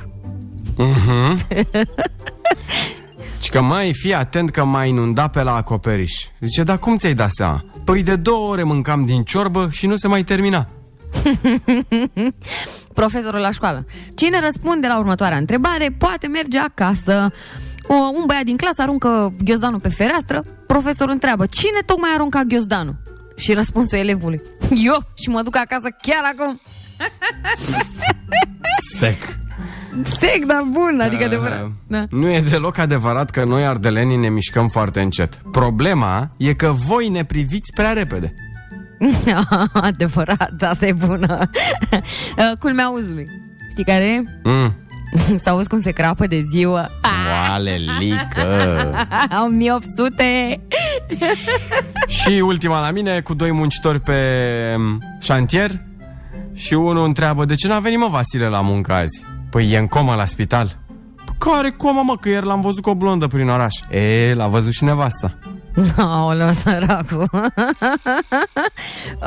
Uh-huh. 0.77 1.35
Și 3.41 3.49
că 3.49 3.61
mai 3.61 3.93
fii 3.93 4.13
atent 4.13 4.49
că 4.49 4.63
m-ai 4.63 4.89
inundat 4.89 5.31
pe 5.31 5.43
la 5.43 5.55
acoperiș. 5.55 6.13
Zice, 6.39 6.63
dar 6.63 6.77
cum 6.77 6.97
ți-ai 6.97 7.13
dat 7.13 7.31
seama? 7.31 7.65
Păi 7.88 8.03
de 8.03 8.15
două 8.15 8.49
ore 8.49 8.63
mâncam 8.63 9.03
din 9.03 9.23
ciorbă 9.23 9.67
și 9.71 9.88
nu 9.88 9.95
se 9.95 10.07
mai 10.07 10.23
termina. 10.23 10.67
Profesorul 12.93 13.39
la 13.39 13.51
școală. 13.51 13.85
Cine 14.15 14.39
răspunde 14.39 14.88
la 14.88 14.97
următoarea 14.97 15.38
întrebare 15.38 15.95
poate 15.97 16.27
merge 16.27 16.57
acasă. 16.57 17.31
O, 17.83 17.93
un 17.93 18.23
băiat 18.25 18.43
din 18.43 18.57
clasă 18.57 18.81
aruncă 18.81 19.33
ghiozdanul 19.43 19.79
pe 19.79 19.89
fereastră, 19.89 20.43
profesorul 20.67 21.13
întreabă, 21.13 21.45
cine 21.45 21.79
tocmai 21.85 22.09
arunca 22.13 22.41
ghiozdanul? 22.41 22.95
Și 23.35 23.53
răspunsul 23.53 23.97
elevului, 23.97 24.41
eu 24.69 24.97
și 25.13 25.29
mă 25.29 25.41
duc 25.41 25.55
acasă 25.55 25.88
chiar 26.01 26.33
acum. 26.38 26.61
Sec. 28.89 29.38
Sec, 30.03 30.45
dar 30.45 30.63
bun, 30.71 30.99
adică 31.03 31.23
adevărat. 31.23 31.71
Da. 31.87 32.05
Nu 32.09 32.31
e 32.31 32.41
deloc 32.41 32.77
adevărat 32.77 33.29
că 33.29 33.43
noi 33.43 33.65
ardelenii 33.65 34.17
ne 34.17 34.29
mișcăm 34.29 34.67
foarte 34.67 35.01
încet. 35.01 35.41
Problema 35.51 36.31
e 36.37 36.53
că 36.53 36.71
voi 36.71 37.09
ne 37.09 37.25
priviți 37.25 37.73
prea 37.75 37.91
repede. 37.91 38.33
adevărat, 39.73 40.61
asta 40.61 40.85
e 40.85 40.93
bună. 40.93 41.49
Uh, 41.91 42.57
Culmea 42.59 42.85
auzului. 42.85 43.25
Știi 43.71 43.83
care 43.83 44.03
e? 44.03 44.23
Mm. 44.43 44.75
Să 45.43 45.49
auzi 45.49 45.67
cum 45.67 45.81
se 45.81 45.91
crapă 45.91 46.27
de 46.27 46.41
ziua. 46.51 46.89
Oalelică! 47.49 48.45
1800! 49.45 50.61
și 52.07 52.41
ultima 52.45 52.79
la 52.79 52.91
mine, 52.91 53.19
cu 53.19 53.33
doi 53.33 53.51
muncitori 53.51 53.99
pe 53.99 54.15
mm, 54.77 55.03
șantier 55.21 55.71
și 56.53 56.73
unul 56.73 57.05
întreabă, 57.05 57.45
de 57.45 57.55
ce 57.55 57.67
n-a 57.67 57.79
venit 57.79 57.99
mă 57.99 58.07
Vasile 58.07 58.47
la 58.47 58.61
muncă 58.61 58.93
azi? 58.93 59.25
Păi 59.49 59.71
e 59.71 59.77
în 59.77 59.87
comă 59.87 60.15
la 60.15 60.25
spital. 60.25 60.77
Păi 61.25 61.35
care 61.37 61.69
comă 61.69 62.01
mă, 62.05 62.17
că 62.17 62.29
ieri 62.29 62.45
l-am 62.45 62.61
văzut 62.61 62.83
cu 62.83 62.89
o 62.89 62.95
blondă 62.95 63.27
prin 63.27 63.47
oraș. 63.49 63.75
E, 63.89 64.33
l-a 64.33 64.47
văzut 64.47 64.73
și 64.73 64.83
nevasta. 64.83 65.37
Aoleu, 65.97 66.51
săracu. 66.51 67.15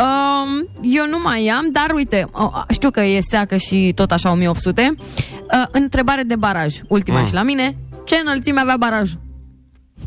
um, 0.04 0.68
eu 0.82 1.06
nu 1.08 1.18
mai 1.22 1.46
am, 1.46 1.68
dar 1.72 1.90
uite, 1.94 2.26
oh, 2.32 2.62
știu 2.68 2.90
că 2.90 3.00
e 3.00 3.20
seacă 3.20 3.56
și 3.56 3.92
tot 3.94 4.10
așa 4.10 4.30
1800. 4.30 4.94
Uh, 4.96 5.66
întrebare 5.70 6.22
de 6.22 6.36
baraj, 6.36 6.80
ultima 6.88 7.16
Mm. 7.16 7.22
mm. 7.22 7.28
și 7.28 7.34
la 7.34 7.42
mine. 7.42 7.76
Ce 8.04 8.20
înălțime 8.24 8.60
avea 8.60 8.76
barajul? 8.78 9.18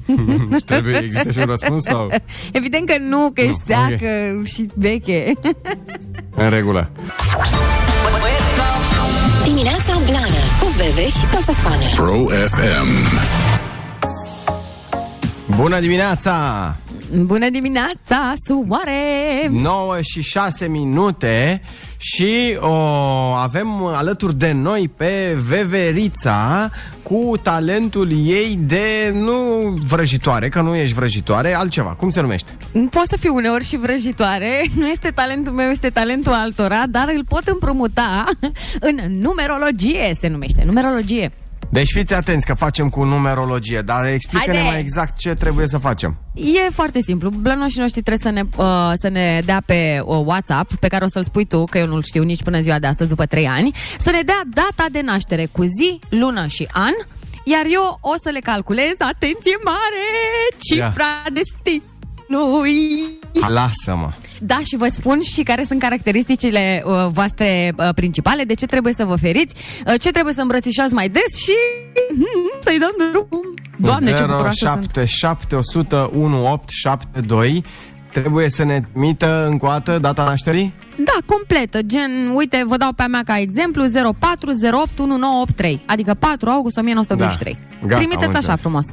Trebuie, 0.66 0.97
există 0.97 1.32
și 1.32 1.39
un 1.39 1.45
răspuns 1.45 1.84
sau? 1.84 2.09
Evident 2.51 2.88
că 2.88 2.95
nu, 2.99 3.32
că 3.34 3.41
e 3.41 3.47
Nu, 3.47 3.61
seacă 3.66 4.41
și 4.43 4.70
veche. 4.76 5.34
În 6.36 6.49
regulă. 6.49 6.89
Dimineața 9.64 9.99
Blană 10.05 10.43
cu 10.59 10.68
Bebe 10.78 11.07
și 11.07 11.26
Coțofană. 11.32 11.89
Pro 11.93 12.26
FM. 12.47 13.18
Bună 15.55 15.80
dimineața! 15.80 16.76
Bună 17.16 17.49
dimineața, 17.49 18.34
soare! 18.47 19.47
9 19.49 20.01
și 20.01 20.22
6 20.22 20.68
minute 20.68 21.61
și 22.04 22.58
o 22.60 22.74
avem 23.34 23.86
alături 23.86 24.38
de 24.38 24.51
noi 24.51 24.91
pe 24.97 25.38
Veverița 25.47 26.70
cu 27.04 27.34
talentul 27.41 28.12
ei 28.12 28.60
de 28.60 29.12
nu 29.14 29.34
vrăjitoare, 29.88 30.49
că 30.49 30.62
nu 30.62 30.76
ești 30.76 30.95
vrăjitoare, 30.95 31.54
altceva. 31.54 31.89
Cum 31.89 32.10
se 32.10 32.22
numește? 32.22 32.58
Pot 32.72 33.06
să 33.10 33.18
fiu 33.20 33.36
uneori 33.36 33.66
și 33.66 33.78
vrăjitoare, 33.78 34.64
nu 34.80 34.88
este 34.88 35.10
talentul 35.10 35.54
meu, 35.54 35.70
este 35.70 35.89
talentul 35.89 36.34
altora, 36.34 36.84
dar 36.89 37.12
îl 37.16 37.24
pot 37.28 37.47
împrumuta 37.47 38.26
în 38.89 39.18
numerologie, 39.20 40.16
se 40.20 40.28
numește, 40.28 40.64
numerologie. 40.66 41.32
Deci 41.70 41.91
fiți 41.91 42.14
atenți 42.14 42.45
că 42.45 42.53
facem 42.53 42.89
cu 42.89 43.03
numerologie, 43.03 43.82
dar 43.82 44.05
explică-ne 44.07 44.57
Haide! 44.57 44.70
mai 44.72 44.80
exact 44.80 45.18
ce 45.18 45.34
trebuie 45.34 45.68
să 45.68 45.78
facem. 45.78 46.18
E 46.34 46.70
foarte 46.72 46.99
simplu. 47.05 47.30
Blănoșii 47.30 47.80
noștri 47.80 48.01
trebuie 48.01 48.34
să 48.34 48.39
ne, 48.39 48.64
uh, 48.64 48.91
să 48.95 49.07
ne 49.07 49.41
dea 49.45 49.64
pe 49.66 50.01
uh, 50.05 50.22
WhatsApp, 50.26 50.74
pe 50.74 50.88
care 50.88 51.03
o 51.03 51.07
să-l 51.07 51.24
spui 51.24 51.45
tu, 51.45 51.66
că 51.66 51.78
eu 51.78 51.88
nu-l 51.88 52.03
știu 52.03 52.24
nici 52.24 52.43
până 52.43 52.57
în 52.57 52.64
ziua 52.64 52.80
de 52.80 52.88
astăzi, 52.88 53.09
după 53.09 53.26
3 53.26 53.47
ani, 53.47 53.72
să 53.99 54.09
ne 54.11 54.22
dea 54.26 54.41
data 54.53 54.86
de 54.91 55.01
naștere 55.01 55.45
cu 55.51 55.64
zi, 55.64 55.99
lună 56.09 56.47
și 56.47 56.68
an, 56.72 56.93
iar 57.43 57.66
eu 57.70 57.97
o 58.01 58.14
să 58.24 58.30
le 58.30 58.39
calculez, 58.39 58.93
atenție 58.97 59.57
mare, 59.64 60.05
cifra 60.57 61.05
destinului. 61.34 62.80
Lasă-mă! 63.47 64.09
Da, 64.46 64.60
și 64.64 64.76
vă 64.78 64.88
spun 64.94 65.22
și 65.22 65.44
care 65.44 65.64
sunt 65.68 65.80
caracteristicile 65.80 66.84
uh, 66.86 66.94
voastre 67.12 67.74
uh, 67.78 67.89
principale, 67.96 68.44
de 68.44 68.54
ce 68.54 68.66
trebuie 68.66 68.94
să 68.94 69.06
vă 69.06 69.16
feriți, 69.16 69.56
uh, 69.88 69.94
ce 70.00 70.12
trebuie 70.12 70.34
să 70.34 70.41
îmbrățișați 70.41 70.94
mai 70.94 71.10
des 71.10 71.36
și 71.38 71.52
să-i 72.66 72.80
dăm 72.80 73.12
drum. 73.12 73.28
Doamne, 73.78 74.14
ce 74.14 74.24
bucuroasă 74.24 74.70
sunt. 74.74 74.89
077 74.91 75.56
100 75.56 76.12
1872 76.16 77.64
Trebuie 78.12 78.50
să 78.50 78.64
ne 78.64 78.82
mită 78.94 79.48
încă 79.52 79.66
o 79.66 79.70
dată 79.70 79.98
data 80.02 80.24
nașterii? 80.24 80.74
Da, 80.98 81.18
completă, 81.26 81.82
gen, 81.82 82.32
uite, 82.36 82.64
vă 82.68 82.78
dau 82.78 82.91
pe 82.91 83.02
a 83.04 83.08
mea 83.08 83.22
ca 83.26 83.39
exemplu 83.39 83.84
04081983, 83.86 85.80
adică 85.86 86.14
4 86.14 86.50
august 86.50 86.78
1983. 86.78 87.54
Da. 87.54 87.88
Gata, 87.88 87.94
am 87.94 88.00
Trimiteți 88.00 88.28
așa 88.30 88.38
înțeles. 88.38 88.60
frumos. 88.60 88.86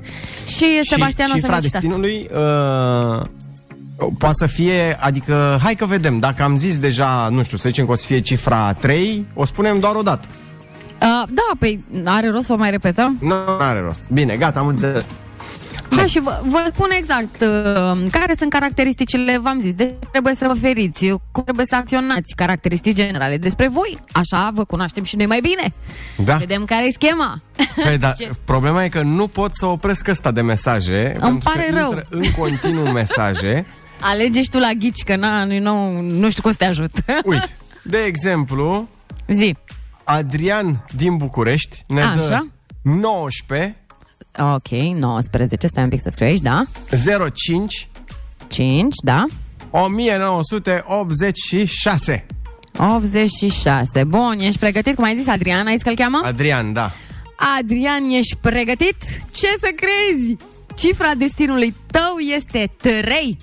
Și 0.46 0.64
Sebastian 0.82 1.26
și 1.26 1.32
o 1.32 1.36
să 1.36 1.40
cifra 1.40 1.54
ne 1.56 1.60
citească. 1.60 1.88
destinului 1.88 2.28
uh, 2.32 3.26
poate 4.18 4.34
să 4.38 4.46
fie, 4.46 4.96
adică, 5.00 5.58
hai 5.62 5.74
că 5.74 5.86
vedem, 5.86 6.18
dacă 6.18 6.42
am 6.42 6.56
zis 6.56 6.78
deja, 6.78 7.28
nu 7.30 7.42
știu, 7.42 7.56
să 7.56 7.68
zicem 7.68 7.86
că 7.86 7.92
o 7.92 7.94
să 7.94 8.06
fie 8.06 8.20
cifra 8.20 8.72
3, 8.72 9.26
o 9.34 9.44
spunem 9.44 9.78
doar 9.78 9.94
o 9.94 10.02
dată. 10.02 10.28
Uh, 11.02 11.28
da, 11.28 11.50
păi 11.58 11.84
are 12.04 12.30
rost 12.30 12.46
să 12.46 12.52
o 12.52 12.56
mai 12.56 12.70
repetăm? 12.70 13.16
Nu 13.20 13.34
are 13.58 13.80
rost. 13.80 14.08
Bine, 14.12 14.36
gata, 14.36 14.60
am 14.60 14.66
înțeles. 14.66 15.06
Da, 15.96 16.06
și 16.06 16.20
vă, 16.20 16.40
vă 16.44 16.70
spun 16.72 16.88
exact 16.98 17.40
uh, 17.40 18.10
care 18.10 18.34
sunt 18.38 18.50
caracteristicile, 18.50 19.38
v-am 19.38 19.60
zis, 19.60 19.72
de 19.74 19.94
trebuie 20.10 20.34
să 20.34 20.46
vă 20.46 20.54
feriți, 20.60 21.06
cum 21.32 21.42
trebuie 21.42 21.66
să 21.68 21.74
acționați, 21.76 22.34
caracteristici 22.36 22.96
generale 22.96 23.36
despre 23.36 23.68
voi. 23.68 23.98
Așa 24.12 24.50
vă 24.54 24.64
cunoaștem 24.64 25.04
și 25.04 25.16
noi 25.16 25.26
mai 25.26 25.40
bine. 25.40 25.72
Da. 26.24 26.34
Vedem 26.36 26.64
care 26.64 26.86
e 26.86 26.92
schema. 26.92 27.40
Păi, 27.84 27.98
da, 28.04 28.10
Ce- 28.10 28.30
problema 28.44 28.84
e 28.84 28.88
că 28.88 29.02
nu 29.02 29.26
pot 29.26 29.50
să 29.54 29.66
opresc 29.66 30.08
ăsta 30.08 30.30
de 30.30 30.40
mesaje. 30.40 31.16
pentru 31.20 31.50
pare 31.52 31.66
că 31.70 31.78
rău. 31.78 31.88
intră 31.88 32.06
în 32.10 32.22
continuu 32.38 32.90
mesaje. 32.92 33.66
Alege 34.00 34.42
și 34.42 34.50
tu 34.50 34.58
la 34.58 34.70
ghici, 34.78 35.02
că 35.02 35.16
na, 35.16 35.44
nu, 35.44 35.58
nu, 35.58 36.00
nu 36.00 36.30
știu 36.30 36.42
cum 36.42 36.50
să 36.50 36.56
te 36.56 36.64
ajut. 36.64 36.90
Uite, 37.24 37.56
de 37.82 37.98
exemplu, 37.98 38.88
Zi. 39.34 39.56
Adrian 40.04 40.84
din 40.96 41.16
București 41.16 41.80
ne 41.88 42.00
dă 42.00 42.22
Așa. 42.22 42.46
19 42.82 43.74
Ok, 44.38 44.68
19, 44.68 45.66
stai 45.66 45.82
un 45.82 45.88
pic 45.88 46.00
să 46.02 46.08
scriu 46.12 46.26
aici, 46.26 46.40
da? 46.40 46.64
05 47.34 47.88
5, 48.48 48.94
da? 49.04 49.24
1986. 49.70 52.26
86. 52.78 54.04
Bun, 54.04 54.36
ești 54.40 54.58
pregătit? 54.58 54.94
Cum 54.94 55.04
ai 55.04 55.16
zis, 55.16 55.28
Adrian, 55.28 55.66
ai 55.66 55.72
zis 55.74 55.82
că 55.82 55.88
îl 55.88 55.94
cheamă? 55.94 56.20
Adrian, 56.24 56.72
da. 56.72 56.90
Adrian, 57.58 58.10
ești 58.10 58.36
pregătit? 58.40 58.96
Ce 59.30 59.46
să 59.60 59.68
crezi? 59.76 60.36
Cifra 60.74 61.14
destinului 61.14 61.74
tău 61.90 62.18
este 62.36 62.70
3. 62.76 63.36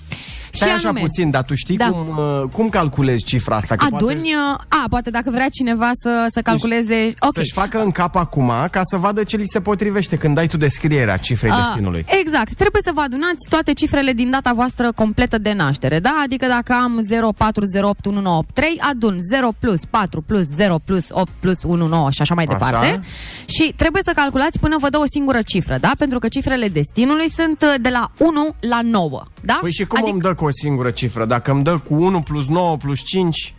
Stai 0.57 0.75
așa 0.75 0.93
puțin, 0.93 1.29
dar 1.29 1.43
tu 1.43 1.55
știi 1.55 1.77
Da. 1.77 1.89
cum, 1.89 2.17
uh, 2.17 2.49
cum 2.51 2.69
calculezi 2.69 3.23
cifra 3.23 3.55
asta? 3.55 3.75
Că 3.75 3.85
Aduni, 3.85 4.21
poate 4.21 4.65
a, 4.67 4.85
poate 4.89 5.09
dacă 5.09 5.29
vrea 5.31 5.49
cineva 5.49 5.91
să, 5.95 6.27
să 6.33 6.41
calculeze... 6.41 7.13
Ok. 7.19 7.33
Să-și 7.33 7.53
facă 7.53 7.81
în 7.81 7.91
cap 7.91 8.15
acum 8.15 8.51
ca 8.71 8.81
să 8.83 8.97
vadă 8.97 9.23
ce 9.23 9.37
li 9.37 9.45
se 9.45 9.61
potrivște 9.61 10.15
când 10.15 10.35
dai 10.35 10.47
tu 10.47 10.57
descrierea 10.57 11.17
cifrei 11.17 11.51
A, 11.51 11.55
destinului. 11.57 12.05
Exact. 12.19 12.53
Trebuie 12.53 12.81
să 12.85 12.91
vă 12.93 13.01
adunați 13.01 13.49
toate 13.49 13.73
cifrele 13.73 14.11
din 14.13 14.29
data 14.29 14.53
voastră 14.53 14.91
completă 14.91 15.37
de 15.37 15.53
naștere, 15.53 15.99
da? 15.99 16.21
Adică 16.23 16.45
dacă 16.47 16.73
am 16.73 17.05
04081983, 17.09 18.79
adun 18.79 19.17
0 19.29 19.49
plus 19.59 19.85
4 19.89 20.21
plus 20.21 20.45
0 20.55 20.79
plus 20.85 21.05
8 21.11 21.31
plus 21.39 21.63
19 21.63 22.09
și 22.11 22.21
așa 22.21 22.33
mai 22.33 22.45
Așa. 22.49 22.57
departe. 22.57 23.01
Și 23.45 23.73
trebuie 23.75 24.01
să 24.05 24.11
calculați 24.15 24.59
până 24.59 24.75
vă 24.79 24.89
dă 24.89 24.97
o 24.97 25.05
singură 25.11 25.39
cifră, 25.45 25.77
da? 25.79 25.91
Pentru 25.97 26.19
că 26.19 26.27
cifrele 26.27 26.67
destinului 26.67 27.29
sunt 27.31 27.61
uh, 27.61 27.73
de 27.81 27.89
la 27.89 28.11
1 28.17 28.55
la 28.59 28.79
9, 28.81 29.23
da? 29.41 29.57
Păi 29.61 29.71
și 29.71 29.85
cum 29.85 29.97
adică, 29.97 30.11
îmi 30.11 30.21
dă 30.21 30.33
cu 30.33 30.45
o 30.47 30.51
singură 30.51 30.89
cifră? 30.91 31.25
Dacă 31.25 31.51
îmi 31.51 31.63
dă 31.63 31.77
cu 31.77 31.93
1 31.93 32.21
plus 32.21 32.47
9 32.47 32.77
plus 32.77 33.01
5... 33.01 33.53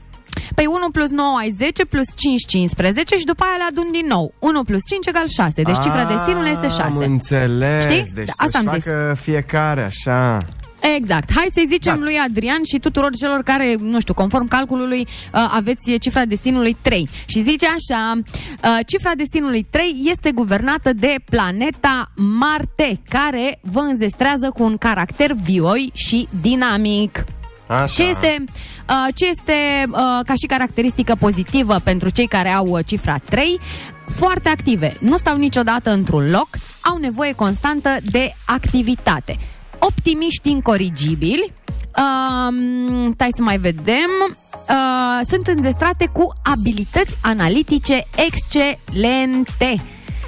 Păi 0.55 0.67
1 0.67 0.91
plus 0.91 1.09
9 1.11 1.37
ai 1.39 1.55
10, 1.59 1.85
plus 1.85 2.07
5, 2.17 2.47
15 2.47 3.17
și 3.19 3.25
după 3.25 3.43
aia 3.45 3.57
le 3.57 3.65
adun 3.71 3.93
din 3.93 4.07
nou. 4.09 4.35
1 4.39 4.63
plus 4.63 4.81
5 4.87 5.07
egal 5.07 5.27
6, 5.29 5.63
deci 5.63 5.79
cifra 5.79 6.05
destinului 6.05 6.51
este 6.51 6.67
6. 6.69 6.83
Am 6.83 6.97
înțeles. 6.97 7.85
Știi? 7.85 8.11
Deci 8.15 8.27
Da, 8.27 8.33
asta 8.37 8.59
să-și 8.59 8.67
am 8.69 8.75
zis. 8.75 8.85
facă 8.85 9.17
fiecare 9.21 9.85
așa. 9.85 10.39
Exact. 10.81 11.33
Hai 11.33 11.49
să-i 11.53 11.67
zicem 11.69 12.01
lui 12.01 12.19
Adrian 12.19 12.63
și 12.63 12.79
tuturor 12.79 13.11
celor 13.17 13.43
care, 13.43 13.75
nu 13.81 14.01
știu, 14.01 14.15
conform 14.15 14.49
calculului, 14.49 15.01
uh, 15.01 15.51
aveți 15.51 15.99
cifra 15.99 16.25
destinului 16.25 16.77
3. 16.83 17.09
Și 17.27 17.43
zice 17.43 17.67
așa, 17.67 18.13
uh, 18.17 18.79
cifra 18.87 19.11
destinului 19.17 19.67
3 19.71 19.97
este 20.05 20.31
guvernată 20.31 20.93
de 20.93 21.15
planeta 21.31 22.13
Marte, 22.17 23.01
care 23.09 23.59
vă 23.63 23.81
înzestrează 23.81 24.51
cu 24.51 24.63
un 24.63 24.77
caracter 24.77 25.33
vioi 25.33 25.91
și 25.95 26.29
dinamic. 26.41 27.25
Așa. 27.69 27.87
Ce 27.87 28.03
este, 28.03 28.45
uh, 28.89 29.15
ce 29.15 29.29
este 29.29 29.85
uh, 29.91 29.97
ca 30.27 30.35
și 30.41 30.47
caracteristică 30.47 31.15
pozitivă 31.21 31.81
pentru 31.85 32.09
cei 32.09 32.27
care 32.27 32.49
au 32.49 32.67
uh, 32.67 32.85
cifra 32.87 33.19
3? 33.19 33.59
Foarte 34.09 34.49
active, 34.49 34.97
nu 35.01 35.17
stau 35.17 35.37
niciodată 35.37 35.91
într-un 35.91 36.31
loc, 36.31 36.49
au 36.81 36.97
nevoie 36.97 37.33
constantă 37.33 37.97
de 38.11 38.33
activitate. 38.47 39.37
Optimiști 39.79 40.51
incorigibili, 40.51 41.53
um, 41.97 43.13
stai 43.13 43.29
să 43.37 43.43
mai 43.43 43.59
vedem, 43.59 44.11
uh, 44.69 45.27
sunt 45.29 45.47
înzestrate 45.47 46.11
cu 46.13 46.33
abilități 46.43 47.17
analitice 47.23 48.07
excelente. 48.27 49.83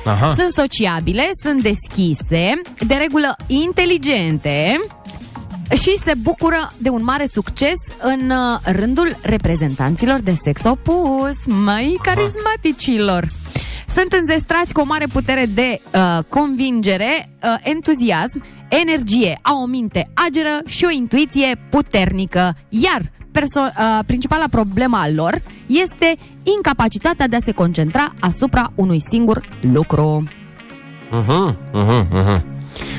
Aha. 0.05 0.35
Sunt 0.39 0.53
sociabile, 0.53 1.31
sunt 1.43 1.63
deschise, 1.63 2.61
de 2.87 2.95
regulă 2.95 3.37
inteligente 3.47 4.81
și 5.75 5.99
se 6.05 6.13
bucură 6.23 6.73
de 6.79 6.89
un 6.89 7.05
mare 7.05 7.27
succes 7.27 7.77
în 8.01 8.31
uh, 8.31 8.59
rândul 8.63 9.17
reprezentanților 9.23 10.21
de 10.21 10.35
sex 10.43 10.65
opus, 10.65 11.37
mai 11.47 11.99
carismaticilor. 12.03 13.27
Sunt 13.95 14.13
înzestrați 14.13 14.73
cu 14.73 14.81
o 14.81 14.85
mare 14.85 15.07
putere 15.07 15.47
de 15.55 15.81
uh, 15.95 16.19
convingere, 16.29 17.31
uh, 17.43 17.49
entuziasm, 17.63 18.45
energie, 18.71 19.39
au 19.43 19.63
o 19.63 19.67
minte 19.67 20.11
ageră 20.15 20.61
și 20.67 20.85
o 20.85 20.91
intuiție 20.91 21.61
puternică. 21.71 22.57
Iar 22.69 23.01
perso- 23.33 23.73
uh, 23.79 23.99
principala 24.07 24.45
problemă 24.51 24.97
a 24.97 25.11
lor 25.15 25.43
este 25.67 26.17
incapacitatea 26.57 27.29
de 27.29 27.37
a 27.37 27.41
se 27.45 27.53
concentra 27.53 28.15
asupra 28.21 28.73
unui 28.75 29.01
singur 29.01 29.41
lucru. 29.61 30.29
Uh-huh, 31.11 31.55
uh-huh, 31.73 32.07
uh-huh. 32.13 32.43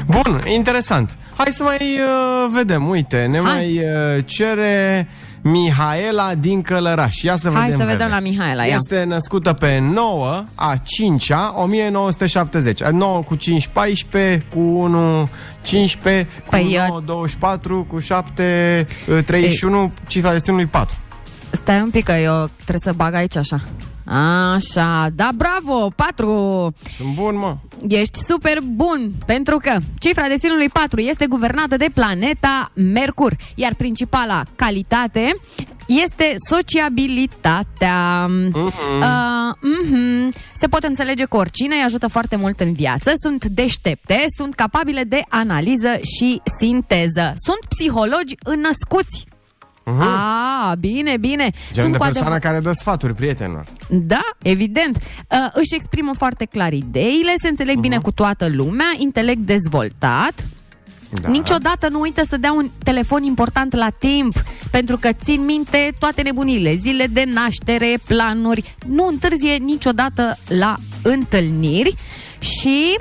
Bun, 0.08 0.42
interesant. 0.56 1.18
Hai 1.38 1.52
să 1.52 1.64
mai 1.64 1.78
uh, 1.78 2.52
vedem. 2.54 2.90
Uite, 2.90 3.26
ne 3.30 3.40
Hai. 3.40 3.54
mai 3.54 3.78
uh, 3.78 4.24
cere 4.26 5.08
Mihaela 5.42 6.34
din 6.36 6.62
Călăraș. 6.62 7.22
Ia 7.22 7.36
să 7.36 7.50
Hai 7.50 7.64
vedem. 7.64 7.80
să 7.80 7.86
vedem 7.86 7.98
Veve. 8.08 8.10
la 8.10 8.20
Mihaela, 8.20 8.66
ia. 8.66 8.76
Este 8.76 9.04
născută 9.04 9.54
pe 9.54 9.80
9 9.80 10.44
a 10.56 10.74
5-a 10.76 11.54
1970. 11.58 12.84
9 12.84 13.22
cu 13.22 13.36
5, 13.36 13.68
14, 13.68 14.46
cu 14.54 14.60
1, 14.60 15.30
15, 15.62 16.28
cu 16.44 16.50
Păi, 16.50 16.78
9, 16.90 17.02
24, 17.06 17.86
cu 17.90 18.00
7, 18.00 18.88
uh, 19.10 19.24
31, 19.24 19.92
cifra 20.08 20.32
destinului 20.32 20.66
4. 20.66 20.96
Stai 21.52 21.80
un 21.80 21.90
pic 21.90 22.04
că 22.04 22.12
eu 22.12 22.50
trebuie 22.56 22.80
să 22.84 22.94
bag 22.96 23.14
aici 23.14 23.36
așa. 23.36 23.62
Așa, 24.06 25.08
da, 25.14 25.30
bravo, 25.36 25.92
4. 25.96 26.74
Sunt 26.98 27.14
bun, 27.14 27.36
mă. 27.36 27.58
Ești 27.88 28.20
super 28.28 28.58
bun, 28.62 29.12
pentru 29.26 29.58
că 29.58 29.78
cifra 30.00 30.28
destinului 30.28 30.70
4 30.70 31.00
este 31.00 31.26
guvernată 31.26 31.78
de 31.78 31.88
planeta 31.94 32.72
Mercur, 32.74 33.36
iar 33.56 33.74
principala 33.74 34.44
calitate 34.56 35.36
este 35.86 36.36
sociabilitatea. 36.50 38.26
Mhm. 38.28 38.64
Uh, 38.64 39.54
mhm. 39.62 40.34
Se 40.58 40.68
pot 40.68 40.84
înțelege 40.84 41.26
cu 41.26 41.38
oricine, 41.38 41.76
îi 41.76 41.84
ajută 41.86 42.08
foarte 42.08 42.36
mult 42.36 42.60
în 42.60 42.74
viață, 42.74 43.12
sunt 43.24 43.46
deștepte, 43.46 44.26
sunt 44.38 44.54
capabile 44.54 45.04
de 45.04 45.22
analiză 45.30 46.00
și 46.18 46.42
sinteză. 46.60 47.34
Sunt 47.36 47.60
psihologi 47.70 48.36
înnăscuți. 48.44 49.26
Mhm. 49.86 50.02
A, 50.02 50.74
bine, 50.80 51.18
bine. 51.18 51.50
Genul 51.72 51.90
Sunt 51.90 51.92
de 51.92 51.98
cu 51.98 52.04
persoană 52.04 52.36
adevăr- 52.36 52.42
care 52.42 52.60
dă 52.60 52.72
sfaturi 52.72 53.14
prietenilor. 53.14 53.66
da, 53.90 54.22
evident. 54.42 54.96
Uh, 54.96 55.38
își 55.54 55.76
exprimă 55.76 56.12
foarte 56.18 56.46
clar 56.46 56.74
ideile, 56.74 57.34
se 57.42 57.48
înțeleg 57.48 57.80
bine 57.80 57.98
cu 57.98 58.12
toată 58.12 58.48
lumea, 58.50 58.94
intelect 58.98 59.40
dezvoltat. 59.40 60.34
Da. 61.22 61.30
Niciodată 61.30 61.88
nu 61.90 62.00
uită 62.00 62.22
să 62.30 62.38
dea 62.38 62.54
un 62.54 62.70
telefon 62.84 63.24
important 63.24 63.76
la 63.76 63.90
timp, 64.00 64.34
pentru 64.72 64.98
că 64.98 65.10
țin 65.24 65.46
minte 65.46 65.92
toate 66.00 66.22
nebunile, 66.22 66.76
zile 66.76 67.06
de 67.08 67.24
naștere, 67.34 67.98
planuri. 68.08 68.76
Nu 68.88 69.06
întârzie 69.08 69.56
niciodată 69.56 70.38
la 70.48 70.76
întâlniri 71.04 71.96
și 72.40 72.98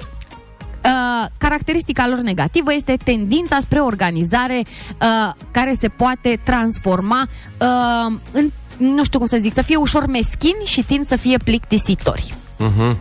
Uh, 0.84 1.26
caracteristica 1.38 2.08
lor 2.08 2.18
negativă 2.18 2.74
este 2.74 2.96
tendința 3.04 3.58
spre 3.60 3.80
organizare 3.80 4.62
uh, 4.64 5.32
care 5.50 5.76
se 5.80 5.88
poate 5.88 6.40
transforma 6.44 7.26
uh, 7.58 8.12
în, 8.32 8.50
nu 8.76 9.04
știu 9.04 9.18
cum 9.18 9.28
să 9.28 9.38
zic, 9.40 9.54
să 9.54 9.62
fie 9.62 9.76
ușor 9.76 10.06
meschini 10.06 10.64
și 10.64 10.82
tind 10.82 11.06
să 11.06 11.16
fie 11.16 11.36
plictisitori. 11.44 12.34
Mhm. 12.58 12.98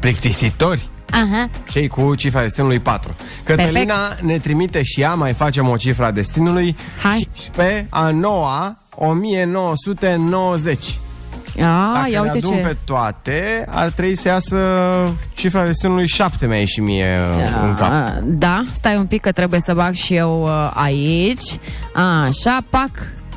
Plictisitori? 0.00 0.88
Aha. 1.10 1.50
Cei 1.70 1.88
cu 1.88 2.14
cifra 2.14 2.40
destinului 2.40 2.78
4. 2.78 3.14
Cătălina 3.44 3.96
ne 4.20 4.38
trimite 4.38 4.82
și 4.82 5.00
ea, 5.00 5.14
mai 5.14 5.32
facem 5.32 5.68
o 5.68 5.76
cifra 5.76 6.06
a 6.06 6.10
destinului. 6.10 6.76
Hai. 7.02 7.28
15 7.32 7.86
a 7.90 8.10
9 8.10 8.72
1990. 8.94 10.98
A, 11.62 11.92
Dacă 11.94 12.10
ia 12.10 12.22
le 12.22 12.30
uite 12.32 12.46
adun 12.46 12.56
ce... 12.56 12.62
pe 12.62 12.76
toate, 12.84 13.64
ar 13.68 13.88
trebui 13.88 14.14
să 14.14 14.28
iasă 14.28 14.58
cifra 15.34 15.64
destinului 15.64 16.06
7 16.06 16.46
mi-a 16.46 16.58
ieșit 16.58 16.82
mie 16.82 17.18
uh, 17.36 17.62
în 17.62 17.74
cap. 17.74 17.90
Ah, 17.92 18.12
Da, 18.22 18.62
stai 18.72 18.96
un 18.96 19.06
pic 19.06 19.20
că 19.20 19.32
trebuie 19.32 19.60
să 19.60 19.74
bag 19.74 19.94
și 19.94 20.14
eu 20.14 20.42
uh, 20.42 20.70
aici. 20.74 21.58
Așa, 21.94 22.58
pac. 22.70 22.90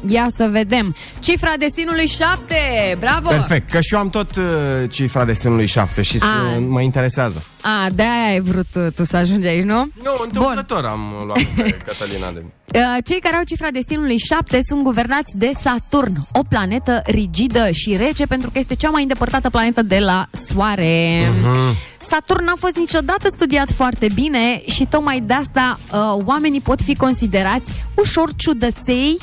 Ia 0.07 0.27
să 0.35 0.47
vedem. 0.51 0.95
Cifra 1.19 1.53
destinului 1.59 2.07
7. 2.07 2.55
Bravo! 2.99 3.29
Perfect, 3.29 3.69
că 3.69 3.81
și 3.81 3.93
eu 3.93 3.99
am 3.99 4.09
tot 4.09 4.35
uh, 4.35 4.43
cifra 4.89 5.25
destinului 5.25 5.65
7 5.65 6.01
și 6.01 6.17
A. 6.19 6.25
să, 6.25 6.59
mă 6.59 6.81
interesează. 6.81 7.43
A, 7.61 7.89
de-aia 7.93 8.31
ai 8.31 8.39
vrut 8.39 8.67
uh, 8.75 8.87
tu 8.95 9.03
să 9.03 9.17
ajungi 9.17 9.47
aici, 9.47 9.63
nu? 9.63 9.89
Nu, 10.03 10.11
întâmplător 10.23 10.85
am 10.85 11.23
luat 11.25 11.41
pe 11.55 11.77
Cătălina 11.85 12.31
de 12.31 12.43
Uh, 12.75 12.97
Cei 13.05 13.19
care 13.19 13.35
au 13.35 13.43
cifra 13.43 13.71
destinului 13.71 14.17
7 14.17 14.59
sunt 14.67 14.83
guvernați 14.83 15.37
de 15.37 15.51
Saturn, 15.61 16.13
o 16.31 16.41
planetă 16.49 17.01
rigidă 17.05 17.71
și 17.71 17.95
rece 17.95 18.25
pentru 18.25 18.49
că 18.49 18.59
este 18.59 18.75
cea 18.75 18.89
mai 18.89 19.01
îndepărtată 19.01 19.49
planetă 19.49 19.81
de 19.81 19.99
la 19.99 20.25
Soare. 20.49 21.19
Mhm. 21.41 21.75
Saturn 22.01 22.43
n-a 22.43 22.53
fost 22.57 22.75
niciodată 22.75 23.27
studiat 23.27 23.71
foarte 23.71 24.07
bine 24.13 24.61
și 24.65 24.85
tocmai 24.89 25.19
de 25.19 25.33
asta 25.33 25.79
uh, 25.91 26.23
oamenii 26.25 26.61
pot 26.61 26.81
fi 26.81 26.95
considerați 26.95 27.71
ușor 27.95 28.29
ciudăței. 28.35 29.17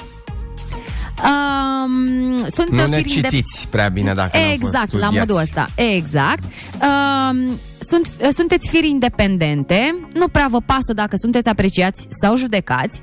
Um, 1.23 2.37
sunt 2.37 2.71
Nu 2.71 2.87
ne 2.87 2.97
firi 2.97 3.09
indep- 3.21 3.31
citiți 3.31 3.69
prea 3.71 3.89
bine 3.89 4.12
dacă 4.12 4.31
nu 4.39 4.43
au 4.43 4.49
fost 4.49 4.62
Exact, 4.62 4.93
la 4.93 4.99
studiați. 5.07 5.16
modul 5.19 5.37
ăsta. 5.43 5.66
Exact. 5.75 6.43
Um, 6.43 7.49
sunt, 7.89 8.11
sunteți 8.33 8.69
firi 8.69 8.89
independente, 8.89 9.99
nu 10.14 10.29
prea 10.29 10.47
vă 10.51 10.61
pasă 10.61 10.93
dacă 10.95 11.16
sunteți 11.19 11.49
apreciați 11.49 12.07
sau 12.23 12.37
judecați. 12.37 13.01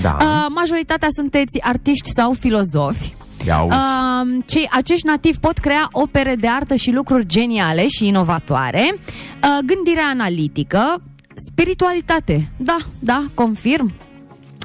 Da. 0.00 0.16
Uh, 0.20 0.46
majoritatea 0.54 1.08
sunteți 1.16 1.60
artiști 1.60 2.08
sau 2.16 2.32
filozofi. 2.32 3.14
Ia 3.46 3.56
auzi. 3.56 3.76
Um, 3.76 4.40
cei, 4.46 4.68
acești 4.72 5.06
nativi 5.06 5.38
pot 5.38 5.58
crea 5.58 5.88
opere 5.92 6.34
de 6.34 6.48
artă 6.48 6.74
și 6.74 6.90
lucruri 6.90 7.26
geniale 7.26 7.88
și 7.88 8.06
inovatoare, 8.06 8.94
uh, 8.94 9.48
gândire 9.64 10.00
analitică, 10.10 11.02
spiritualitate. 11.50 12.50
Da, 12.56 12.76
da, 12.98 13.24
confirm. 13.34 13.92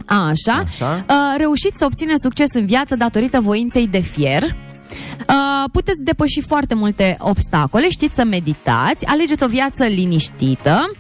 Așa. 0.06 0.64
Așa. 0.66 1.06
Uh, 1.10 1.16
reușiți 1.38 1.78
să 1.78 1.86
obțineți 1.86 2.22
succes 2.22 2.48
în 2.54 2.66
viață 2.66 2.96
datorită 2.96 3.42
voinței 3.42 3.88
de 3.88 4.00
fier. 4.00 4.44
Uh, 4.44 5.70
puteți 5.72 6.02
depăși 6.02 6.42
foarte 6.42 6.76
multe 6.76 7.18
obstacole, 7.20 7.90
știți 7.90 8.16
să 8.16 8.24
meditați, 8.24 9.06
alegeți 9.06 9.44
o 9.44 9.48
viață 9.48 9.84
liniștită. 9.84 10.92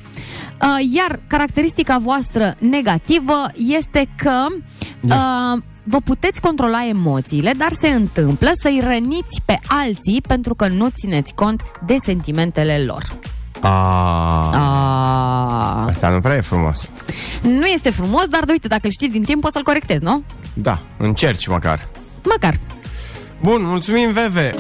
Uh, 0.62 0.94
iar 0.94 1.20
caracteristica 1.28 1.98
voastră 1.98 2.56
negativă 2.60 3.52
este 3.56 4.08
că 4.18 4.46
uh, 5.02 5.62
vă 5.84 6.00
puteți 6.04 6.42
controla 6.42 6.88
emoțiile, 6.88 7.52
dar 7.58 7.72
se 7.72 7.88
întâmplă 7.88 8.52
să-i 8.60 8.82
răniți 8.84 9.42
pe 9.46 9.60
alții 9.68 10.22
pentru 10.28 10.56
că 10.56 10.68
nu 10.68 10.88
țineți 10.90 11.34
cont 11.34 11.62
de 11.86 11.96
sentimentele 12.04 12.84
lor. 12.86 13.04
A, 13.66 14.50
Ah. 14.54 15.90
Asta 15.90 16.10
nu 16.10 16.20
prea 16.20 16.36
e 16.36 16.42
frumos. 16.42 16.90
Nu 17.42 17.66
este 17.66 17.90
frumos, 17.90 18.26
dar 18.26 18.44
uite, 18.50 18.68
dacă 18.68 18.82
îl 18.84 18.92
știi 18.92 19.10
din 19.10 19.24
timp, 19.24 19.42
poți 19.42 19.54
să-l 19.54 19.64
corectezi, 19.64 20.04
nu? 20.04 20.24
Da, 20.54 20.80
încerci 20.98 21.48
măcar. 21.48 21.88
Măcar. 22.24 22.54
Bun, 23.42 23.64
mulțumim, 23.66 24.12
Veve. 24.12 24.54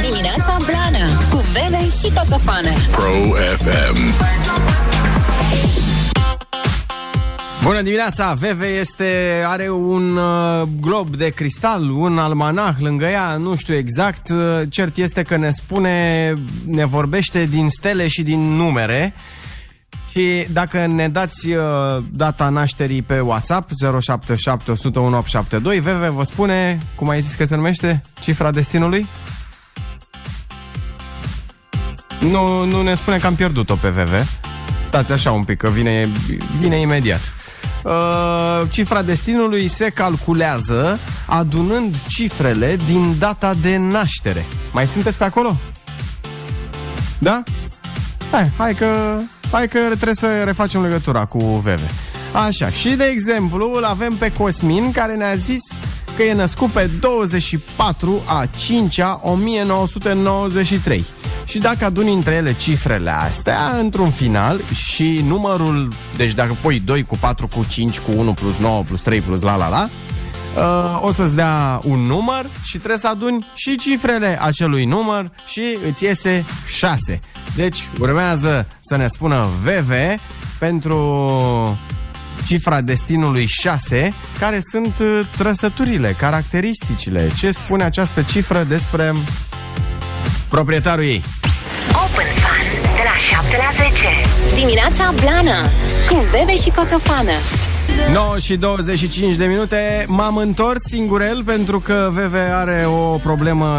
Dimineața 0.00 0.56
Blana 0.66 1.06
Cu 1.30 1.44
Bebe 1.52 1.82
și 1.88 2.12
Coțofană 2.14 2.72
Pro 2.90 3.10
FM. 3.58 3.96
Bună 7.62 7.82
dimineața! 7.82 8.34
Veve 8.34 8.66
este, 8.66 9.42
are 9.46 9.70
un 9.70 10.16
uh, 10.16 10.62
glob 10.80 11.16
de 11.16 11.28
cristal, 11.28 11.90
un 11.90 12.18
almanah 12.18 12.74
lângă 12.78 13.04
ea, 13.04 13.36
nu 13.36 13.56
știu 13.56 13.74
exact. 13.74 14.28
Uh, 14.28 14.60
cert 14.68 14.96
este 14.96 15.22
că 15.22 15.36
ne 15.36 15.50
spune, 15.50 16.34
ne 16.66 16.84
vorbește 16.84 17.44
din 17.44 17.68
stele 17.68 18.08
și 18.08 18.22
din 18.22 18.40
numere. 18.40 19.14
Și 20.10 20.46
dacă 20.52 20.86
ne 20.86 21.08
dați 21.08 21.48
uh, 21.48 21.64
data 22.10 22.48
nașterii 22.48 23.02
pe 23.02 23.20
WhatsApp 23.20 23.70
077 24.00 24.70
101 24.70 25.16
872, 25.16 25.78
Veve 25.78 26.08
vă 26.08 26.24
spune, 26.24 26.80
cum 26.94 27.08
ai 27.08 27.20
zis 27.20 27.34
că 27.34 27.44
se 27.44 27.54
numește, 27.54 28.02
cifra 28.20 28.50
destinului? 28.50 29.06
Nu, 32.20 32.64
nu 32.64 32.82
ne 32.82 32.94
spune 32.94 33.16
că 33.16 33.26
am 33.26 33.34
pierdut-o 33.34 33.74
pe 33.74 33.88
VV. 33.88 34.40
Stați 34.86 35.12
așa 35.12 35.32
un 35.32 35.44
pic, 35.44 35.56
că 35.56 35.68
vine, 35.68 36.10
vine 36.60 36.80
imediat. 36.80 37.39
Uh, 37.84 38.62
cifra 38.70 39.02
destinului 39.02 39.68
se 39.68 39.88
calculează 39.88 40.98
adunând 41.26 41.96
cifrele 42.08 42.78
din 42.86 43.14
data 43.18 43.54
de 43.62 43.76
naștere. 43.76 44.44
Mai 44.72 44.88
sunteți 44.88 45.18
pe 45.18 45.24
acolo? 45.24 45.56
Da? 47.18 47.42
Hai, 48.30 48.50
hai 48.56 48.74
că, 48.74 49.18
hai 49.52 49.68
că 49.68 49.78
trebuie 49.78 50.14
să 50.14 50.42
refacem 50.44 50.82
legătura 50.82 51.24
cu 51.24 51.38
Veve. 51.38 51.86
Așa, 52.46 52.70
și 52.70 52.88
de 52.88 53.04
exemplu 53.04 53.72
îl 53.74 53.84
avem 53.84 54.14
pe 54.14 54.32
Cosmin 54.32 54.92
care 54.92 55.14
ne-a 55.14 55.34
zis 55.34 55.60
că 56.16 56.22
e 56.22 56.32
născut 56.32 56.70
pe 56.70 56.90
24 57.00 58.22
a 58.26 58.46
5 58.56 58.98
a 58.98 59.20
1993. 59.22 61.04
Și 61.50 61.58
dacă 61.58 61.84
aduni 61.84 62.12
între 62.12 62.34
ele 62.34 62.52
cifrele 62.52 63.10
astea, 63.10 63.76
într-un 63.80 64.10
final, 64.10 64.60
și 64.74 65.24
numărul, 65.26 65.92
deci 66.16 66.32
dacă 66.32 66.56
pui 66.60 66.80
2 66.80 67.02
cu 67.02 67.16
4 67.16 67.48
cu 67.48 67.64
5 67.68 67.98
cu 67.98 68.10
1 68.16 68.32
plus 68.32 68.56
9 68.56 68.82
plus 68.82 69.00
3 69.00 69.20
plus 69.20 69.42
la 69.42 69.56
la 69.56 69.68
la, 69.68 69.88
uh, 70.56 71.06
o 71.06 71.12
să-ți 71.12 71.34
dea 71.34 71.80
un 71.84 71.98
număr 71.98 72.46
și 72.62 72.76
trebuie 72.76 72.98
să 72.98 73.08
aduni 73.08 73.46
și 73.54 73.76
cifrele 73.76 74.38
acelui 74.42 74.84
număr 74.84 75.32
și 75.46 75.78
îți 75.88 76.04
iese 76.04 76.44
6. 76.66 77.18
Deci 77.56 77.88
urmează 78.00 78.66
să 78.80 78.96
ne 78.96 79.06
spună 79.06 79.46
VV 79.62 79.92
pentru 80.58 81.78
cifra 82.46 82.80
destinului 82.80 83.46
6, 83.46 84.14
care 84.38 84.58
sunt 84.60 84.98
uh, 84.98 85.28
trăsăturile, 85.36 86.12
caracteristicile. 86.18 87.30
Ce 87.36 87.50
spune 87.50 87.84
această 87.84 88.22
cifră 88.22 88.62
despre 88.68 89.14
proprietarul 90.48 91.04
ei? 91.04 91.22
Open 91.92 92.26
Fun 92.42 92.66
De 92.96 93.02
la 93.04 93.16
7 93.18 93.56
la 93.56 93.84
10 93.84 94.08
Dimineața 94.54 95.14
Blana 95.20 95.60
Cu 96.08 96.24
Bebe 96.30 96.56
și 96.56 96.70
Coțofană 96.70 97.32
9 98.12 98.38
și 98.38 98.56
25 98.56 99.36
de 99.36 99.44
minute. 99.44 100.04
M-am 100.06 100.36
întors 100.36 100.82
singurel 100.82 101.42
pentru 101.44 101.78
că 101.78 102.10
VV 102.12 102.34
are 102.52 102.84
o 102.86 103.16
problemă 103.16 103.78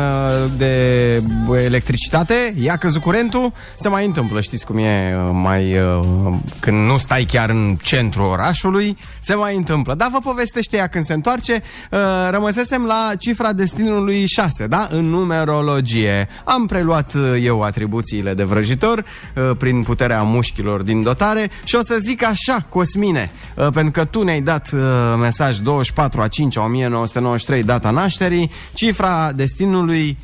de 0.58 1.24
electricitate. 1.54 2.54
I-a 2.62 2.76
căzut 2.76 3.02
curentul. 3.02 3.54
Se 3.74 3.90
mai 3.90 4.06
întâmplă, 4.06 4.42
știți 4.42 4.66
cum 4.66 4.78
e 4.78 5.16
mai, 5.32 5.80
uh, 5.80 6.00
Când 6.60 6.88
nu 6.88 6.98
stai 6.98 7.24
chiar 7.24 7.50
în 7.50 7.78
centrul 7.82 8.26
orașului 8.26 8.98
Se 9.20 9.34
mai 9.34 9.56
întâmplă. 9.56 9.94
Dar 9.94 10.10
vă 10.12 10.20
povestește 10.24 10.78
ea 10.78 10.88
când 10.88 11.04
se 11.04 11.14
întoarce. 11.14 11.62
Uh, 11.92 12.00
Rămăsesem 12.30 12.86
la 12.86 13.12
cifra 13.20 13.54
destinului 13.54 14.28
6 14.28 14.68
Da? 14.68 14.88
În 14.92 15.06
numerologie. 15.06 16.28
Am 16.44 16.66
preluat 16.66 17.14
uh, 17.14 17.44
eu 17.44 17.62
atribuțiile 17.62 18.34
de 18.34 18.44
vrăjitor 18.44 18.98
uh, 18.98 19.50
Prin 19.58 19.84
puterea 19.84 20.22
mușchilor 20.22 20.82
din 20.82 21.04
dotare 21.04 21.50
Și 21.64 21.76
o 21.76 21.82
să 21.82 21.98
zic 22.00 22.24
așa, 22.24 22.66
Cosmine 22.70 23.32
uh, 23.56 23.68
Pentru 23.92 24.12
că 24.12 24.20
tu 24.20 24.26
ne-ai 24.26 24.42
dat 24.42 24.70
uh, 24.74 24.80
mesaj 25.20 25.58
24 25.58 26.22
a 26.22 26.28
5 26.28 26.58
a 26.58 26.64
1993 26.64 27.64
data 27.64 27.90
nașterii, 27.90 28.52
cifra 28.74 29.32
destinului 29.32 30.18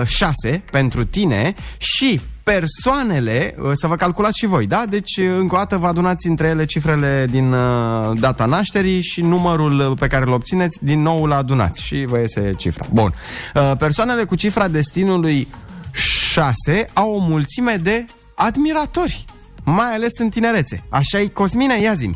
uh, 0.00 0.06
6 0.06 0.62
pentru 0.70 1.04
tine 1.04 1.54
și 1.76 2.20
persoanele, 2.42 3.54
uh, 3.58 3.70
să 3.72 3.86
vă 3.86 3.96
calculați 3.96 4.38
și 4.38 4.46
voi, 4.46 4.66
da? 4.66 4.84
Deci, 4.88 5.16
uh, 5.16 5.24
încă 5.38 5.54
o 5.54 5.58
dată 5.58 5.76
vă 5.76 5.86
adunați 5.86 6.26
între 6.26 6.46
ele 6.46 6.64
cifrele 6.64 7.26
din 7.30 7.52
uh, 7.52 8.18
data 8.20 8.44
nașterii 8.44 9.02
și 9.02 9.20
numărul 9.20 9.80
uh, 9.80 9.98
pe 9.98 10.06
care 10.06 10.24
îl 10.24 10.32
obțineți, 10.32 10.84
din 10.84 11.02
nou 11.02 11.22
îl 11.22 11.32
adunați 11.32 11.82
și 11.82 12.04
vă 12.04 12.18
iese 12.18 12.52
cifra. 12.56 12.86
Bun. 12.92 13.14
Uh, 13.54 13.76
persoanele 13.78 14.24
cu 14.24 14.34
cifra 14.34 14.68
destinului 14.68 15.48
6 15.92 16.86
au 16.92 17.14
o 17.14 17.18
mulțime 17.18 17.76
de 17.82 18.04
admiratori 18.34 19.24
mai 19.68 19.94
ales 19.94 20.18
în 20.18 20.28
tinerețe. 20.28 20.82
așa 20.88 21.20
e 21.20 21.26
Cosmine, 21.26 21.80
ia 21.80 21.94
zi 21.94 22.10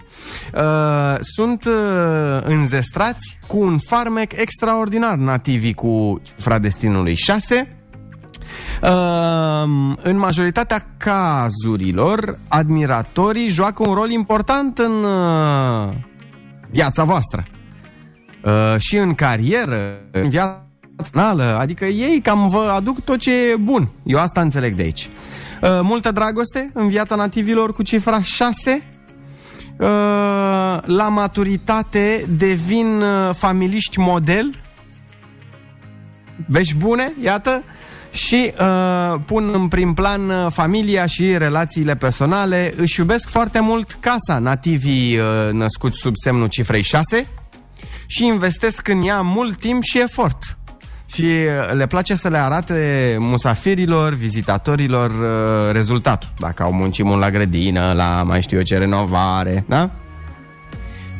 uh, 0.55 1.17
Sunt 1.21 1.65
uh, 1.65 2.41
înzestrați 2.43 3.39
cu 3.47 3.59
un 3.59 3.79
farmec 3.79 4.33
extraordinar 4.33 5.15
nativii 5.15 5.75
cu 5.75 6.21
cifra 6.23 6.59
destinului 6.59 7.15
6 7.15 7.75
Uh, 8.83 8.89
în 10.03 10.17
majoritatea 10.17 10.87
cazurilor, 10.97 12.39
admiratorii 12.49 13.49
joacă 13.49 13.89
un 13.89 13.95
rol 13.95 14.11
important 14.11 14.79
în 14.79 14.93
uh, 15.05 15.95
viața 16.71 17.05
voastră. 17.05 17.45
Uh, 18.45 18.79
și 18.79 18.97
în 18.97 19.15
carieră, 19.15 19.79
în 20.11 20.29
viața 20.29 20.67
personală, 20.97 21.57
adică 21.59 21.85
ei 21.85 22.21
cam 22.21 22.49
vă 22.49 22.73
aduc 22.77 23.01
tot 23.01 23.19
ce 23.19 23.51
e 23.51 23.57
bun. 23.57 23.89
Eu 24.05 24.19
asta 24.19 24.41
înțeleg 24.41 24.75
de 24.75 24.83
aici. 24.83 25.09
Uh, 25.63 25.81
multă 25.83 26.11
dragoste 26.11 26.71
în 26.75 26.89
viața 26.89 27.15
nativilor 27.15 27.73
cu 27.73 27.83
cifra 27.83 28.23
6. 28.23 28.83
Uh, 29.79 29.87
la 30.83 31.09
maturitate 31.09 32.27
devin 32.39 33.01
uh, 33.01 33.35
familiști 33.35 33.99
model. 33.99 34.51
Vești 36.47 36.75
bune, 36.75 37.13
iată. 37.23 37.63
Și 38.11 38.53
uh, 38.61 39.21
pun 39.25 39.51
în 39.55 39.69
prim 39.69 39.95
plan 39.95 40.31
uh, 40.31 40.47
familia 40.53 41.07
și 41.07 41.39
relațiile 41.39 41.97
personale. 41.97 42.73
Își 42.77 43.01
iubesc 43.01 43.29
foarte 43.29 43.61
mult 43.61 43.97
casa 44.01 44.39
nativii 44.39 45.19
uh, 45.19 45.53
născuți 45.53 45.99
sub 45.99 46.13
semnul 46.15 46.47
cifrei 46.47 46.83
6 46.83 47.27
și 48.07 48.27
investesc 48.27 48.89
în 48.89 49.03
ea 49.07 49.21
mult 49.21 49.57
timp 49.57 49.83
și 49.83 50.01
efort. 50.01 50.59
Și 51.13 51.23
uh, 51.25 51.73
le 51.73 51.87
place 51.87 52.15
să 52.15 52.29
le 52.29 52.39
arate 52.39 53.17
musafirilor, 53.19 54.15
vizitatorilor 54.15 55.11
uh, 55.11 55.73
rezultatul. 55.73 56.33
Dacă 56.39 56.63
au 56.63 56.73
muncit 56.73 57.05
mult 57.05 57.21
la 57.21 57.31
grădină, 57.31 57.93
la 57.93 58.23
mai 58.23 58.43
știu 58.43 58.57
eu 58.57 58.63
ce 58.63 58.79
renovare, 58.79 59.65
da? 59.69 59.91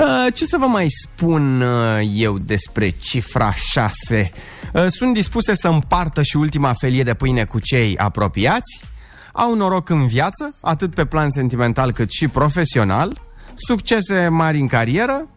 Uh, 0.01 0.27
ce 0.35 0.45
să 0.45 0.57
vă 0.59 0.67
mai 0.67 0.87
spun 0.89 1.61
uh, 1.61 2.11
eu 2.15 2.39
despre 2.39 2.89
cifra 2.89 3.53
6? 3.53 4.31
Uh, 4.73 4.85
sunt 4.87 5.15
dispuse 5.15 5.55
să 5.55 5.69
împartă 5.69 6.23
și 6.23 6.37
ultima 6.37 6.73
felie 6.73 7.03
de 7.03 7.15
pâine 7.15 7.45
cu 7.45 7.59
cei 7.59 7.97
apropiați, 7.97 8.85
au 9.33 9.55
noroc 9.55 9.89
în 9.89 10.07
viață, 10.07 10.55
atât 10.61 10.95
pe 10.95 11.05
plan 11.05 11.31
sentimental 11.31 11.93
cât 11.93 12.11
și 12.11 12.29
profesional, 12.29 13.23
succese 13.55 14.29
mari 14.29 14.61
în 14.61 14.67
carieră 14.67 15.29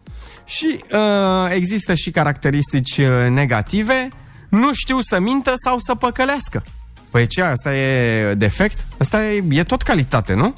și 0.44 0.78
uh, 0.92 1.50
există 1.54 1.94
și 1.94 2.10
caracteristici 2.10 2.96
uh, 2.96 3.28
negative, 3.30 4.08
nu 4.48 4.72
știu 4.72 5.00
să 5.00 5.20
mintă 5.20 5.52
sau 5.54 5.78
să 5.78 5.94
păcălească. 5.94 6.62
Păi 7.10 7.26
ce, 7.26 7.42
asta 7.42 7.74
e 7.74 8.34
defect? 8.34 8.86
Asta 8.98 9.24
e, 9.24 9.44
e 9.50 9.62
tot 9.62 9.82
calitate, 9.82 10.34
nu? 10.34 10.54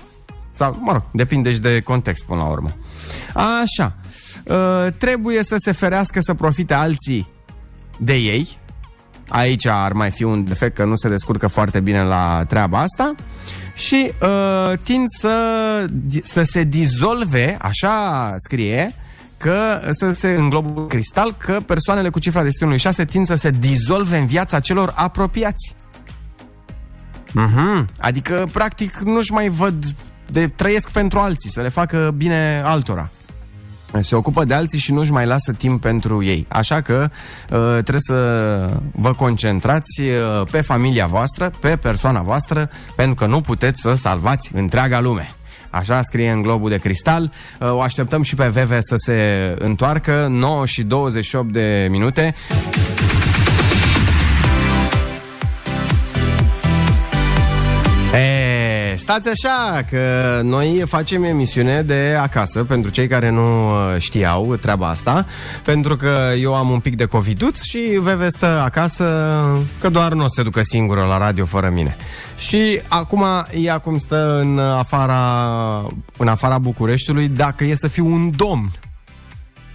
Sau, 0.53 0.79
mă 0.81 0.93
rog, 0.93 1.03
depinde 1.13 1.53
și 1.53 1.61
de 1.61 1.81
context 1.81 2.25
până 2.25 2.41
la 2.41 2.49
urmă. 2.49 2.77
Așa. 3.35 3.97
Uh, 4.45 4.93
trebuie 4.99 5.43
să 5.43 5.55
se 5.59 5.73
ferească 5.73 6.21
să 6.21 6.35
profite 6.35 6.75
alții 6.75 7.29
de 7.99 8.15
ei. 8.15 8.59
Aici 9.29 9.67
ar 9.67 9.93
mai 9.93 10.11
fi 10.11 10.23
un 10.23 10.45
defect 10.45 10.75
că 10.75 10.85
nu 10.85 10.97
se 10.97 11.09
descurcă 11.09 11.47
foarte 11.47 11.81
bine 11.81 12.03
la 12.03 12.45
treaba 12.49 12.79
asta. 12.79 13.15
Și 13.75 14.11
uh, 14.23 14.79
tind 14.83 15.07
să, 15.09 15.37
să 16.23 16.43
se 16.43 16.63
dizolve, 16.63 17.57
așa 17.61 18.35
scrie, 18.39 18.95
că 19.39 19.81
să 19.91 20.11
se 20.11 20.29
în 20.29 20.49
globul 20.49 20.87
cristal 20.87 21.35
că 21.39 21.59
persoanele 21.67 22.09
cu 22.09 22.19
cifra 22.19 22.43
destinului 22.43 22.79
6 22.79 23.05
tind 23.05 23.27
să 23.27 23.35
se 23.35 23.51
dizolve 23.51 24.19
în 24.19 24.27
viața 24.27 24.61
celor 24.61 24.93
apropiați. 24.97 25.75
Mhm. 27.33 27.89
Adică, 27.99 28.49
practic, 28.53 28.99
nu-și 28.99 29.33
mai 29.33 29.49
văd 29.49 29.85
de 30.31 30.49
trăiesc 30.49 30.91
pentru 30.91 31.19
alții, 31.19 31.51
să 31.51 31.61
le 31.61 31.69
facă 31.69 32.15
bine 32.17 32.63
altora. 32.65 33.09
Se 34.01 34.15
ocupă 34.15 34.45
de 34.45 34.55
alții 34.55 34.79
și 34.79 34.93
nu-și 34.93 35.13
mai 35.13 35.27
lasă 35.27 35.53
timp 35.53 35.81
pentru 35.81 36.25
ei. 36.25 36.47
Așa 36.49 36.81
că 36.81 37.11
uh, 37.11 37.59
trebuie 37.73 37.99
să 37.99 38.81
vă 38.93 39.13
concentrați 39.13 40.01
uh, 40.01 40.43
pe 40.51 40.61
familia 40.61 41.07
voastră, 41.07 41.51
pe 41.61 41.77
persoana 41.77 42.21
voastră, 42.21 42.71
pentru 42.97 43.15
că 43.15 43.27
nu 43.27 43.41
puteți 43.41 43.81
să 43.81 43.95
salvați 43.95 44.51
întreaga 44.55 45.01
lume. 45.01 45.29
Așa 45.77 46.03
scrie 46.03 46.31
în 46.31 46.43
globul 46.43 46.71
de 46.71 46.77
cristal. 46.77 47.31
Uh, 47.61 47.73
o 47.73 47.81
așteptăm 47.81 48.23
și 48.23 48.35
pe 48.35 48.47
VV 48.47 48.79
să 48.81 48.95
se 48.97 49.55
întoarcă. 49.59 50.27
9 50.31 50.67
și 50.67 50.83
28 50.83 51.53
de 51.53 51.87
minute. 51.91 52.35
E, 58.15 58.56
stați 58.97 59.29
așa, 59.29 59.83
că 59.91 60.41
noi 60.43 60.83
facem 60.87 61.25
emisiune 61.25 61.83
de 61.83 62.17
acasă, 62.21 62.65
pentru 62.65 62.91
cei 62.91 63.09
care 63.09 63.31
nu 63.31 63.69
uh, 63.69 63.99
știau 63.99 64.57
treaba 64.57 64.89
asta, 64.89 65.27
pentru 65.65 65.97
că 65.97 66.33
eu 66.41 66.55
am 66.55 66.71
un 66.71 66.81
pic 66.81 66.97
de 66.97 67.05
covid 67.05 67.57
și 67.61 67.79
Veve 68.01 68.29
stă 68.29 68.61
acasă, 68.65 69.05
că 69.81 69.89
doar 69.89 70.13
nu 70.13 70.25
o 70.25 70.29
se 70.29 70.43
ducă 70.43 70.61
singură 70.63 71.05
la 71.05 71.19
radio 71.19 71.45
fără 71.45 71.71
mine. 71.75 71.97
Și 72.39 72.81
acum 72.89 73.25
ea 73.63 73.79
cum 73.79 73.99
stă 73.99 74.39
în 74.41 74.59
afara, 74.59 75.51
în 76.17 76.29
afara 76.29 76.59
Bucureștiului, 76.59 77.29
dacă 77.29 77.65
e 77.65 77.75
să 77.75 77.89
fiu 77.89 78.07
un 78.07 78.31
domn 78.37 78.71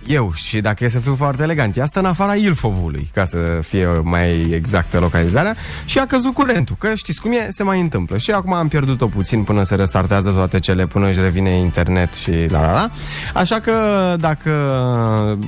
eu 0.07 0.31
și 0.33 0.61
dacă 0.61 0.83
e 0.83 0.87
să 0.87 0.99
fiu 0.99 1.15
foarte 1.15 1.43
elegant, 1.43 1.77
ea 1.77 1.85
stă 1.85 1.99
în 1.99 2.05
afara 2.05 2.35
Ilfovului, 2.35 3.09
ca 3.13 3.25
să 3.25 3.37
fie 3.61 3.87
mai 4.03 4.51
exactă 4.51 4.99
localizarea, 4.99 5.55
și 5.85 5.99
a 5.99 6.05
căzut 6.05 6.33
curentul, 6.33 6.75
că 6.79 6.93
știți 6.95 7.21
cum 7.21 7.31
e, 7.31 7.47
se 7.49 7.63
mai 7.63 7.79
întâmplă. 7.79 8.17
Și 8.17 8.31
acum 8.31 8.53
am 8.53 8.67
pierdut-o 8.67 9.05
puțin 9.05 9.43
până 9.43 9.63
se 9.63 9.75
restartează 9.75 10.29
toate 10.29 10.59
cele, 10.59 10.85
până 10.85 11.09
își 11.09 11.19
revine 11.19 11.49
internet 11.49 12.13
și 12.13 12.45
la 12.49 12.61
la 12.61 12.71
la. 12.71 12.89
Așa 13.33 13.59
că 13.59 13.73
dacă 14.19 14.51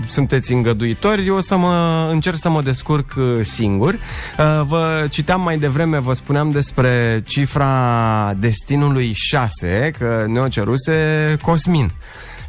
sunteți 0.07 0.53
îngăduitori, 0.53 1.27
eu 1.27 1.35
o 1.35 1.39
să 1.39 1.57
mă 1.57 2.07
încerc 2.11 2.37
să 2.37 2.49
mă 2.49 2.61
descurc 2.61 3.13
uh, 3.17 3.39
singur. 3.41 3.93
Uh, 3.93 4.61
Vă 4.67 5.07
citeam 5.09 5.41
mai 5.41 5.57
devreme, 5.57 5.99
vă 5.99 6.13
spuneam 6.13 6.51
despre 6.51 7.23
cifra 7.25 8.33
destinului 8.37 9.11
6, 9.13 9.91
că 9.97 10.25
ne-o 10.27 10.47
ceruse 10.47 10.93
Cosmin. 11.41 11.91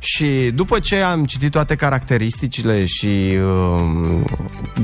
Și 0.05 0.51
după 0.55 0.79
ce 0.79 1.01
am 1.01 1.25
citit 1.25 1.51
toate 1.51 1.75
caracteristicile 1.75 2.87
și 2.87 3.07
uh, 3.07 4.21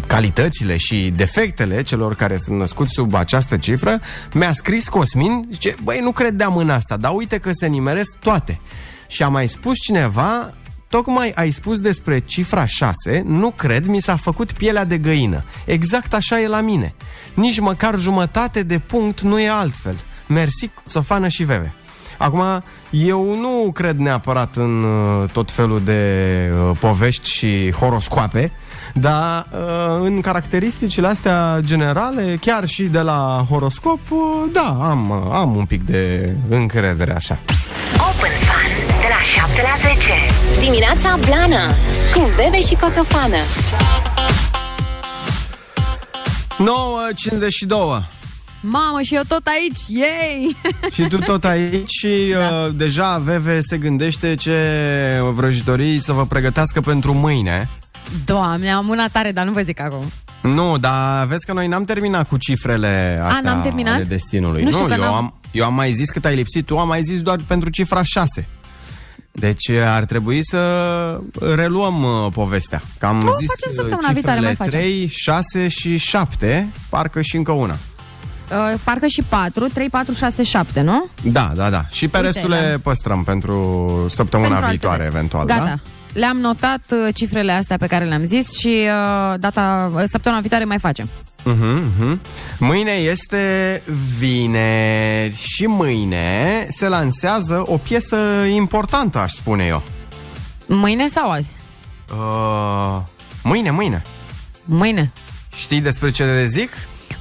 calitățile 0.06 0.76
și 0.76 1.10
defectele 1.16 1.82
celor 1.82 2.14
care 2.14 2.36
sunt 2.36 2.58
născuți 2.58 2.92
sub 2.92 3.14
această 3.14 3.56
cifră, 3.56 4.00
mi-a 4.32 4.52
scris 4.52 4.88
Cosmin, 4.88 5.44
zice, 5.50 5.74
băi, 5.82 5.98
nu 6.02 6.12
credeam 6.12 6.56
în 6.56 6.70
asta, 6.70 6.96
dar 6.96 7.12
uite 7.14 7.38
că 7.38 7.50
se 7.52 7.66
nimeresc 7.66 8.18
toate. 8.18 8.60
Și 9.06 9.22
a 9.22 9.28
mai 9.28 9.48
spus 9.48 9.78
cineva, 9.78 10.54
Tocmai 10.88 11.32
ai 11.34 11.50
spus 11.50 11.80
despre 11.80 12.18
cifra 12.18 12.66
6, 12.66 13.22
nu 13.26 13.50
cred, 13.50 13.86
mi 13.86 14.00
s-a 14.00 14.16
făcut 14.16 14.52
pielea 14.52 14.84
de 14.84 14.98
găină. 14.98 15.44
Exact 15.64 16.14
așa 16.14 16.40
e 16.40 16.46
la 16.46 16.60
mine. 16.60 16.94
Nici 17.34 17.58
măcar 17.58 17.98
jumătate 17.98 18.62
de 18.62 18.78
punct 18.78 19.20
nu 19.20 19.40
e 19.40 19.48
altfel. 19.48 19.96
Mersi, 20.26 20.70
Sofană 20.86 21.28
și 21.28 21.44
Veve. 21.44 21.72
Acum, 22.18 22.62
eu 22.90 23.36
nu 23.40 23.70
cred 23.74 23.98
neapărat 23.98 24.56
în 24.56 24.84
uh, 24.84 25.28
tot 25.32 25.50
felul 25.50 25.82
de 25.84 26.02
uh, 26.52 26.76
povești 26.80 27.30
și 27.30 27.72
horoscoape, 27.78 28.52
dar 28.94 29.46
uh, 29.52 30.00
în 30.02 30.20
caracteristicile 30.20 31.06
astea 31.06 31.58
generale, 31.60 32.38
chiar 32.40 32.66
și 32.66 32.82
de 32.82 33.00
la 33.00 33.44
horoscop, 33.48 33.98
uh, 34.10 34.18
da, 34.52 34.78
am, 34.80 35.10
uh, 35.10 35.32
am 35.32 35.56
un 35.56 35.64
pic 35.64 35.82
de 35.82 36.32
încredere 36.48 37.14
așa. 37.14 37.38
Open 37.94 38.30
Fun 38.30 38.98
de 39.00 39.06
la 39.08 39.22
7 39.22 39.62
la 39.62 39.88
10. 39.88 40.12
Dimineața 40.60 41.18
Blana 41.24 41.66
cu 42.14 42.30
Bebe 42.36 42.60
și 42.60 42.74
Coțofană. 42.74 43.36
9.52 46.58 48.19
Mamă, 48.60 49.02
și 49.02 49.14
eu 49.14 49.22
tot 49.28 49.46
aici, 49.46 49.78
yay! 49.88 50.56
Și 50.94 51.08
tu 51.08 51.18
tot 51.18 51.44
aici 51.44 51.90
și 51.90 52.32
da. 52.32 52.64
uh, 52.66 52.74
deja 52.76 53.18
Veve 53.18 53.60
se 53.60 53.78
gândește 53.78 54.34
ce 54.34 54.56
vrăjitorii 55.32 56.00
să 56.00 56.12
vă 56.12 56.26
pregătească 56.26 56.80
pentru 56.80 57.12
mâine. 57.12 57.68
Doamne, 58.24 58.72
am 58.72 58.88
una 58.88 59.06
tare, 59.08 59.32
dar 59.32 59.44
nu 59.44 59.52
vă 59.52 59.62
zic 59.62 59.80
acum. 59.80 60.04
Nu, 60.42 60.78
dar 60.78 61.26
vezi 61.26 61.46
că 61.46 61.52
noi 61.52 61.66
n-am 61.66 61.84
terminat 61.84 62.28
cu 62.28 62.36
cifrele 62.36 63.20
astea 63.22 63.50
n-am 63.50 63.62
terminat? 63.62 63.94
ale 63.94 64.04
destinului. 64.04 64.62
Nu 64.62 64.70
știu 64.70 64.84
că 64.84 64.92
eu, 64.92 65.00
n-am. 65.00 65.14
am, 65.14 65.34
eu 65.50 65.64
am 65.64 65.74
mai 65.74 65.92
zis 65.92 66.10
cât 66.10 66.24
ai 66.24 66.34
lipsit, 66.34 66.66
tu 66.66 66.78
am 66.78 66.88
mai 66.88 67.02
zis 67.02 67.22
doar 67.22 67.38
pentru 67.46 67.70
cifra 67.70 68.02
6. 68.02 68.48
Deci 69.32 69.70
ar 69.70 70.04
trebui 70.04 70.44
să 70.44 71.20
reluăm 71.54 72.02
uh, 72.02 72.32
povestea. 72.32 72.82
Că 72.98 73.06
am 73.06 73.16
O, 73.16 73.32
zis 73.32 73.46
facem 73.46 73.68
uh, 73.68 73.74
săptămâna 73.74 74.12
viitoare, 74.12 74.40
mai 74.40 74.54
facem. 74.54 74.80
3, 74.80 75.06
6 75.06 75.68
și 75.68 75.96
7, 75.96 76.68
parcă 76.88 77.20
și 77.20 77.36
încă 77.36 77.52
una. 77.52 77.76
Uh, 78.50 78.74
parcă 78.84 79.06
și 79.06 79.22
4, 79.28 79.66
3, 79.66 79.88
4, 79.88 80.14
6, 80.14 80.42
7, 80.42 80.80
nu? 80.80 81.06
Da, 81.22 81.52
da, 81.56 81.70
da. 81.70 81.82
Și 81.90 82.08
pe 82.08 82.16
Uite, 82.16 82.30
restul 82.30 82.50
le 82.50 82.58
le-am- 82.60 82.80
păstrăm 82.80 83.24
pentru 83.24 83.56
săptămâna 84.10 84.48
Pentru 84.48 84.64
alte 84.66 84.76
viitoare, 84.78 85.02
dăți. 85.02 85.16
eventual, 85.16 85.46
Gata. 85.46 85.64
da? 85.64 85.74
Le-am 86.12 86.36
notat 86.36 86.80
uh, 86.90 87.14
cifrele 87.14 87.52
astea 87.52 87.76
pe 87.76 87.86
care 87.86 88.04
le-am 88.04 88.26
zis 88.26 88.58
și 88.58 88.66
uh, 88.86 89.34
data, 89.38 89.90
uh, 89.94 90.02
săptămâna 90.10 90.40
viitoare 90.40 90.64
mai 90.64 90.78
facem. 90.78 91.08
Uh-huh, 91.40 91.82
uh-huh. 91.82 92.18
Mâine 92.58 92.90
este 92.92 93.82
vineri 94.18 95.34
și 95.42 95.66
mâine 95.66 96.66
se 96.68 96.88
lansează 96.88 97.62
o 97.66 97.76
piesă 97.76 98.16
importantă, 98.54 99.18
aș 99.18 99.32
spune 99.32 99.64
eu. 99.64 99.82
Mâine 100.66 101.08
sau 101.08 101.30
azi? 101.30 101.48
Uh, 102.12 103.00
mâine, 103.42 103.70
mâine. 103.70 104.02
Mâine. 104.64 105.12
Știi 105.56 105.80
despre 105.80 106.10
ce 106.10 106.24
le 106.24 106.44
zic? 106.44 106.70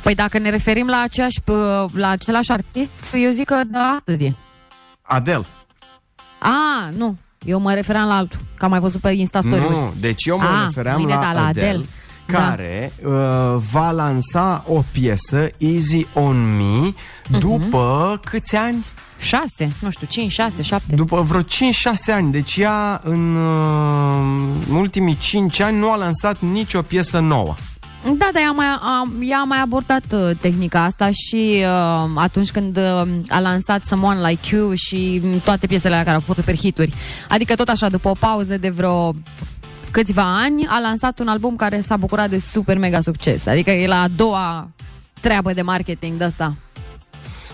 Păi 0.03 0.15
dacă 0.15 0.37
ne 0.37 0.49
referim 0.49 0.87
la, 0.87 0.99
aceeași, 1.01 1.39
p- 1.41 1.91
la 1.93 2.07
același 2.09 2.51
artist, 2.51 2.91
eu 3.13 3.31
zic 3.31 3.45
că 3.45 3.61
da, 3.67 3.79
astăzi 3.97 4.23
e. 4.23 4.35
Adel. 5.01 5.45
A, 6.39 6.89
nu. 6.97 7.17
Eu 7.45 7.59
mă 7.59 7.73
referam 7.73 8.07
la 8.07 8.15
altul, 8.15 8.39
că 8.57 8.65
am 8.65 8.71
mai 8.71 8.79
văzut 8.79 9.01
pe 9.01 9.09
Insta 9.09 9.41
story 9.41 9.61
Nu, 9.69 9.93
deci 9.99 10.25
eu 10.25 10.37
mă 10.37 10.43
A, 10.43 10.63
refeream 10.65 11.01
mâine, 11.01 11.13
la, 11.13 11.19
da, 11.21 11.31
la 11.33 11.45
Adele, 11.45 11.67
Adele. 11.67 11.85
care 12.25 12.91
uh, 13.05 13.11
va 13.71 13.91
lansa 13.91 14.63
o 14.67 14.81
piesă, 14.91 15.47
Easy 15.57 16.05
On 16.13 16.55
Me, 16.57 16.91
după 17.39 18.19
câți 18.23 18.55
ani? 18.55 18.85
6, 19.19 19.71
nu 19.81 19.89
știu, 19.91 20.07
5, 20.09 20.31
6, 20.31 20.61
7. 20.61 20.95
După 20.95 21.21
vreo 21.21 21.41
5-6 21.41 21.45
ani. 22.15 22.31
Deci 22.31 22.55
ea 22.57 23.01
în 23.03 23.35
uh, 23.35 24.77
ultimii 24.77 25.17
5 25.17 25.59
ani 25.59 25.77
nu 25.77 25.91
a 25.91 25.95
lansat 25.95 26.39
nicio 26.39 26.81
piesă 26.81 27.19
nouă. 27.19 27.53
Da, 28.03 28.29
dar 28.33 28.41
ea 28.41 28.49
a 28.49 28.51
mai, 28.51 28.65
a, 28.79 29.11
ea 29.21 29.39
a 29.39 29.43
mai 29.43 29.59
abordat 29.61 30.03
uh, 30.13 30.29
tehnica 30.41 30.83
asta 30.83 31.09
și 31.11 31.55
uh, 31.57 32.09
atunci 32.15 32.51
când 32.51 32.77
uh, 32.77 33.07
a 33.27 33.39
lansat 33.39 33.83
Someone 33.83 34.27
Like 34.27 34.55
You 34.55 34.73
și 34.73 35.21
mm, 35.23 35.39
toate 35.39 35.67
piesele 35.67 35.93
alea 35.93 36.03
care 36.03 36.15
au 36.15 36.21
fost 36.25 36.39
super 36.39 36.55
hituri. 36.55 36.93
Adică 37.27 37.55
tot 37.55 37.69
așa, 37.69 37.89
după 37.89 38.09
o 38.09 38.13
pauză 38.19 38.57
de 38.57 38.69
vreo 38.69 39.11
câțiva 39.91 40.41
ani, 40.41 40.65
a 40.67 40.79
lansat 40.79 41.19
un 41.19 41.27
album 41.27 41.55
care 41.55 41.81
s-a 41.81 41.97
bucurat 41.97 42.29
de 42.29 42.39
super 42.39 42.77
mega 42.77 43.01
succes. 43.01 43.45
Adică 43.45 43.71
e 43.71 43.87
la 43.87 44.01
a 44.01 44.07
doua 44.07 44.69
treabă 45.21 45.53
de 45.53 45.61
marketing 45.61 46.17
de 46.17 46.23
asta. 46.23 46.55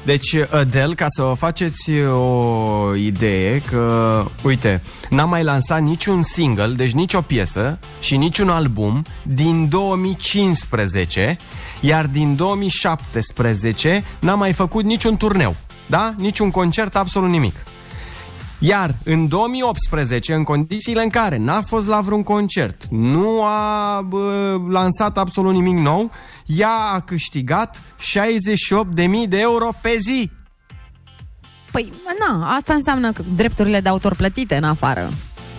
Deci, 0.06 0.36
Adele, 0.52 0.94
ca 0.94 1.06
să 1.08 1.22
vă 1.22 1.34
faceți 1.34 1.92
o 2.02 2.96
idee 2.96 3.60
că, 3.60 4.26
uite, 4.44 4.82
n-a 5.10 5.26
mai 5.26 5.44
lansat 5.44 5.82
niciun 5.82 6.22
single, 6.22 6.68
deci 6.68 6.92
nicio 6.92 7.22
piesă 7.22 7.80
și 8.00 8.18
niciun 8.18 8.50
album 8.50 9.04
din 9.24 9.70
2015, 9.70 11.38
iar 11.80 12.06
din 12.06 12.36
2017 12.36 14.04
n-a 14.20 14.36
mai 14.36 14.54
făcut 14.54 14.84
niciun 14.84 15.18
turneu, 15.18 15.56
da? 15.86 16.14
Niciun 16.18 16.52
concert, 16.52 16.96
absolut 16.96 17.30
nimic. 17.30 17.56
Iar 18.60 18.96
în 19.04 19.28
2018, 19.28 20.34
în 20.34 20.44
condițiile 20.44 21.04
în 21.04 21.10
care 21.10 21.38
n-a 21.38 21.62
fost 21.62 21.88
la 21.88 22.02
vreun 22.02 22.24
concert, 22.24 22.86
nu 22.90 23.44
a 23.44 24.02
bă, 24.02 24.58
lansat 24.70 25.18
absolut 25.18 25.54
nimic 25.54 25.78
nou, 25.78 26.12
ea 26.46 26.76
a 26.94 27.00
câștigat 27.00 27.78
68.000 27.78 27.84
de 29.28 29.40
euro 29.40 29.70
pe 29.82 29.98
zi. 30.00 30.32
Păi, 31.72 31.94
na, 32.20 32.56
asta 32.56 32.74
înseamnă 32.74 33.12
că 33.12 33.24
drepturile 33.36 33.80
de 33.80 33.90
autor 33.90 34.16
plătite 34.16 34.56
în 34.56 34.64
afară. 34.64 35.10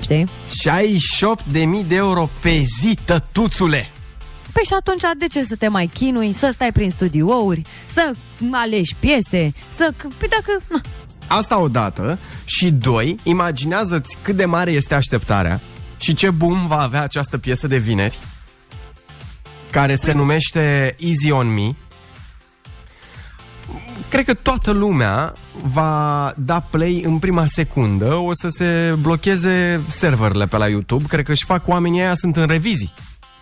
Știi? 0.01 0.25
68.000 0.25 1.87
de 1.87 1.95
euro 1.95 2.31
pe 2.41 2.65
zi, 2.81 2.99
tătuțule! 3.05 3.91
Păi 4.53 4.65
și 4.65 4.73
atunci 4.73 5.03
de 5.19 5.27
ce 5.27 5.45
să 5.45 5.57
te 5.57 5.69
mai 5.69 5.91
chinui, 5.95 6.33
să 6.33 6.51
stai 6.53 6.73
prin 6.73 6.91
studiouri, 6.91 7.63
să 7.93 8.13
alegi 8.53 8.95
piese, 8.99 9.53
să... 9.77 9.93
Păi 10.19 10.29
dacă... 10.29 10.63
Na, 10.69 10.81
Asta 11.27 11.59
odată 11.59 12.19
și 12.45 12.71
doi, 12.71 13.19
imaginează-ți 13.23 14.17
cât 14.23 14.37
de 14.37 14.45
mare 14.45 14.71
este 14.71 14.95
așteptarea 14.95 15.61
și 15.99 16.15
ce 16.15 16.31
boom 16.31 16.67
va 16.67 16.81
avea 16.81 17.03
această 17.03 17.39
piesă 17.39 17.67
de 17.67 17.79
vineri 17.79 18.19
care 19.77 19.95
se 19.95 20.13
numește 20.13 20.97
Easy 20.99 21.31
on 21.31 21.55
Me. 21.55 21.71
Cred 24.09 24.25
că 24.25 24.35
toată 24.35 24.71
lumea 24.71 25.33
va 25.63 26.33
da 26.37 26.61
play 26.61 27.03
în 27.07 27.19
prima 27.19 27.47
secundă, 27.47 28.15
o 28.15 28.31
să 28.33 28.49
se 28.49 28.95
blocheze 29.01 29.81
serverele 29.89 30.47
pe 30.47 30.57
la 30.57 30.69
YouTube, 30.69 31.05
cred 31.09 31.25
că 31.25 31.33
își 31.33 31.45
fac 31.45 31.69
oamenii 31.69 32.01
aia 32.01 32.15
sunt 32.15 32.37
în 32.37 32.47
revizii. 32.47 32.93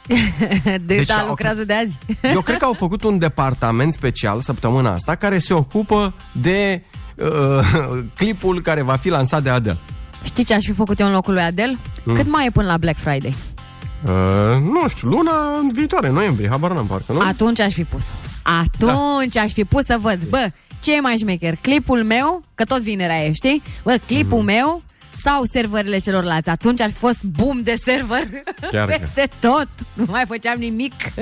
de 0.65 0.77
Deci 0.85 1.07
da, 1.07 1.15
au- 1.15 1.29
lucrează 1.29 1.65
de 1.65 1.73
azi. 1.73 1.99
Eu 2.33 2.41
cred 2.41 2.59
că 2.59 2.65
au 2.65 2.73
făcut 2.73 3.03
un 3.05 3.19
departament 3.19 3.93
special 3.93 4.41
săptămâna 4.41 4.93
asta 4.93 5.15
care 5.15 5.39
se 5.39 5.55
ocupă 5.55 6.15
de 6.33 6.83
uh, 7.17 7.61
clipul 8.19 8.61
care 8.63 8.83
va 8.83 8.97
fi 8.97 9.09
lansat 9.09 9.43
de 9.43 9.51
Adele. 9.51 9.79
Știi 10.25 10.45
ce 10.45 10.55
aș 10.55 10.65
fi 10.65 10.73
făcut 10.73 11.01
eu 11.01 11.07
în 11.07 11.13
locul 11.13 11.33
lui 11.33 11.43
Adel? 11.43 11.79
Mm. 12.05 12.15
Cât 12.15 12.31
mai 12.31 12.47
e 12.47 12.51
până 12.51 12.67
la 12.67 12.77
Black 12.77 12.99
Friday? 12.99 13.35
Uh, 14.05 14.11
nu 14.61 14.89
știu, 14.89 15.09
luna 15.09 15.33
viitoare, 15.73 16.11
noiembrie, 16.11 16.49
habar 16.49 16.71
n-am 16.73 16.87
parcă, 16.87 17.13
nu? 17.13 17.19
Atunci 17.21 17.61
aș 17.61 17.73
fi 17.73 17.85
pus. 17.85 18.13
Atunci 18.43 19.33
Da. 19.35 19.41
aș 19.41 19.53
fi 19.53 19.65
pus 19.65 19.85
să 19.85 19.99
văd. 20.01 20.19
Bă, 20.29 20.49
ce 20.81 20.95
e 20.97 21.01
mai 21.01 21.17
șmecher? 21.17 21.57
Clipul 21.61 22.03
meu, 22.05 22.43
că 22.55 22.65
tot 22.65 22.81
vinerea 22.83 23.25
e, 23.25 23.33
știi? 23.33 23.63
Bă, 23.85 23.97
clipul 24.07 24.37
Mhm. 24.37 24.47
meu 24.47 24.83
sau 25.23 25.45
serverele 25.53 25.99
celorlalți. 25.99 26.49
Atunci 26.49 26.81
ar 26.81 26.91
fi 26.91 26.97
fost 26.97 27.23
boom 27.23 27.63
de 27.63 27.75
server 27.85 28.29
Chiar 28.73 28.89
că. 28.89 28.97
peste 29.01 29.29
tot. 29.41 29.69
Nu 29.93 30.05
mai 30.09 30.25
făceam 30.29 30.59
nimic. 30.59 30.93